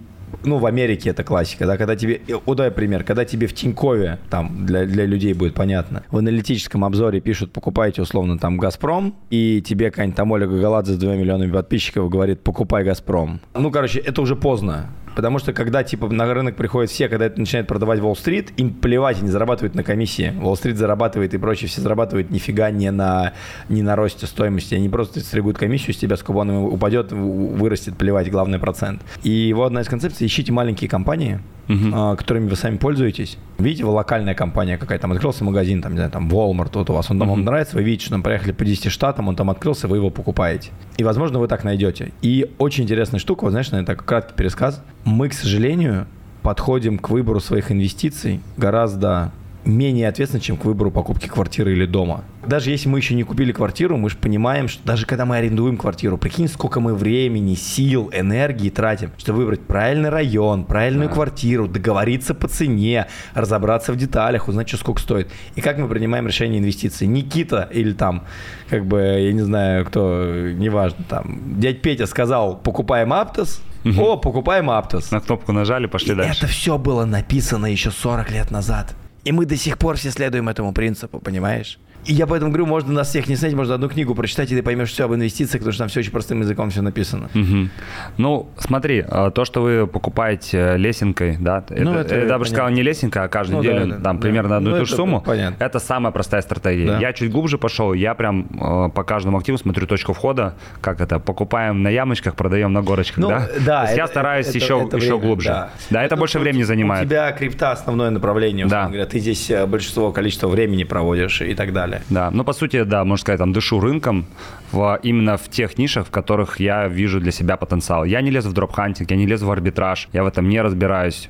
ну, 0.45 0.59
в 0.59 0.67
Америке 0.67 1.11
это 1.11 1.25
классика, 1.25 1.67
да, 1.67 1.77
когда 1.77 1.97
тебе, 1.97 2.21
удай 2.47 2.71
пример, 2.71 3.05
когда 3.05 3.25
тебе 3.25 3.47
в 3.47 3.55
Тинькове, 3.55 4.19
там, 4.31 4.67
для, 4.67 4.85
для 4.85 5.05
людей 5.05 5.33
будет 5.33 5.55
понятно, 5.55 6.03
в 6.11 6.17
аналитическом 6.17 6.85
обзоре 6.85 7.21
пишут, 7.21 7.53
покупайте, 7.53 8.03
условно, 8.03 8.39
там, 8.39 8.59
«Газпром», 8.59 9.15
и 9.31 9.63
тебе 9.63 9.91
какая-нибудь 9.91 10.17
там 10.17 10.31
Ольга 10.31 10.59
Галадзе 10.59 10.95
с 10.95 10.97
двумя 10.97 11.17
миллионами 11.17 11.51
подписчиков 11.51 12.09
говорит, 12.09 12.41
покупай 12.41 12.85
«Газпром». 12.85 13.41
Ну, 13.55 13.71
короче, 13.71 13.99
это 13.99 14.23
уже 14.23 14.37
поздно. 14.37 14.89
Потому 15.19 15.41
что 15.41 15.53
когда 15.53 15.83
типа 15.83 16.09
на 16.09 16.33
рынок 16.33 16.55
приходят 16.55 16.93
все, 16.93 17.09
когда 17.09 17.27
это 17.27 17.41
начинает 17.41 17.67
продавать 17.67 17.99
Уолл-стрит, 17.99 18.53
им 18.57 18.73
плевать, 18.73 19.19
они 19.19 19.29
зарабатывают 19.29 19.75
на 19.75 19.83
комиссии. 19.83 20.33
Уолл-стрит 20.41 20.77
зарабатывает 20.77 21.35
и 21.35 21.39
прочее, 21.39 21.69
все 21.69 21.81
зарабатывают 21.81 22.31
нифига 22.31 22.71
не 22.71 22.93
на, 22.93 23.33
не 23.69 23.83
на 23.83 23.97
росте 23.97 24.27
стоимости. 24.27 24.77
Они 24.77 24.89
просто 24.89 25.19
стригут 25.19 25.59
комиссию 25.59 25.95
с 25.95 25.97
тебя, 25.97 26.17
с 26.17 26.23
купоном 26.23 26.67
упадет, 26.67 27.11
вырастет, 27.11 27.97
плевать, 27.97 28.31
главный 28.31 28.61
процент. 28.61 29.03
И 29.25 29.31
его 29.31 29.65
одна 29.65 29.81
из 29.81 29.89
концепций, 29.89 30.25
ищите 30.25 30.53
маленькие 30.53 30.89
компании, 30.89 31.41
uh-huh. 31.69 32.17
которыми 32.17 32.49
вы 32.49 32.55
сами 32.57 32.77
пользуетесь. 32.77 33.39
Видите, 33.59 33.85
вы 33.85 33.91
локальная 33.91 34.35
компания 34.35 34.79
какая-то, 34.79 35.03
там 35.03 35.13
открылся 35.13 35.45
магазин, 35.45 35.83
там, 35.83 35.93
не 35.93 35.99
знаю, 35.99 36.13
там 36.13 36.29
Walmart, 36.29 36.71
вот 36.75 36.91
у 36.91 36.93
вас, 36.93 37.11
он 37.11 37.19
там 37.19 37.29
uh-huh. 37.29 37.33
вам 37.33 37.45
нравится, 37.45 37.77
вы 37.77 37.83
видите, 37.83 38.05
что 38.05 38.13
там 38.13 38.23
проехали 38.23 38.53
по 38.53 38.65
10 38.65 38.91
штатам, 38.91 39.29
он 39.29 39.37
там 39.37 39.51
открылся, 39.51 39.89
вы 39.89 39.97
его 39.97 40.11
покупаете. 40.11 40.71
И, 40.97 41.05
возможно, 41.05 41.39
вы 41.39 41.49
так 41.49 41.65
найдете. 41.65 42.13
И 42.23 42.51
очень 42.59 42.85
интересная 42.85 43.21
штука, 43.21 43.45
вот 43.45 43.51
знаешь, 43.51 43.71
наверное, 43.71 43.95
так 43.95 44.05
краткий 44.05 44.35
пересказ. 44.35 44.83
Мы, 45.09 45.31
к 45.31 45.33
сожалению, 45.33 46.07
подходим 46.43 46.99
к 46.99 47.09
выбору 47.09 47.41
своих 47.41 47.73
инвестиций 47.73 48.41
гораздо 48.59 49.33
менее 49.69 50.09
ответственно, 50.09 50.41
чем 50.41 50.57
к 50.57 50.65
выбору 50.65 50.91
покупки 50.91 51.27
квартиры 51.27 51.73
или 51.73 51.87
дома. 51.87 52.25
Даже 52.47 52.71
если 52.71 52.89
мы 52.89 52.99
еще 52.99 53.15
не 53.15 53.25
купили 53.25 53.53
квартиру, 53.53 53.97
мы 53.97 54.11
же 54.11 54.17
понимаем, 54.17 54.69
что 54.69 54.85
даже 54.87 55.07
когда 55.07 55.27
мы 55.27 55.37
арендуем 55.37 55.77
квартиру, 55.77 56.17
прикинь, 56.17 56.49
сколько 56.49 56.81
мы 56.81 56.95
времени, 56.95 57.55
сил, 57.55 58.11
энергии 58.13 58.71
тратим, 58.71 59.11
чтобы 59.19 59.41
выбрать 59.41 59.61
правильный 59.61 60.09
район, 60.09 60.65
правильную 60.65 61.09
да. 61.09 61.15
квартиру, 61.15 61.69
договориться 61.69 62.35
по 62.35 62.49
цене, 62.49 63.07
разобраться 63.35 63.93
в 63.93 63.97
деталях, 63.97 64.49
узнать, 64.49 64.69
что 64.69 64.79
сколько 64.79 65.01
стоит. 65.01 65.31
И 65.57 65.61
как 65.61 65.79
мы 65.79 65.89
принимаем 65.89 66.27
решение 66.27 66.61
инвестиций. 66.61 67.07
Никита 67.07 67.69
или 67.73 67.93
там, 67.93 68.25
как 68.71 68.87
бы, 68.87 69.01
я 69.01 69.33
не 69.33 69.43
знаю, 69.43 69.85
кто, 69.85 70.25
неважно, 70.25 71.05
там, 71.09 71.61
дядь 71.61 71.83
Петя 71.83 72.07
сказал, 72.07 72.57
покупаем 72.57 73.13
Аптос, 73.13 73.63
Угу. 73.85 74.03
О, 74.03 74.17
покупаем 74.17 74.71
Аптос. 74.71 75.13
На 75.13 75.21
кнопку 75.21 75.53
нажали, 75.53 75.87
пошли 75.87 76.13
и 76.13 76.17
дальше. 76.17 76.45
Это 76.45 76.47
все 76.49 76.79
было 76.79 77.05
написано 77.05 77.67
еще 77.67 77.91
40 77.91 78.31
лет 78.33 78.51
назад. 78.51 78.95
И 79.29 79.33
мы 79.33 79.45
до 79.45 79.59
сих 79.59 79.77
пор 79.77 79.99
все 79.99 80.11
следуем 80.11 80.49
этому 80.49 80.73
принципу, 80.73 81.21
понимаешь? 81.21 81.79
И 82.05 82.13
я 82.13 82.27
поэтому 82.27 82.51
говорю, 82.51 82.67
можно 82.67 82.93
нас 82.93 83.09
всех 83.09 83.29
не 83.29 83.37
снять, 83.37 83.55
можно 83.55 83.75
одну 83.75 83.89
книгу 83.89 84.15
прочитать, 84.15 84.51
и 84.51 84.57
ты 84.57 84.63
поймешь 84.63 84.91
все 84.91 85.05
об 85.05 85.15
инвестициях, 85.15 85.61
потому 85.61 85.73
что 85.73 85.83
там 85.83 85.89
все 85.89 86.01
очень 86.01 86.13
простым 86.13 86.41
языком 86.41 86.71
все 86.71 86.83
написано. 86.83 87.29
Угу. 87.35 87.69
Ну, 88.17 88.49
смотри, 88.59 89.05
а, 89.07 89.31
то, 89.31 89.45
что 89.45 89.63
вы 89.63 89.87
покупаете 89.87 90.77
лесенкой, 90.77 91.37
да, 91.39 91.65
ну, 91.71 91.95
это, 91.95 92.15
это, 92.15 92.27
я 92.33 92.39
бы 92.39 92.45
сказал, 92.47 92.71
не 92.71 92.83
лесенка, 92.83 93.25
а 93.25 93.29
каждую 93.29 93.63
ну, 93.63 93.63
неделю 93.63 93.87
да, 93.87 94.01
там 94.01 94.17
да, 94.17 94.23
примерно 94.23 94.57
одну 94.57 94.71
ну, 94.71 94.77
и 94.77 94.81
ту 94.81 94.87
же 94.87 94.95
сумму, 94.95 95.21
понятно. 95.21 95.63
это 95.63 95.79
самая 95.79 96.13
простая 96.13 96.41
стратегия. 96.43 96.87
Да. 96.87 96.99
Я 96.99 97.13
чуть 97.13 97.31
глубже 97.31 97.59
пошел, 97.59 97.93
я 97.93 98.15
прям 98.15 98.47
э, 98.53 98.91
по 98.91 99.05
каждому 99.05 99.39
активу 99.39 99.59
смотрю 99.59 99.87
точку 99.87 100.13
входа, 100.13 100.55
как 100.81 101.01
это, 101.01 101.19
покупаем 101.19 101.83
на 101.83 101.89
ямочках, 101.89 102.35
продаем 102.37 102.73
на 102.73 102.83
горочках, 102.83 103.19
ну, 103.19 103.29
да? 103.29 103.49
Да. 103.65 103.85
Это, 103.85 103.97
я 103.97 104.07
стараюсь 104.07 104.49
это, 104.49 104.59
еще, 104.59 104.83
это 104.87 104.97
еще 104.97 105.17
время, 105.17 105.21
глубже. 105.21 105.49
Да, 105.49 105.71
да 105.91 105.99
это, 106.05 106.15
это 106.15 106.17
больше 106.17 106.39
времени 106.39 106.63
занимает. 106.63 107.05
У 107.05 107.09
тебя 107.09 107.31
крипта 107.33 107.73
основное 107.73 108.11
направление, 108.11 108.67
да. 108.67 108.87
говоря, 108.87 109.07
ты 109.07 109.19
здесь 109.19 109.51
э, 109.51 109.67
большинство 109.67 110.11
количества 110.13 110.49
времени 110.49 110.85
проводишь 110.85 111.43
и 111.43 111.55
так 111.55 111.73
далее. 111.73 111.98
Да, 112.11 112.31
ну 112.31 112.45
по 112.45 112.53
сути 112.53 112.83
да, 112.85 113.05
можно 113.05 113.21
сказать, 113.21 113.39
там, 113.39 113.53
дышу 113.53 113.81
рынком 113.81 114.27
в, 114.73 114.99
именно 115.03 115.37
в 115.37 115.49
тех 115.49 115.79
нишах, 115.79 116.07
в 116.07 116.11
которых 116.11 116.61
я 116.61 116.89
вижу 116.89 117.21
для 117.21 117.33
себя 117.33 117.57
потенциал. 117.57 118.05
Я 118.05 118.21
не 118.21 118.31
лезу 118.31 118.51
в 118.51 118.53
дроп-хантинг, 118.53 119.11
я 119.11 119.17
не 119.17 119.27
лезу 119.27 119.47
в 119.47 119.51
арбитраж, 119.51 120.09
я 120.13 120.25
в 120.25 120.27
этом 120.27 120.49
не 120.49 120.61
разбираюсь. 120.61 121.29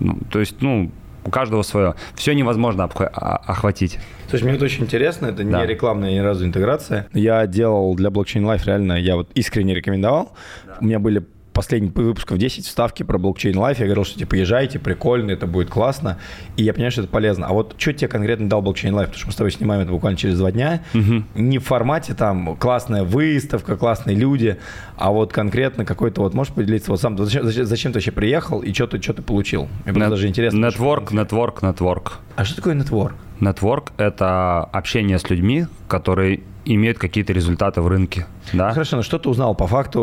Ну, 0.00 0.18
то 0.30 0.40
есть, 0.40 0.60
ну, 0.60 0.90
у 1.24 1.30
каждого 1.30 1.62
свое. 1.62 1.94
Все 2.14 2.34
невозможно 2.34 2.84
охватить. 2.84 3.98
Слушай, 4.28 4.44
мне 4.44 4.54
это 4.54 4.64
очень 4.64 4.84
интересно, 4.84 5.26
это 5.26 5.44
да. 5.44 5.60
не 5.60 5.66
рекламная 5.66 6.12
ни 6.12 6.18
разу 6.18 6.44
интеграция. 6.44 7.06
Я 7.12 7.46
делал 7.46 7.94
для 7.94 8.08
Blockchain 8.10 8.42
Life 8.42 8.64
реально, 8.64 8.94
я 8.94 9.16
вот 9.16 9.30
искренне 9.34 9.74
рекомендовал. 9.74 10.32
Да. 10.66 10.78
У 10.80 10.84
меня 10.84 10.98
были 10.98 11.24
последних 11.58 11.92
выпусков 11.92 12.38
10 12.38 12.66
вставки 12.66 13.02
про 13.02 13.18
блокчейн 13.18 13.58
лайф. 13.58 13.80
Я 13.80 13.86
говорил, 13.86 14.04
что 14.04 14.16
типа 14.16 14.36
езжайте, 14.36 14.78
прикольно, 14.78 15.32
это 15.32 15.48
будет 15.48 15.70
классно. 15.70 16.18
И 16.56 16.62
я 16.62 16.72
понимаю, 16.72 16.92
что 16.92 17.00
это 17.00 17.10
полезно. 17.10 17.48
А 17.48 17.52
вот 17.52 17.74
что 17.76 17.92
тебе 17.92 18.06
конкретно 18.06 18.48
дал 18.48 18.62
блокчейн 18.62 18.94
лайф? 18.94 19.08
Потому 19.08 19.18
что 19.18 19.26
мы 19.26 19.32
с 19.32 19.34
тобой 19.34 19.50
снимаем 19.50 19.82
это 19.82 19.90
буквально 19.90 20.16
через 20.16 20.38
два 20.38 20.52
дня. 20.52 20.84
Угу. 20.94 21.24
Не 21.34 21.58
в 21.58 21.64
формате 21.64 22.14
там 22.14 22.54
классная 22.54 23.02
выставка, 23.02 23.76
классные 23.76 24.14
люди, 24.14 24.56
а 24.96 25.10
вот 25.10 25.32
конкретно 25.32 25.84
какой-то 25.84 26.20
вот 26.20 26.32
можешь 26.32 26.52
поделиться 26.52 26.92
вот 26.92 27.00
сам, 27.00 27.18
зачем, 27.18 27.44
зачем, 27.44 27.90
ты 27.90 27.96
вообще 27.96 28.12
приехал 28.12 28.60
и 28.60 28.72
что 28.72 28.86
ты, 28.86 29.02
что 29.02 29.14
ты 29.14 29.22
получил? 29.22 29.66
Мне 29.84 29.98
Нет, 29.98 30.10
даже 30.10 30.28
интересно. 30.28 30.64
Нетворк, 30.64 31.10
нетворк, 31.10 31.62
нетворк. 31.62 32.18
А 32.36 32.44
что 32.44 32.54
такое 32.54 32.74
нетворк? 32.74 33.16
Нетворк– 33.40 33.92
это 33.96 34.62
общение 34.62 35.18
с 35.18 35.28
людьми, 35.28 35.66
которые 35.88 36.42
имеют 36.74 36.98
какие-то 36.98 37.32
результаты 37.32 37.80
в 37.80 37.88
рынке. 37.88 38.26
Да? 38.52 38.72
Хорошо, 38.72 38.96
но 38.96 39.02
что 39.02 39.18
ты 39.18 39.28
узнал 39.28 39.54
по 39.54 39.66
факту? 39.66 40.00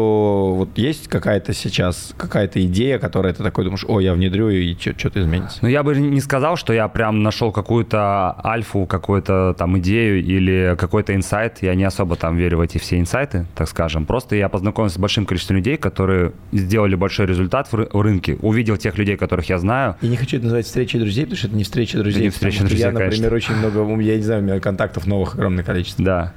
Вот 0.58 0.78
есть 0.78 1.08
какая-то 1.08 1.54
сейчас, 1.54 2.14
какая-то 2.18 2.64
идея, 2.66 3.00
которая 3.00 3.34
ты 3.34 3.44
такой 3.44 3.64
думаешь, 3.64 3.86
о, 3.88 4.00
я 4.00 4.14
внедрю, 4.14 4.50
и 4.50 4.76
что-то 4.78 5.22
изменится? 5.22 5.60
Ну, 5.62 5.68
я 5.68 5.84
бы 5.84 5.96
не 5.96 6.22
сказал, 6.22 6.56
что 6.56 6.74
я 6.74 6.88
прям 6.88 7.24
нашел 7.24 7.52
какую-то 7.52 8.36
альфу, 8.46 8.86
какую-то 8.86 9.56
там 9.58 9.78
идею 9.80 10.24
или 10.24 10.76
какой-то 10.78 11.16
инсайт. 11.16 11.60
Я 11.62 11.76
не 11.76 11.84
особо 11.84 12.16
там 12.16 12.38
верю 12.38 12.58
в 12.58 12.62
эти 12.62 12.78
все 12.78 13.00
инсайты, 13.00 13.46
так 13.56 13.68
скажем. 13.68 14.06
Просто 14.06 14.36
я 14.36 14.50
познакомился 14.50 14.96
с 14.96 15.00
большим 15.00 15.26
количеством 15.26 15.58
людей, 15.58 15.78
которые 15.78 16.34
сделали 16.52 16.96
большой 16.96 17.26
результат 17.26 17.68
в, 17.72 17.76
ры- 17.76 17.90
в 17.92 18.02
рынке. 18.02 18.38
Увидел 18.42 18.78
тех 18.78 18.98
людей, 18.98 19.18
которых 19.18 19.50
я 19.50 19.58
знаю. 19.58 19.96
Я 20.02 20.10
не 20.10 20.18
хочу 20.18 20.38
это 20.38 20.46
называть 20.46 20.66
встречей 20.66 21.00
друзей, 21.00 21.26
потому 21.26 21.38
что 21.38 21.48
это 21.48 21.56
не 21.56 21.64
встреча 21.64 21.98
друзей. 21.98 22.18
Это 22.18 22.24
не 22.26 22.30
встреча 22.30 22.60
друзей, 22.60 22.80
Я, 22.80 22.92
например, 22.92 23.30
конечно. 23.30 23.36
очень 23.36 23.56
много, 23.56 24.02
я 24.02 24.16
не 24.18 24.24
знаю, 24.24 24.42
у 24.42 24.44
меня 24.46 24.60
контактов 24.60 25.06
новых 25.08 25.36
огромное 25.36 25.64
количество. 25.64 26.04
Да. 26.06 26.34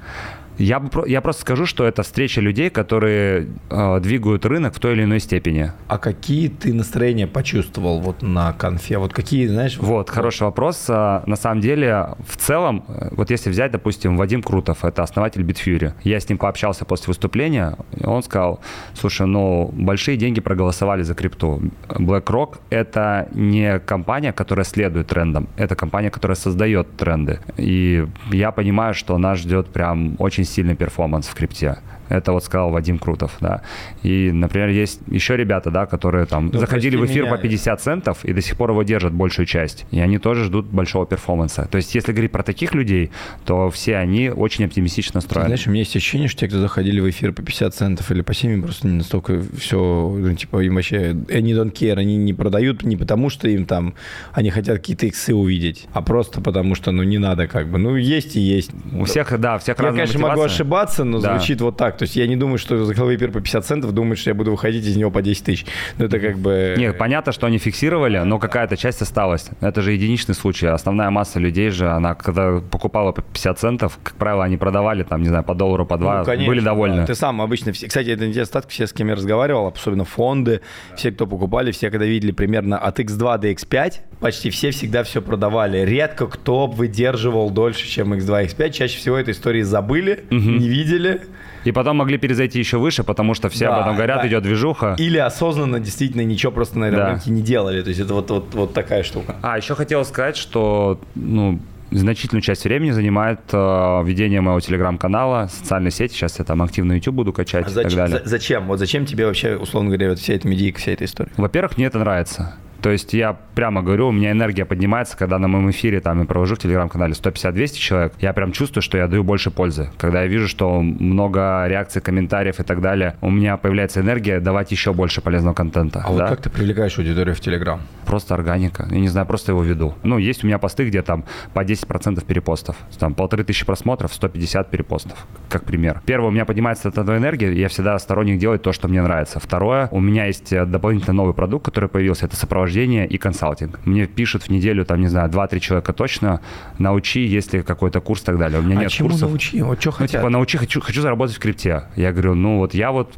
Я, 0.59 0.83
я 1.07 1.21
просто 1.21 1.43
скажу, 1.43 1.67
что 1.67 1.85
это 1.85 2.03
встреча 2.03 2.41
людей, 2.41 2.69
которые 2.69 3.47
э, 3.71 4.01
двигают 4.01 4.45
рынок 4.45 4.75
в 4.75 4.81
той 4.81 4.95
или 4.95 5.05
иной 5.05 5.21
степени. 5.21 5.73
А 5.87 5.99
какие 5.99 6.49
ты 6.49 6.75
настроения 6.75 7.29
почувствовал 7.29 8.01
вот 8.01 8.23
на 8.23 8.53
конфе? 8.53 8.99
Вот 8.99 9.13
какие, 9.13 9.47
знаешь? 9.47 9.79
Вот, 9.79 10.11
хороший 10.11 10.43
вопрос. 10.43 10.87
А, 10.89 11.23
на 11.27 11.37
самом 11.37 11.61
деле, 11.61 12.09
в 12.27 12.37
целом, 12.37 12.85
э, 12.89 13.09
вот 13.13 13.31
если 13.31 13.51
взять, 13.51 13.71
допустим, 13.71 14.17
Вадим 14.17 14.43
Крутов, 14.43 14.85
это 14.85 15.05
основатель 15.05 15.43
Bitfury. 15.43 15.93
Я 16.03 16.19
с 16.19 16.29
ним 16.29 16.39
пообщался 16.39 16.85
после 16.85 17.07
выступления, 17.09 17.77
и 17.97 18.05
он 18.05 18.23
сказал, 18.25 18.61
слушай, 18.95 19.27
ну, 19.27 19.71
большие 19.73 20.17
деньги 20.17 20.41
проголосовали 20.41 21.03
за 21.03 21.15
крипту. 21.15 21.63
BlackRock— 21.89 22.59
это 22.71 23.29
не 23.33 23.79
компания, 23.79 24.33
которая 24.33 24.65
следует 24.65 25.07
трендам, 25.07 25.49
это 25.57 25.77
компания, 25.77 26.11
которая 26.11 26.37
создает 26.37 26.97
тренды. 26.97 27.39
И 27.57 28.07
я 28.33 28.51
понимаю, 28.51 28.95
что 28.95 29.17
нас 29.19 29.39
ждет 29.39 29.69
прям 29.69 30.17
очень 30.19 30.48
сильный 30.49 30.75
перформанс 30.75 31.27
в 31.27 31.35
крипте. 31.35 31.79
Это 32.09 32.33
вот 32.33 32.45
сказал 32.45 32.71
Вадим 32.71 32.99
Крутов, 32.99 33.37
да. 33.41 33.63
И, 34.03 34.31
например, 34.33 34.69
есть 34.69 35.01
еще 35.09 35.37
ребята, 35.37 35.71
да, 35.71 35.87
которые 35.87 36.27
там 36.27 36.51
ну, 36.53 36.59
заходили 36.59 36.97
в 36.97 37.05
эфир 37.07 37.25
меня... 37.25 37.37
по 37.37 37.39
50 37.39 37.81
центов 37.81 38.25
и 38.25 38.33
до 38.33 38.41
сих 38.41 38.57
пор 38.57 38.71
его 38.71 38.83
держат 38.83 39.13
большую 39.13 39.47
часть. 39.47 39.87
И 39.91 40.01
они 40.01 40.19
тоже 40.19 40.45
ждут 40.45 40.67
большого 40.67 41.07
перформанса. 41.07 41.69
То 41.71 41.77
есть, 41.77 41.95
если 41.95 42.13
говорить 42.13 42.33
про 42.33 42.43
таких 42.43 42.75
людей, 42.75 43.11
то 43.45 43.71
все 43.71 43.97
они 43.97 44.31
очень 44.31 44.65
оптимистично 44.65 45.19
настроены. 45.19 45.47
Ты 45.47 45.49
знаешь, 45.49 45.67
у 45.67 45.71
меня 45.71 45.81
есть 45.81 45.97
ощущение, 45.97 46.29
что 46.29 46.41
те, 46.41 46.49
кто 46.49 46.59
заходили 46.59 47.01
в 47.01 47.11
эфир 47.11 47.33
по 47.33 47.43
50 47.43 47.75
центов 47.75 48.11
или 48.11 48.23
по 48.23 48.35
7, 48.35 48.63
просто 48.63 48.87
не 48.87 48.97
настолько 48.99 49.43
все, 49.59 49.79
ну, 49.79 50.35
типа, 50.35 50.61
им 50.65 50.75
вообще, 50.75 51.17
они 51.29 51.53
don't 51.53 51.73
care, 51.73 51.99
они 51.99 52.17
не 52.17 52.33
продают 52.33 52.83
не 52.83 52.97
потому, 52.97 53.31
что 53.31 53.49
им 53.49 53.67
там, 53.67 53.95
они 54.33 54.51
хотят 54.51 54.79
какие-то 54.79 55.07
иксы 55.07 55.35
увидеть, 55.35 55.87
а 55.93 56.03
просто 56.03 56.41
потому, 56.41 56.75
что, 56.75 56.91
ну, 56.91 57.03
не 57.03 57.19
надо 57.19 57.47
как 57.47 57.69
бы. 57.69 57.79
Ну, 57.79 57.97
есть 57.97 58.37
и 58.37 58.41
есть. 58.41 58.71
У 58.93 59.05
всех, 59.05 59.39
да, 59.39 59.59
всех 59.59 59.79
Я, 59.79 59.85
конечно, 59.85 60.19
мотивация. 60.19 60.29
могу 60.29 60.43
ошибаться, 60.43 61.05
но 61.05 61.21
да. 61.21 61.37
звучит 61.37 61.61
вот 61.61 61.77
так. 61.77 61.98
То 61.99 62.05
есть 62.05 62.17
я 62.17 62.27
не 62.27 62.37
думаю, 62.37 62.59
что 62.59 62.85
за 62.85 62.93
эфир 62.93 63.31
по 63.31 63.41
50 63.41 63.65
центов 63.65 63.93
думают, 63.93 64.19
что 64.19 64.31
я 64.31 64.35
буду 64.35 64.53
выходить 64.53 64.87
из 64.87 64.97
него 64.97 65.11
по 65.11 65.23
10 65.23 65.45
тысяч. 65.45 65.67
Ну, 65.99 66.07
это 66.07 66.21
как 66.21 66.39
бы... 66.39 66.75
Нет, 66.79 66.97
понятно, 66.97 67.33
что 67.33 67.47
они 67.47 67.59
фиксировали, 67.59 68.19
но 68.19 68.39
какая-то 68.39 68.77
часть 68.77 69.03
осталась. 69.03 69.49
Это 69.61 69.83
же 69.83 69.93
единичный 69.93 70.35
случай. 70.35 70.67
Основная 70.67 71.11
масса 71.11 71.39
людей 71.39 71.71
же, 71.71 71.91
она 71.91 72.15
когда 72.15 72.61
покупала 72.61 73.13
по 73.13 73.23
50 73.23 73.59
центов, 73.59 73.99
как 74.03 74.15
правило, 74.15 74.45
они 74.45 74.57
продавали 74.57 75.03
там, 75.03 75.23
не 75.23 75.29
знаю, 75.29 75.45
по 75.45 75.55
доллару, 75.55 75.87
по 75.87 75.97
два, 75.97 76.21
ну, 76.21 76.25
конечно, 76.25 76.47
были 76.47 76.61
довольны. 76.61 76.99
Да. 76.99 77.07
Ты 77.07 77.15
сам 77.15 77.43
обычно... 77.43 77.73
Кстати, 77.73 78.11
это 78.11 78.27
не 78.27 78.39
остатки, 78.39 78.71
все, 78.71 78.87
с 78.87 78.93
кем 78.93 79.09
я 79.09 79.15
разговаривал, 79.15 79.67
особенно 79.67 80.05
фонды, 80.05 80.61
да. 80.91 80.97
все, 80.97 81.11
кто 81.11 81.27
покупали, 81.27 81.73
все, 81.73 81.91
когда 81.91 82.07
видели 82.07 82.33
примерно 82.33 82.79
от 82.79 83.01
X2 83.01 83.39
до 83.39 83.51
X5, 83.51 83.95
почти 84.21 84.51
все 84.51 84.71
всегда 84.71 85.03
все 85.03 85.21
продавали. 85.21 85.79
Редко 85.79 86.27
кто 86.27 86.67
выдерживал 86.67 87.51
дольше, 87.51 87.87
чем 87.89 88.15
X2, 88.15 88.47
X5. 88.47 88.71
Чаще 88.71 88.99
всего 88.99 89.17
этой 89.17 89.33
истории 89.33 89.63
забыли, 89.63 90.25
угу. 90.31 90.37
не 90.37 90.69
видели. 90.69 91.23
И 91.65 91.73
потом 91.73 91.97
могли 91.97 92.19
перезайти 92.19 92.59
еще 92.59 92.79
выше, 92.79 93.05
потому 93.05 93.35
что 93.35 93.49
все 93.49 93.67
да, 93.67 93.77
об 93.77 93.83
этом 93.83 93.97
говорят, 93.97 94.23
да. 94.23 94.29
идет 94.29 94.43
движуха. 94.43 94.95
Или 94.99 95.19
осознанно 95.19 95.81
действительно 95.81 96.23
ничего 96.23 96.53
просто 96.53 96.79
на 96.79 96.87
этом 96.87 96.99
да. 96.99 97.11
рынке 97.11 97.31
не 97.31 97.43
делали. 97.43 97.83
То 97.83 97.89
есть 97.89 98.01
это 98.01 98.15
вот, 98.15 98.31
вот, 98.31 98.55
вот 98.55 98.75
такая 98.75 99.03
штука. 99.03 99.37
А, 99.43 99.57
еще 99.57 99.75
хотел 99.75 100.05
сказать, 100.05 100.37
что 100.37 101.01
ну, 101.15 101.61
значительную 101.91 102.43
часть 102.43 102.65
времени 102.65 102.91
занимает 102.91 103.41
э, 103.53 104.03
ведение 104.05 104.41
моего 104.41 104.61
телеграм-канала, 104.61 105.49
социальной 105.51 105.91
сети. 105.91 106.15
Сейчас 106.15 106.39
я 106.39 106.45
там 106.45 106.63
активно 106.63 106.95
YouTube 106.95 107.15
буду 107.15 107.33
качать 107.33 107.67
а 107.67 107.71
и 107.71 107.73
зачем, 107.73 107.91
так 107.91 107.99
далее. 107.99 108.19
За, 108.25 108.29
зачем? 108.29 108.67
Вот 108.67 108.79
зачем 108.79 109.07
тебе 109.07 109.27
вообще, 109.27 109.57
условно 109.57 109.91
говоря, 109.91 110.11
вот 110.11 110.19
вся 110.19 110.35
эта 110.35 110.47
медийка, 110.49 110.79
вся 110.79 110.93
эта 110.93 111.05
история? 111.05 111.31
Во-первых, 111.37 111.77
мне 111.77 111.87
это 111.87 111.99
нравится. 111.99 112.55
То 112.81 112.91
есть 112.91 113.13
я 113.13 113.37
прямо 113.55 113.83
говорю, 113.83 114.09
у 114.09 114.13
меня 114.13 114.31
энергия 114.31 114.65
поднимается, 114.65 115.17
когда 115.17 115.39
на 115.39 115.49
моем 115.49 115.71
эфире 115.71 116.01
там 116.01 116.23
и 116.23 116.27
провожу 116.27 116.55
в 116.55 116.59
телеграм-канале 116.59 117.15
150-200 117.15 117.75
человек, 117.75 118.13
я 118.21 118.33
прям 118.33 118.53
чувствую, 118.53 118.83
что 118.83 118.99
я 118.99 119.09
даю 119.09 119.25
больше 119.25 119.51
пользы. 119.51 119.91
Когда 119.99 120.23
я 120.23 120.29
вижу, 120.29 120.49
что 120.49 120.81
много 120.81 121.67
реакций, 121.67 122.01
комментариев 122.01 122.61
и 122.61 122.63
так 122.63 122.81
далее, 122.81 123.17
у 123.21 123.31
меня 123.31 123.57
появляется 123.57 124.01
энергия 124.01 124.41
давать 124.41 124.71
еще 124.71 124.93
больше 124.93 125.21
полезного 125.21 125.55
контента. 125.55 126.01
А 126.01 126.03
да? 126.05 126.11
вот 126.11 126.29
как 126.29 126.43
ты 126.43 126.51
привлекаешь 126.51 126.99
аудиторию 126.99 127.35
в 127.35 127.41
телеграм? 127.41 127.81
Просто 128.09 128.35
органика. 128.35 128.89
Я 128.91 129.01
не 129.01 129.09
знаю, 129.09 129.27
просто 129.27 129.53
его 129.53 129.63
веду. 129.63 129.95
Ну, 130.03 130.17
есть 130.17 130.43
у 130.43 130.47
меня 130.47 130.59
посты, 130.59 130.87
где 130.87 131.03
там 131.03 131.25
по 131.53 131.63
10% 131.63 132.25
перепостов. 132.25 132.77
Там 132.99 133.15
полторы 133.15 133.45
тысячи 133.45 133.67
просмотров, 133.67 134.15
150 134.15 134.71
перепостов, 134.71 135.27
как 135.51 135.65
пример. 135.65 136.01
Первое, 136.07 136.29
у 136.29 136.33
меня 136.33 136.47
поднимается 136.47 136.89
эта 136.89 137.03
энергия, 137.03 137.53
я 137.53 137.69
всегда 137.69 137.99
сторонник 137.99 138.39
делать 138.39 138.63
то, 138.63 138.73
что 138.73 138.89
мне 138.89 139.03
нравится. 139.03 139.41
Второе, 139.41 139.89
у 139.91 140.01
меня 140.01 140.25
есть 140.25 140.51
дополнительно 140.51 141.13
новый 141.13 141.35
продукт, 141.35 141.67
который 141.67 141.91
появился, 141.91 142.25
это 142.25 142.35
сопровождение 142.37 143.07
и 143.07 143.19
консалтинг. 143.19 143.81
Мне 143.85 144.07
пишут 144.07 144.45
в 144.45 144.49
неделю, 144.49 144.85
там, 144.85 145.01
не 145.01 145.09
знаю, 145.09 145.31
2-3 145.31 145.61
человека 145.61 145.93
точно, 145.93 146.41
научи, 146.79 147.21
если 147.21 147.61
какой-то 147.61 148.01
курс 148.01 148.23
и 148.23 148.25
так 148.25 148.39
далее. 148.39 148.61
У 148.61 148.63
меня 148.63 148.79
а 148.79 148.83
нет 148.83 148.91
чему 148.91 149.11
курсов. 149.11 149.29
научи? 149.29 149.63
Вот 149.63 149.81
что 149.81 149.91
ну, 149.91 149.97
хотят? 149.97 150.21
типа, 150.21 150.31
научи, 150.31 150.57
хочу, 150.57 150.81
хочу 150.81 151.03
заработать 151.03 151.37
в 151.37 151.39
крипте. 151.39 151.85
Я 151.95 152.13
говорю, 152.13 152.35
ну 152.35 152.59
вот 152.59 152.73
я 152.73 152.91
вот 152.91 153.13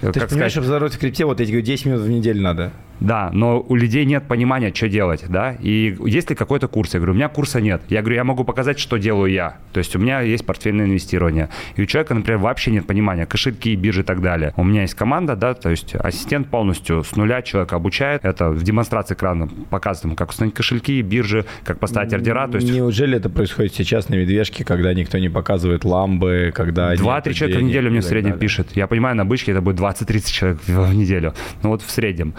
ты 0.00 0.20
как 0.20 0.28
понимаешь, 0.28 0.52
чтобы 0.52 0.66
заработать 0.66 0.96
в 0.96 1.00
крипте, 1.00 1.24
вот 1.24 1.40
эти 1.40 1.60
10 1.60 1.86
минут 1.86 2.00
в 2.02 2.08
неделю 2.08 2.42
надо. 2.42 2.72
Да, 3.00 3.30
но 3.32 3.60
у 3.60 3.74
людей 3.74 4.04
нет 4.04 4.24
понимания, 4.24 4.72
что 4.74 4.88
делать, 4.88 5.24
да, 5.28 5.56
и 5.60 5.96
есть 6.04 6.30
ли 6.30 6.36
какой-то 6.36 6.68
курс? 6.68 6.94
Я 6.94 7.00
говорю, 7.00 7.12
у 7.12 7.16
меня 7.16 7.28
курса 7.28 7.60
нет. 7.60 7.82
Я 7.88 8.00
говорю, 8.00 8.16
я 8.16 8.24
могу 8.24 8.44
показать, 8.44 8.78
что 8.78 8.96
делаю 8.96 9.30
я. 9.30 9.56
То 9.72 9.78
есть 9.78 9.94
у 9.94 9.98
меня 9.98 10.20
есть 10.20 10.46
портфельное 10.46 10.86
инвестирование. 10.86 11.50
И 11.76 11.82
у 11.82 11.86
человека, 11.86 12.14
например, 12.14 12.38
вообще 12.38 12.70
нет 12.70 12.86
понимания, 12.86 13.26
кошельки, 13.26 13.74
биржи 13.74 14.00
и 14.00 14.04
так 14.04 14.22
далее. 14.22 14.52
У 14.56 14.64
меня 14.64 14.82
есть 14.82 14.94
команда, 14.94 15.36
да, 15.36 15.54
то 15.54 15.70
есть 15.70 15.94
ассистент 15.94 16.48
полностью 16.48 17.04
с 17.04 17.16
нуля 17.16 17.42
человека 17.42 17.76
обучает. 17.76 18.24
Это 18.24 18.50
в 18.50 18.62
демонстрации 18.62 19.14
экрана 19.14 19.48
показываем, 19.70 20.16
как 20.16 20.30
установить 20.30 20.54
кошельки, 20.54 21.02
биржи, 21.02 21.44
как 21.64 21.78
поставить 21.78 22.12
ордера. 22.14 22.48
То 22.48 22.56
есть... 22.56 22.72
Неужели 22.72 23.16
это 23.16 23.28
происходит 23.28 23.74
сейчас 23.74 24.08
на 24.08 24.14
медвежке, 24.14 24.64
когда 24.64 24.94
никто 24.94 25.18
не 25.18 25.28
показывает 25.28 25.84
ламбы, 25.84 26.52
когда... 26.54 26.94
Два-три 26.96 27.34
человека 27.34 27.60
в 27.60 27.62
неделю 27.62 27.90
мне 27.90 28.00
в 28.00 28.04
среднем 28.04 28.38
пишет. 28.38 28.68
Я 28.74 28.86
понимаю, 28.86 29.16
на 29.16 29.24
бычке 29.24 29.52
это 29.52 29.60
будет 29.60 29.76
20 29.76 30.06
20-30 30.06 30.32
человек 30.32 30.58
в 30.66 30.94
неделю. 30.94 31.34
Ну 31.62 31.70
вот 31.70 31.82
в 31.82 31.90
среднем. 31.90 32.34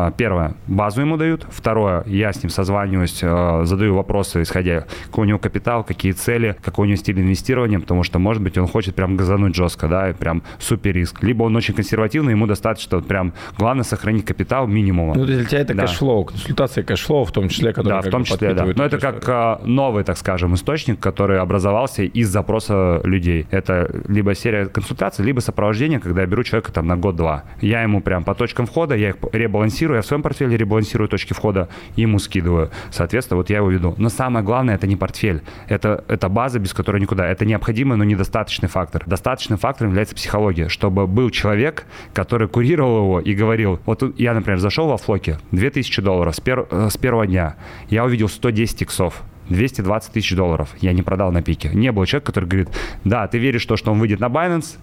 А, 0.00 0.10
первое, 0.10 0.54
базу 0.66 1.02
ему 1.02 1.18
дают. 1.18 1.46
Второе, 1.50 2.02
я 2.06 2.32
с 2.32 2.42
ним 2.42 2.48
созваниваюсь, 2.48 3.20
а, 3.22 3.64
задаю 3.64 3.94
вопросы, 3.94 4.40
исходя, 4.40 4.86
какой 5.06 5.26
у 5.26 5.28
него 5.28 5.38
капитал, 5.38 5.84
какие 5.84 6.12
цели, 6.12 6.56
какой 6.62 6.86
у 6.86 6.88
него 6.88 6.96
стиль 6.96 7.20
инвестирования, 7.20 7.78
потому 7.78 8.02
что, 8.02 8.18
может 8.18 8.42
быть, 8.42 8.56
он 8.56 8.66
хочет 8.66 8.94
прям 8.94 9.16
газануть 9.16 9.54
жестко, 9.54 9.88
да, 9.88 10.10
и 10.10 10.14
прям 10.14 10.42
супер 10.58 10.94
риск. 10.94 11.22
Либо 11.22 11.42
он 11.42 11.54
очень 11.54 11.74
консервативный, 11.74 12.32
ему 12.32 12.46
достаточно 12.46 13.00
прям, 13.00 13.34
главное, 13.58 13.84
сохранить 13.84 14.24
капитал 14.24 14.66
минимум. 14.66 15.12
Ну, 15.14 15.26
для 15.26 15.44
тебя 15.44 15.60
это 15.60 15.74
да. 15.74 15.82
cash 15.82 16.01
flow, 16.01 16.24
консультация 16.24 16.82
cash 16.82 17.01
flow, 17.01 17.24
в 17.24 17.32
том 17.32 17.50
числе, 17.50 17.74
который 17.74 18.00
Да, 18.00 18.08
в 18.08 18.10
том 18.10 18.24
числе, 18.24 18.54
да. 18.54 18.64
Но 18.64 18.84
это 18.84 18.98
как 18.98 19.28
а, 19.28 19.60
новый, 19.64 20.04
так 20.04 20.16
скажем, 20.16 20.54
источник, 20.54 20.98
который 20.98 21.40
образовался 21.40 22.04
из 22.04 22.28
запроса 22.28 23.02
людей. 23.04 23.46
Это 23.50 23.90
либо 24.08 24.34
серия 24.34 24.64
консультаций, 24.66 25.26
либо 25.26 25.40
сопровождение, 25.40 26.00
когда 26.00 26.22
я 26.22 26.26
беру 26.26 26.42
человека 26.42 26.72
там 26.72 26.86
на 26.86 26.96
год-два. 26.96 27.44
Я 27.60 27.82
ему 27.82 28.00
прям 28.00 28.24
по 28.24 28.34
точкам 28.34 28.64
входа, 28.64 28.94
я 28.94 29.10
их 29.10 29.16
ребалансирую, 29.32 29.89
я 29.94 30.02
в 30.02 30.06
своем 30.06 30.22
портфеле 30.22 30.56
ребалансирую 30.56 31.08
точки 31.08 31.32
входа, 31.32 31.68
ему 31.96 32.18
скидываю. 32.18 32.70
Соответственно, 32.90 33.38
вот 33.38 33.50
я 33.50 33.58
его 33.58 33.70
веду. 33.70 33.94
Но 33.98 34.08
самое 34.08 34.44
главное, 34.44 34.74
это 34.74 34.86
не 34.86 34.96
портфель. 34.96 35.42
Это, 35.68 36.04
это 36.08 36.28
база, 36.28 36.58
без 36.58 36.72
которой 36.72 37.00
никуда. 37.00 37.26
Это 37.26 37.44
необходимый, 37.44 37.96
но 37.96 38.04
недостаточный 38.04 38.68
фактор. 38.68 39.02
Достаточным 39.06 39.58
фактором 39.58 39.90
является 39.90 40.14
психология, 40.14 40.68
чтобы 40.68 41.06
был 41.06 41.30
человек, 41.30 41.86
который 42.12 42.48
курировал 42.48 43.04
его 43.04 43.20
и 43.20 43.34
говорил, 43.34 43.80
вот 43.86 44.02
я, 44.18 44.34
например, 44.34 44.58
зашел 44.58 44.88
во 44.88 44.96
флоке, 44.96 45.38
2000 45.52 46.02
долларов 46.02 46.34
с, 46.34 46.40
пер, 46.40 46.66
э, 46.70 46.88
с 46.90 46.96
первого 46.96 47.26
дня, 47.26 47.56
я 47.88 48.04
увидел 48.04 48.28
110 48.28 48.82
иксов. 48.82 49.22
220 49.48 50.12
тысяч 50.12 50.36
долларов 50.36 50.70
я 50.80 50.92
не 50.92 51.02
продал 51.02 51.32
на 51.32 51.42
пике. 51.42 51.70
Не 51.74 51.90
было 51.90 52.06
человека, 52.06 52.26
который 52.26 52.44
говорит, 52.44 52.68
да, 53.04 53.26
ты 53.26 53.38
веришь 53.38 53.64
в 53.64 53.66
то, 53.66 53.76
что 53.76 53.90
он 53.90 53.98
выйдет 53.98 54.20
на 54.20 54.26
Binance, 54.26 54.78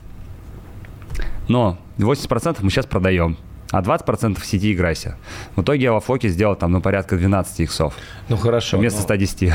но 1.47 1.78
80% 1.97 2.58
мы 2.62 2.70
сейчас 2.70 2.86
продаем 2.86 3.38
а 3.72 3.82
20% 3.82 4.39
в 4.39 4.45
сети 4.45 4.74
играйся. 4.74 5.18
В 5.55 5.61
итоге 5.61 5.84
я 5.84 5.93
во 5.93 5.99
фоке 5.99 6.30
сделал 6.30 6.55
там, 6.55 6.72
ну, 6.72 6.82
порядка 6.82 7.18
12 7.18 7.59
иксов. 7.61 7.93
Ну, 8.30 8.38
хорошо. 8.38 8.78
Вместо 8.78 8.99
но... 8.99 9.03
110. 9.03 9.53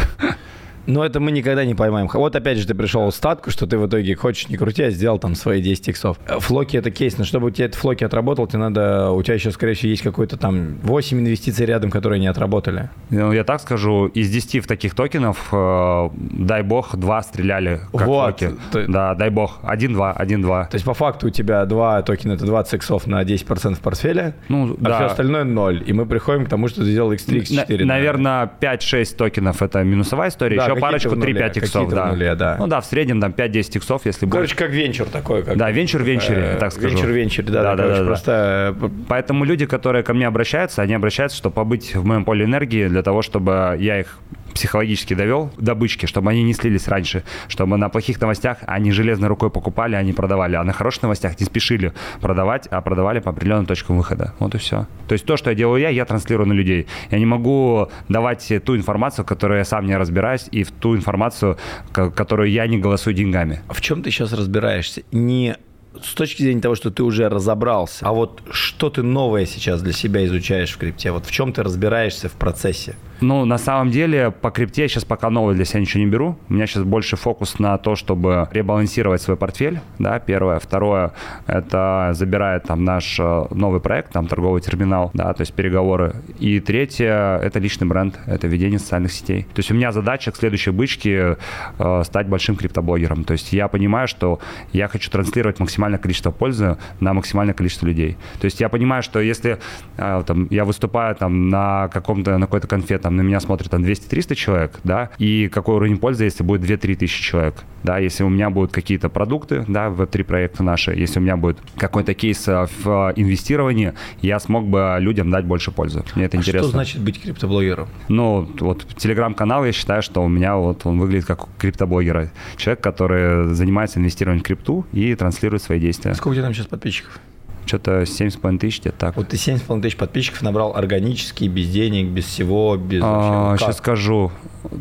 Но 0.87 1.05
это 1.05 1.21
мы 1.21 1.31
никогда 1.31 1.65
не 1.65 1.75
поймаем. 1.75 2.09
Вот 2.13 2.37
опять 2.37 2.59
же 2.59 2.67
ты 2.67 2.75
пришел 2.75 3.09
в 3.09 3.15
статку, 3.15 3.51
что 3.51 3.67
ты 3.67 3.79
в 3.79 3.87
итоге 3.87 4.15
хочешь 4.15 4.49
не 4.49 4.57
крути, 4.57 4.83
а 4.83 4.91
сделал 4.91 5.19
там 5.19 5.35
свои 5.35 5.63
10 5.63 5.89
иксов. 5.89 6.19
Флоки 6.27 6.77
это 6.77 6.91
кейс, 6.91 7.19
но 7.19 7.25
чтобы 7.25 7.49
у 7.49 7.51
тебя 7.51 7.67
этот 7.67 7.79
флоки 7.79 8.05
отработал, 8.05 8.47
тебе 8.47 8.59
надо, 8.59 9.11
у 9.11 9.23
тебя 9.23 9.35
еще, 9.35 9.51
скорее 9.51 9.75
всего, 9.75 9.91
есть 9.91 10.03
какой-то 10.03 10.37
там 10.37 10.79
8 10.83 11.19
инвестиций 11.19 11.67
рядом, 11.67 11.91
которые 11.91 12.19
не 12.21 12.27
отработали. 12.27 12.91
Ну, 13.11 13.33
я 13.33 13.45
так 13.45 13.61
скажу, 13.61 14.07
из 14.07 14.31
10 14.31 14.65
в 14.65 14.67
таких 14.67 14.95
токенов, 14.95 15.49
э, 15.53 16.09
дай 16.15 16.63
бог, 16.63 16.97
2 16.97 17.23
стреляли 17.23 17.81
как 17.93 18.07
вот. 18.07 18.41
флоки. 18.41 18.51
То... 18.73 18.87
Да, 18.89 19.15
дай 19.15 19.31
бог, 19.31 19.61
1-2, 19.63 20.19
1-2. 20.19 20.69
То 20.69 20.75
есть 20.75 20.85
по 20.85 20.95
факту 20.95 21.29
у 21.29 21.31
тебя 21.31 21.65
2 21.65 22.03
токена, 22.03 22.33
это 22.33 22.45
20 22.45 22.75
иксов 22.75 23.07
на 23.07 23.23
10% 23.23 23.75
в 23.75 23.81
портфеле, 23.81 24.35
ну, 24.49 24.77
а 24.81 24.85
да. 24.85 24.97
все 24.97 25.05
остальное 25.07 25.45
0. 25.45 25.85
И 25.87 25.93
мы 25.93 26.07
приходим 26.07 26.47
к 26.47 26.49
тому, 26.49 26.69
что 26.69 26.81
ты 26.81 26.91
сделал 26.91 27.13
x3, 27.13 27.43
x4. 27.43 27.85
На, 27.85 27.95
наверное, 27.95 28.51
5-6 28.61 29.17
токенов 29.17 29.63
это 29.63 29.83
минусовая 29.83 30.29
история, 30.29 30.57
да, 30.57 30.72
еще 30.73 30.81
парочку 30.81 31.15
3-5 31.15 31.59
иксов, 31.59 31.91
да. 31.91 32.07
Нуле, 32.07 32.35
да. 32.35 32.57
Ну 32.59 32.67
да, 32.67 32.81
в 32.81 32.87
среднем 32.87 33.21
там 33.21 33.33
5-10 33.33 33.77
иксов, 33.79 34.07
если 34.07 34.27
будет. 34.27 34.35
Короче, 34.35 34.57
как 34.57 34.71
венчур 34.71 35.07
такой. 35.09 35.43
Как, 35.43 35.57
да, 35.57 35.71
венчур 35.71 36.03
венчуре, 36.03 36.53
э, 36.55 36.57
так 36.59 36.73
скажу. 36.73 36.97
Венчур 36.97 37.11
венчуре, 37.11 37.49
да, 37.49 37.63
да, 37.63 37.77
да, 37.77 37.83
короче, 37.83 38.01
да, 38.01 38.07
просто... 38.07 38.77
Э, 38.81 38.89
Поэтому 39.09 39.45
люди, 39.45 39.67
которые 39.67 40.03
ко 40.03 40.15
мне 40.15 40.27
обращаются, 40.27 40.83
они 40.83 40.95
обращаются, 40.95 41.37
чтобы 41.39 41.55
побыть 41.55 41.95
в 41.95 42.05
моем 42.05 42.25
поле 42.25 42.45
энергии, 42.45 42.89
для 42.89 43.03
того, 43.03 43.23
чтобы 43.23 43.77
я 43.79 44.01
их 44.01 44.19
психологически 44.55 45.15
довел 45.15 45.51
до 45.57 45.75
бычки, 45.75 46.07
чтобы 46.07 46.31
они 46.31 46.43
не 46.43 46.55
слились 46.55 46.89
раньше, 46.89 47.25
чтобы 47.49 47.77
на 47.77 47.89
плохих 47.89 48.21
новостях 48.21 48.59
они 48.67 48.93
железной 48.93 49.29
рукой 49.29 49.51
покупали, 49.51 49.95
а 49.95 50.03
не 50.03 50.13
продавали, 50.13 50.57
а 50.57 50.65
на 50.65 50.73
хороших 50.73 51.03
новостях 51.03 51.39
не 51.41 51.47
спешили 51.47 51.93
продавать, 52.21 52.67
а 52.69 52.81
продавали 52.81 53.21
по 53.21 53.31
определенным 53.31 53.67
точкам 53.67 53.99
выхода. 53.99 54.35
Вот 54.39 54.55
и 54.55 54.59
все. 54.59 54.87
То 55.09 55.13
есть 55.15 55.25
то, 55.25 55.37
что 55.37 55.51
я 55.51 55.57
делаю 55.57 55.81
я, 55.81 55.89
я 55.89 56.05
транслирую 56.05 56.47
на 56.47 56.53
людей. 56.53 56.87
Я 57.11 57.19
не 57.19 57.27
могу 57.27 57.89
давать 58.09 58.53
ту 58.65 58.77
информацию, 58.77 59.25
которую 59.25 59.59
я 59.59 59.65
сам 59.65 59.87
не 59.87 59.97
разбираюсь, 59.97 60.49
и 60.51 60.63
в 60.63 60.71
ту 60.71 60.97
информацию, 60.97 61.57
которую 61.93 62.51
я 62.51 62.67
не 62.67 62.79
голосую 62.79 63.15
деньгами. 63.15 63.61
А 63.69 63.75
в 63.75 63.81
чем 63.81 64.03
ты 64.03 64.11
сейчас 64.11 64.33
разбираешься? 64.33 65.03
Не 65.13 65.57
с 66.01 66.15
точки 66.15 66.43
зрения 66.43 66.61
того, 66.61 66.75
что 66.75 66.91
ты 66.91 67.03
уже 67.03 67.29
разобрался, 67.29 68.07
а 68.07 68.13
вот 68.13 68.43
что 68.51 68.91
ты 68.91 69.03
новое 69.03 69.47
сейчас 69.47 69.83
для 69.83 69.93
себя 69.93 70.25
изучаешь 70.25 70.71
в 70.71 70.79
крипте? 70.79 71.13
Вот 71.13 71.27
в 71.27 71.31
чем 71.31 71.53
ты 71.53 71.63
разбираешься 71.63 72.29
в 72.29 72.33
процессе? 72.33 72.95
Ну, 73.23 73.45
на 73.45 73.57
самом 73.57 73.91
деле, 73.91 74.33
по 74.33 74.51
крипте 74.51 74.83
я 74.83 74.89
сейчас 74.89 75.05
пока 75.05 75.31
новый 75.31 75.55
для 75.55 75.65
себя 75.65 75.81
ничего 75.81 76.03
не 76.03 76.11
беру. 76.11 76.37
У 76.49 76.55
меня 76.55 76.67
сейчас 76.67 76.83
больше 76.83 77.17
фокус 77.17 77.61
на 77.61 77.79
то, 77.79 77.95
чтобы 77.95 78.49
ребалансировать 78.51 79.23
свой 79.23 79.37
портфель, 79.37 79.79
да, 80.01 80.19
первое. 80.19 80.59
Второе, 80.59 81.13
это 81.47 82.11
забирает 82.15 82.65
там 82.65 82.85
наш 82.85 83.21
э, 83.21 83.47
новый 83.51 83.81
проект, 83.81 84.13
там 84.13 84.27
торговый 84.27 84.61
терминал, 84.61 85.13
да, 85.15 85.33
то 85.35 85.43
есть 85.43 85.53
переговоры. 85.53 86.17
И 86.41 86.59
третье, 86.59 87.39
это 87.39 87.61
личный 87.61 87.87
бренд, 87.87 88.19
это 88.27 88.49
ведение 88.49 88.81
социальных 88.81 89.13
сетей. 89.13 89.43
То 89.55 89.61
есть 89.61 89.71
у 89.71 89.75
меня 89.75 89.93
задача 89.93 90.33
к 90.33 90.37
следующей 90.37 90.73
бычке 90.73 91.37
э, 91.79 92.03
стать 92.05 92.27
большим 92.27 92.57
криптоблогером. 92.57 93.23
То 93.23 93.35
есть 93.35 93.53
я 93.53 93.69
понимаю, 93.69 94.09
что 94.09 94.41
я 94.73 94.89
хочу 94.89 95.11
транслировать 95.13 95.61
максимальное 95.83 95.99
количество 95.99 96.31
пользы 96.31 96.77
на 97.01 97.13
максимальное 97.13 97.55
количество 97.55 97.87
людей. 97.87 98.17
То 98.41 98.45
есть 98.45 98.61
я 98.61 98.69
понимаю, 98.69 99.03
что 99.03 99.21
если 99.21 99.59
э, 99.97 100.23
там, 100.27 100.47
я 100.51 100.65
выступаю 100.65 101.17
там 101.17 101.49
на 101.49 101.89
каком-то, 101.89 102.39
на 102.39 102.47
какой-то 102.47 102.69
конфе, 102.69 102.99
там, 102.99 103.17
на 103.17 103.23
меня 103.23 103.41
смотрит 103.41 103.71
там 103.71 103.83
200-300 103.83 104.35
человек, 104.35 104.81
да, 104.85 105.11
и 105.19 105.49
какой 105.49 105.77
уровень 105.77 105.99
пользы, 105.99 106.25
если 106.25 106.45
будет 106.45 106.63
2-3 106.63 106.95
тысячи 106.95 107.23
человек, 107.23 107.65
да, 107.83 107.99
если 107.99 108.23
у 108.25 108.29
меня 108.29 108.51
будут 108.51 108.73
какие-то 108.73 109.09
продукты, 109.09 109.65
да, 109.67 109.91
в 109.91 110.07
три 110.07 110.23
проекта 110.23 110.63
наши, 110.63 110.93
если 110.93 111.19
у 111.19 111.23
меня 111.23 111.37
будет 111.37 111.59
какой-то 111.77 112.15
кейс 112.15 112.47
э, 112.47 112.67
в 112.85 113.13
инвестировании, 113.17 113.93
я 114.21 114.39
смог 114.39 114.67
бы 114.67 114.97
людям 115.01 115.31
дать 115.31 115.45
больше 115.45 115.73
пользы. 115.73 116.05
Мне 116.15 116.27
это 116.27 116.37
а 116.37 116.41
интересно. 116.41 116.69
что 116.69 116.77
значит 116.77 117.01
быть 117.01 117.21
криптоблогером? 117.21 117.89
Ну, 118.09 118.49
вот 118.61 118.87
телеграм-канал, 118.97 119.65
я 119.65 119.73
считаю, 119.73 120.03
что 120.03 120.23
у 120.23 120.29
меня 120.29 120.57
вот 120.57 120.87
он 120.87 121.01
выглядит 121.01 121.27
как 121.27 121.49
криптоблогера. 121.59 122.31
Человек, 122.57 122.81
который 122.81 123.55
занимается 123.55 123.99
инвестированием 123.99 124.45
в 124.45 124.47
крипту 124.47 124.87
и 124.93 125.15
транслирует 125.15 125.63
свои 125.63 125.72
действия. 125.79 126.15
Сколько 126.15 126.33
у 126.33 126.35
тебя 126.35 126.45
там 126.45 126.55
сейчас 126.55 126.67
подписчиков? 126.67 127.21
что-то 127.67 128.03
7,5 128.03 128.59
тысяч, 128.59 128.81
где-то 128.81 128.99
так. 128.99 129.17
Вот 129.17 129.29
ты 129.29 129.37
7,5 129.37 129.83
тысяч 129.83 129.97
подписчиков 129.97 130.43
набрал 130.43 130.77
органически, 130.77 131.45
без 131.45 131.69
денег, 131.69 132.09
без 132.09 132.25
всего, 132.25 132.77
без 132.77 133.01
а, 133.05 133.57
Сейчас 133.59 133.79
скажу. 133.79 134.31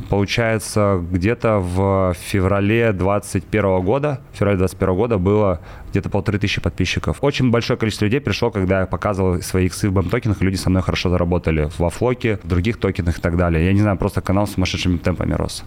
Получается, 0.10 1.04
где-то 1.12 1.60
в 1.60 2.16
феврале 2.20 2.94
2021 2.94 3.82
года, 3.82 4.22
в 4.34 4.38
феврале 4.38 4.58
2021 4.58 4.96
года 4.96 5.18
было 5.18 5.62
где-то 5.92 6.10
полторы 6.10 6.38
тысячи 6.40 6.62
подписчиков. 6.62 7.18
Очень 7.22 7.50
большое 7.52 7.78
количество 7.78 8.06
людей 8.06 8.22
пришло, 8.22 8.52
когда 8.52 8.82
я 8.82 8.86
показывал 8.86 9.42
свои 9.42 9.66
иксы 9.66 9.90
в 9.90 9.98
BAM-токенах, 9.98 10.42
люди 10.42 10.56
со 10.56 10.70
мной 10.70 10.84
хорошо 10.84 11.10
заработали 11.10 11.70
во 11.78 11.90
Флоке, 11.90 12.40
в 12.44 12.48
других 12.48 12.78
токенах 12.78 13.18
и 13.18 13.22
так 13.22 13.38
далее. 13.38 13.66
Я 13.66 13.74
не 13.74 13.82
знаю, 13.82 13.98
просто 13.98 14.22
канал 14.22 14.48
сумасшедшими 14.48 14.98
темпами 14.98 15.34
рос. 15.34 15.64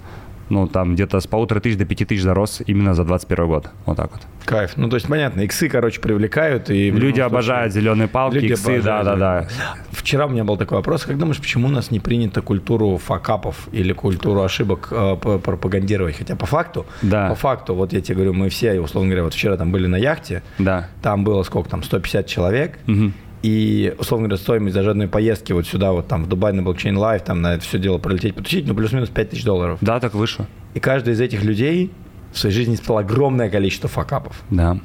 Ну, 0.49 0.67
там 0.67 0.95
где-то 0.95 1.21
с 1.21 1.27
полутора 1.27 1.61
тысяч 1.61 1.77
до 1.77 1.85
пяти 1.85 2.05
тысяч 2.05 2.23
зарос 2.23 2.63
именно 2.67 2.95
за 2.95 3.05
21 3.05 3.47
год. 3.47 3.71
Вот 3.87 3.97
так 3.97 4.13
вот. 4.13 4.21
Кайф. 4.45 4.77
Ну, 4.77 4.89
то 4.89 4.97
есть, 4.97 5.09
понятно, 5.09 5.41
иксы, 5.41 5.69
короче, 5.69 6.01
привлекают. 6.01 6.71
И 6.71 6.91
люди 6.91 7.21
обожают 7.21 7.73
случае... 7.73 7.83
зеленые 7.83 8.09
палки, 8.09 8.35
люди 8.37 8.53
иксы, 8.53 8.83
да-да-да. 8.83 9.49
Вчера 9.91 10.27
у 10.27 10.29
меня 10.29 10.45
был 10.45 10.57
такой 10.57 10.79
вопрос. 10.79 11.05
Как 11.05 11.19
думаешь, 11.19 11.41
почему 11.41 11.69
у 11.69 11.71
нас 11.71 11.91
не 11.91 12.01
принято 12.01 12.43
культуру 12.43 12.99
факапов 12.99 13.69
или 13.73 13.93
культуру 13.93 14.43
ошибок 14.43 14.89
э, 14.91 15.17
пропагандировать? 15.17 16.17
Хотя 16.19 16.37
по 16.37 16.47
факту, 16.47 16.85
да. 17.03 17.29
по 17.29 17.35
факту, 17.35 17.75
вот 17.75 17.93
я 17.93 18.01
тебе 18.01 18.17
говорю, 18.17 18.35
мы 18.35 18.49
все, 18.51 18.79
условно 18.81 19.09
говоря, 19.09 19.25
вот 19.25 19.35
вчера 19.35 19.57
там 19.57 19.73
были 19.73 19.87
на 19.87 19.97
яхте, 19.97 20.43
да. 20.59 20.89
там 21.03 21.25
было 21.25 21.43
сколько 21.43 21.71
там, 21.71 21.83
150 21.83 22.27
человек, 22.27 22.79
угу. 22.87 23.13
И, 23.45 23.95
условно 23.99 24.29
говоря, 24.29 24.43
стоимость 24.43 24.75
даже 24.75 24.93
одной 24.93 25.07
поездки 25.07 25.53
вот 25.53 25.67
сюда, 25.67 25.93
вот 25.93 26.09
там 26.09 26.25
в 26.25 26.29
Дубай 26.29 26.55
на 26.55 26.63
Blockchain 26.63 26.97
Life, 26.97 27.21
там 27.25 27.43
на 27.43 27.57
это 27.57 27.63
все 27.63 27.79
дело 27.79 27.99
пролететь, 27.99 28.35
потусить, 28.35 28.67
ну, 28.67 28.75
плюс-минус 28.75 29.11
5 29.11 29.29
тысяч 29.29 29.45
долларов. 29.45 29.77
Да, 29.83 30.01
так 30.01 30.15
выше. 30.15 30.47
И 30.73 30.81
каждый 30.81 31.13
из 31.13 31.21
этих 31.21 31.45
людей 31.45 31.91
в 32.33 32.39
своей 32.39 32.55
жизни 32.55 32.75
испытал 32.75 32.97
огромное 32.97 33.51
количество 33.51 33.87
факапов. 33.87 34.43
Да 34.49 34.79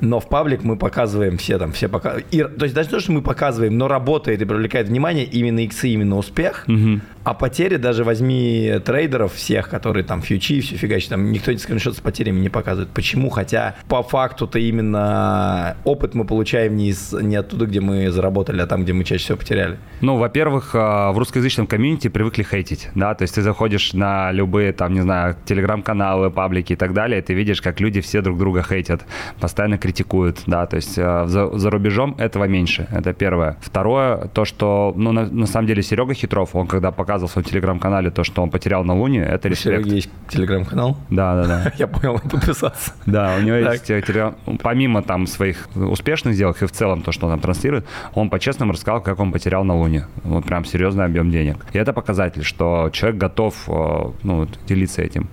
но 0.00 0.20
в 0.20 0.28
паблик 0.28 0.64
мы 0.64 0.76
показываем 0.76 1.36
все 1.36 1.58
там, 1.58 1.72
все 1.72 1.88
пока... 1.88 2.16
И, 2.30 2.42
то 2.42 2.64
есть 2.64 2.74
даже 2.74 2.88
то, 2.88 3.00
что 3.00 3.12
мы 3.12 3.22
показываем, 3.22 3.76
но 3.76 3.88
работает 3.88 4.40
и 4.42 4.44
привлекает 4.44 4.88
внимание 4.88 5.24
именно 5.24 5.60
иксы, 5.60 5.88
именно 5.88 6.16
успех, 6.16 6.64
угу. 6.66 7.00
а 7.24 7.34
потери 7.34 7.76
даже 7.76 8.04
возьми 8.04 8.80
трейдеров 8.84 9.34
всех, 9.34 9.68
которые 9.68 10.04
там 10.04 10.22
фьючи, 10.22 10.60
все 10.60 10.76
фигачи, 10.76 11.08
там 11.08 11.30
никто 11.30 11.50
эти 11.50 11.60
скриншот 11.60 11.96
с 11.96 12.00
потерями 12.00 12.40
не 12.40 12.48
показывает. 12.48 12.90
Почему? 12.90 13.30
Хотя 13.30 13.76
по 13.88 14.02
факту-то 14.02 14.58
именно 14.58 15.76
опыт 15.84 16.14
мы 16.14 16.24
получаем 16.24 16.76
не, 16.76 16.88
из, 16.90 17.12
не 17.12 17.36
оттуда, 17.36 17.66
где 17.66 17.80
мы 17.80 18.10
заработали, 18.10 18.60
а 18.60 18.66
там, 18.66 18.84
где 18.84 18.92
мы 18.92 19.04
чаще 19.04 19.24
всего 19.24 19.38
потеряли. 19.38 19.78
Ну, 20.00 20.16
во-первых, 20.16 20.70
а, 20.74 21.12
в 21.12 21.18
русскоязычном 21.18 21.66
комьюнити 21.66 22.08
привыкли 22.08 22.42
хейтить, 22.42 22.88
да, 22.94 23.14
то 23.14 23.22
есть 23.22 23.34
ты 23.34 23.42
заходишь 23.42 23.92
на 23.92 24.32
любые 24.32 24.72
там, 24.72 24.94
не 24.94 25.02
знаю, 25.02 25.36
телеграм-каналы, 25.44 26.30
паблики 26.30 26.72
и 26.72 26.76
так 26.76 26.94
далее, 26.94 27.20
и 27.20 27.22
ты 27.22 27.34
видишь, 27.34 27.60
как 27.60 27.80
люди 27.80 28.00
все 28.00 28.22
друг 28.22 28.38
друга 28.38 28.62
хейтят, 28.62 29.02
постоянно 29.40 29.78
критикуют 29.78 29.89
критикуют, 29.90 30.42
да, 30.46 30.66
то 30.66 30.76
есть 30.76 30.98
э, 30.98 31.26
за, 31.26 31.58
за 31.58 31.70
рубежом 31.70 32.14
этого 32.18 32.44
меньше, 32.44 32.86
это 32.92 33.12
первое. 33.12 33.56
Второе, 33.60 34.28
то, 34.32 34.44
что, 34.44 34.92
ну, 34.96 35.12
на, 35.12 35.26
на 35.26 35.46
самом 35.46 35.66
деле 35.66 35.82
Серега 35.82 36.14
Хитров, 36.14 36.54
он 36.54 36.66
когда 36.66 36.92
показывал 36.92 37.28
в 37.28 37.32
своем 37.32 37.48
телеграм-канале 37.48 38.10
то, 38.10 38.24
что 38.24 38.42
он 38.42 38.50
потерял 38.50 38.84
на 38.84 38.94
Луне, 38.94 39.22
это 39.22 39.48
у 39.48 39.50
респект. 39.50 39.84
Сереги 39.84 39.94
есть 39.96 40.10
телеграм-канал? 40.28 40.96
Да, 41.10 41.34
да, 41.34 41.46
да. 41.46 41.72
Я 41.78 41.88
понял, 41.88 42.20
подписаться. 42.20 42.92
Да, 43.06 43.34
у 43.38 43.42
него 43.42 43.56
есть 43.56 43.90
э, 43.90 44.02
телеграм, 44.02 44.34
помимо 44.62 45.02
там 45.02 45.26
своих 45.26 45.68
успешных 45.74 46.34
сделок 46.34 46.62
и 46.62 46.66
в 46.66 46.70
целом 46.70 47.02
то, 47.02 47.12
что 47.12 47.26
он 47.26 47.32
там 47.32 47.40
транслирует, 47.40 47.86
он 48.14 48.30
по-честному 48.30 48.72
рассказал, 48.72 49.00
как 49.00 49.18
он 49.18 49.32
потерял 49.32 49.64
на 49.64 49.76
Луне. 49.76 50.06
Вот 50.22 50.44
прям 50.44 50.64
серьезный 50.64 51.04
объем 51.04 51.30
денег. 51.30 51.56
И 51.72 51.78
это 51.78 51.92
показатель, 51.92 52.44
что 52.44 52.90
человек 52.92 53.20
готов, 53.20 53.54
э, 53.68 54.10
ну, 54.22 54.46
делиться 54.68 55.02
этим. 55.02 55.28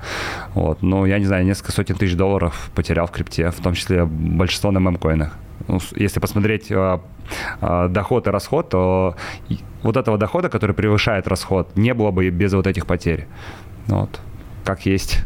Вот. 0.55 0.81
Ну, 0.81 1.05
я 1.05 1.19
не 1.19 1.25
знаю, 1.25 1.45
несколько 1.45 1.71
сотен 1.71 1.95
тысяч 1.95 2.15
долларов 2.15 2.71
потерял 2.73 3.05
в 3.05 3.11
крипте, 3.11 3.51
в 3.51 3.61
том 3.61 3.73
числе 3.73 4.07
большинство 4.47 4.71
на 4.71 4.79
мемкоинах. 4.79 5.37
Ну, 5.67 5.79
если 5.95 6.21
посмотреть 6.21 6.71
э, 6.71 6.99
э, 7.61 7.87
доход 7.89 8.27
и 8.27 8.29
расход, 8.29 8.69
то 8.69 9.15
вот 9.83 9.97
этого 9.97 10.17
дохода, 10.17 10.49
который 10.49 10.73
превышает 10.73 11.27
расход, 11.27 11.75
не 11.75 11.93
было 11.93 12.11
бы 12.11 12.29
без 12.29 12.53
вот 12.53 12.65
этих 12.65 12.85
потерь. 12.85 13.27
Ну 13.87 13.99
вот, 14.01 14.19
как 14.63 14.85
есть. 14.85 15.19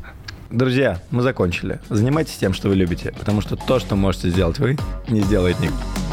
Друзья, 0.49 0.99
мы 1.11 1.22
закончили. 1.22 1.80
Занимайтесь 1.89 2.38
тем, 2.38 2.53
что 2.53 2.69
вы 2.69 2.76
любите, 2.76 3.13
потому 3.19 3.41
что 3.41 3.55
то, 3.55 3.80
что 3.80 3.95
можете 3.95 4.30
сделать 4.30 4.59
вы, 4.59 4.78
не 5.07 5.22
сделает 5.22 5.59
никто. 5.59 6.11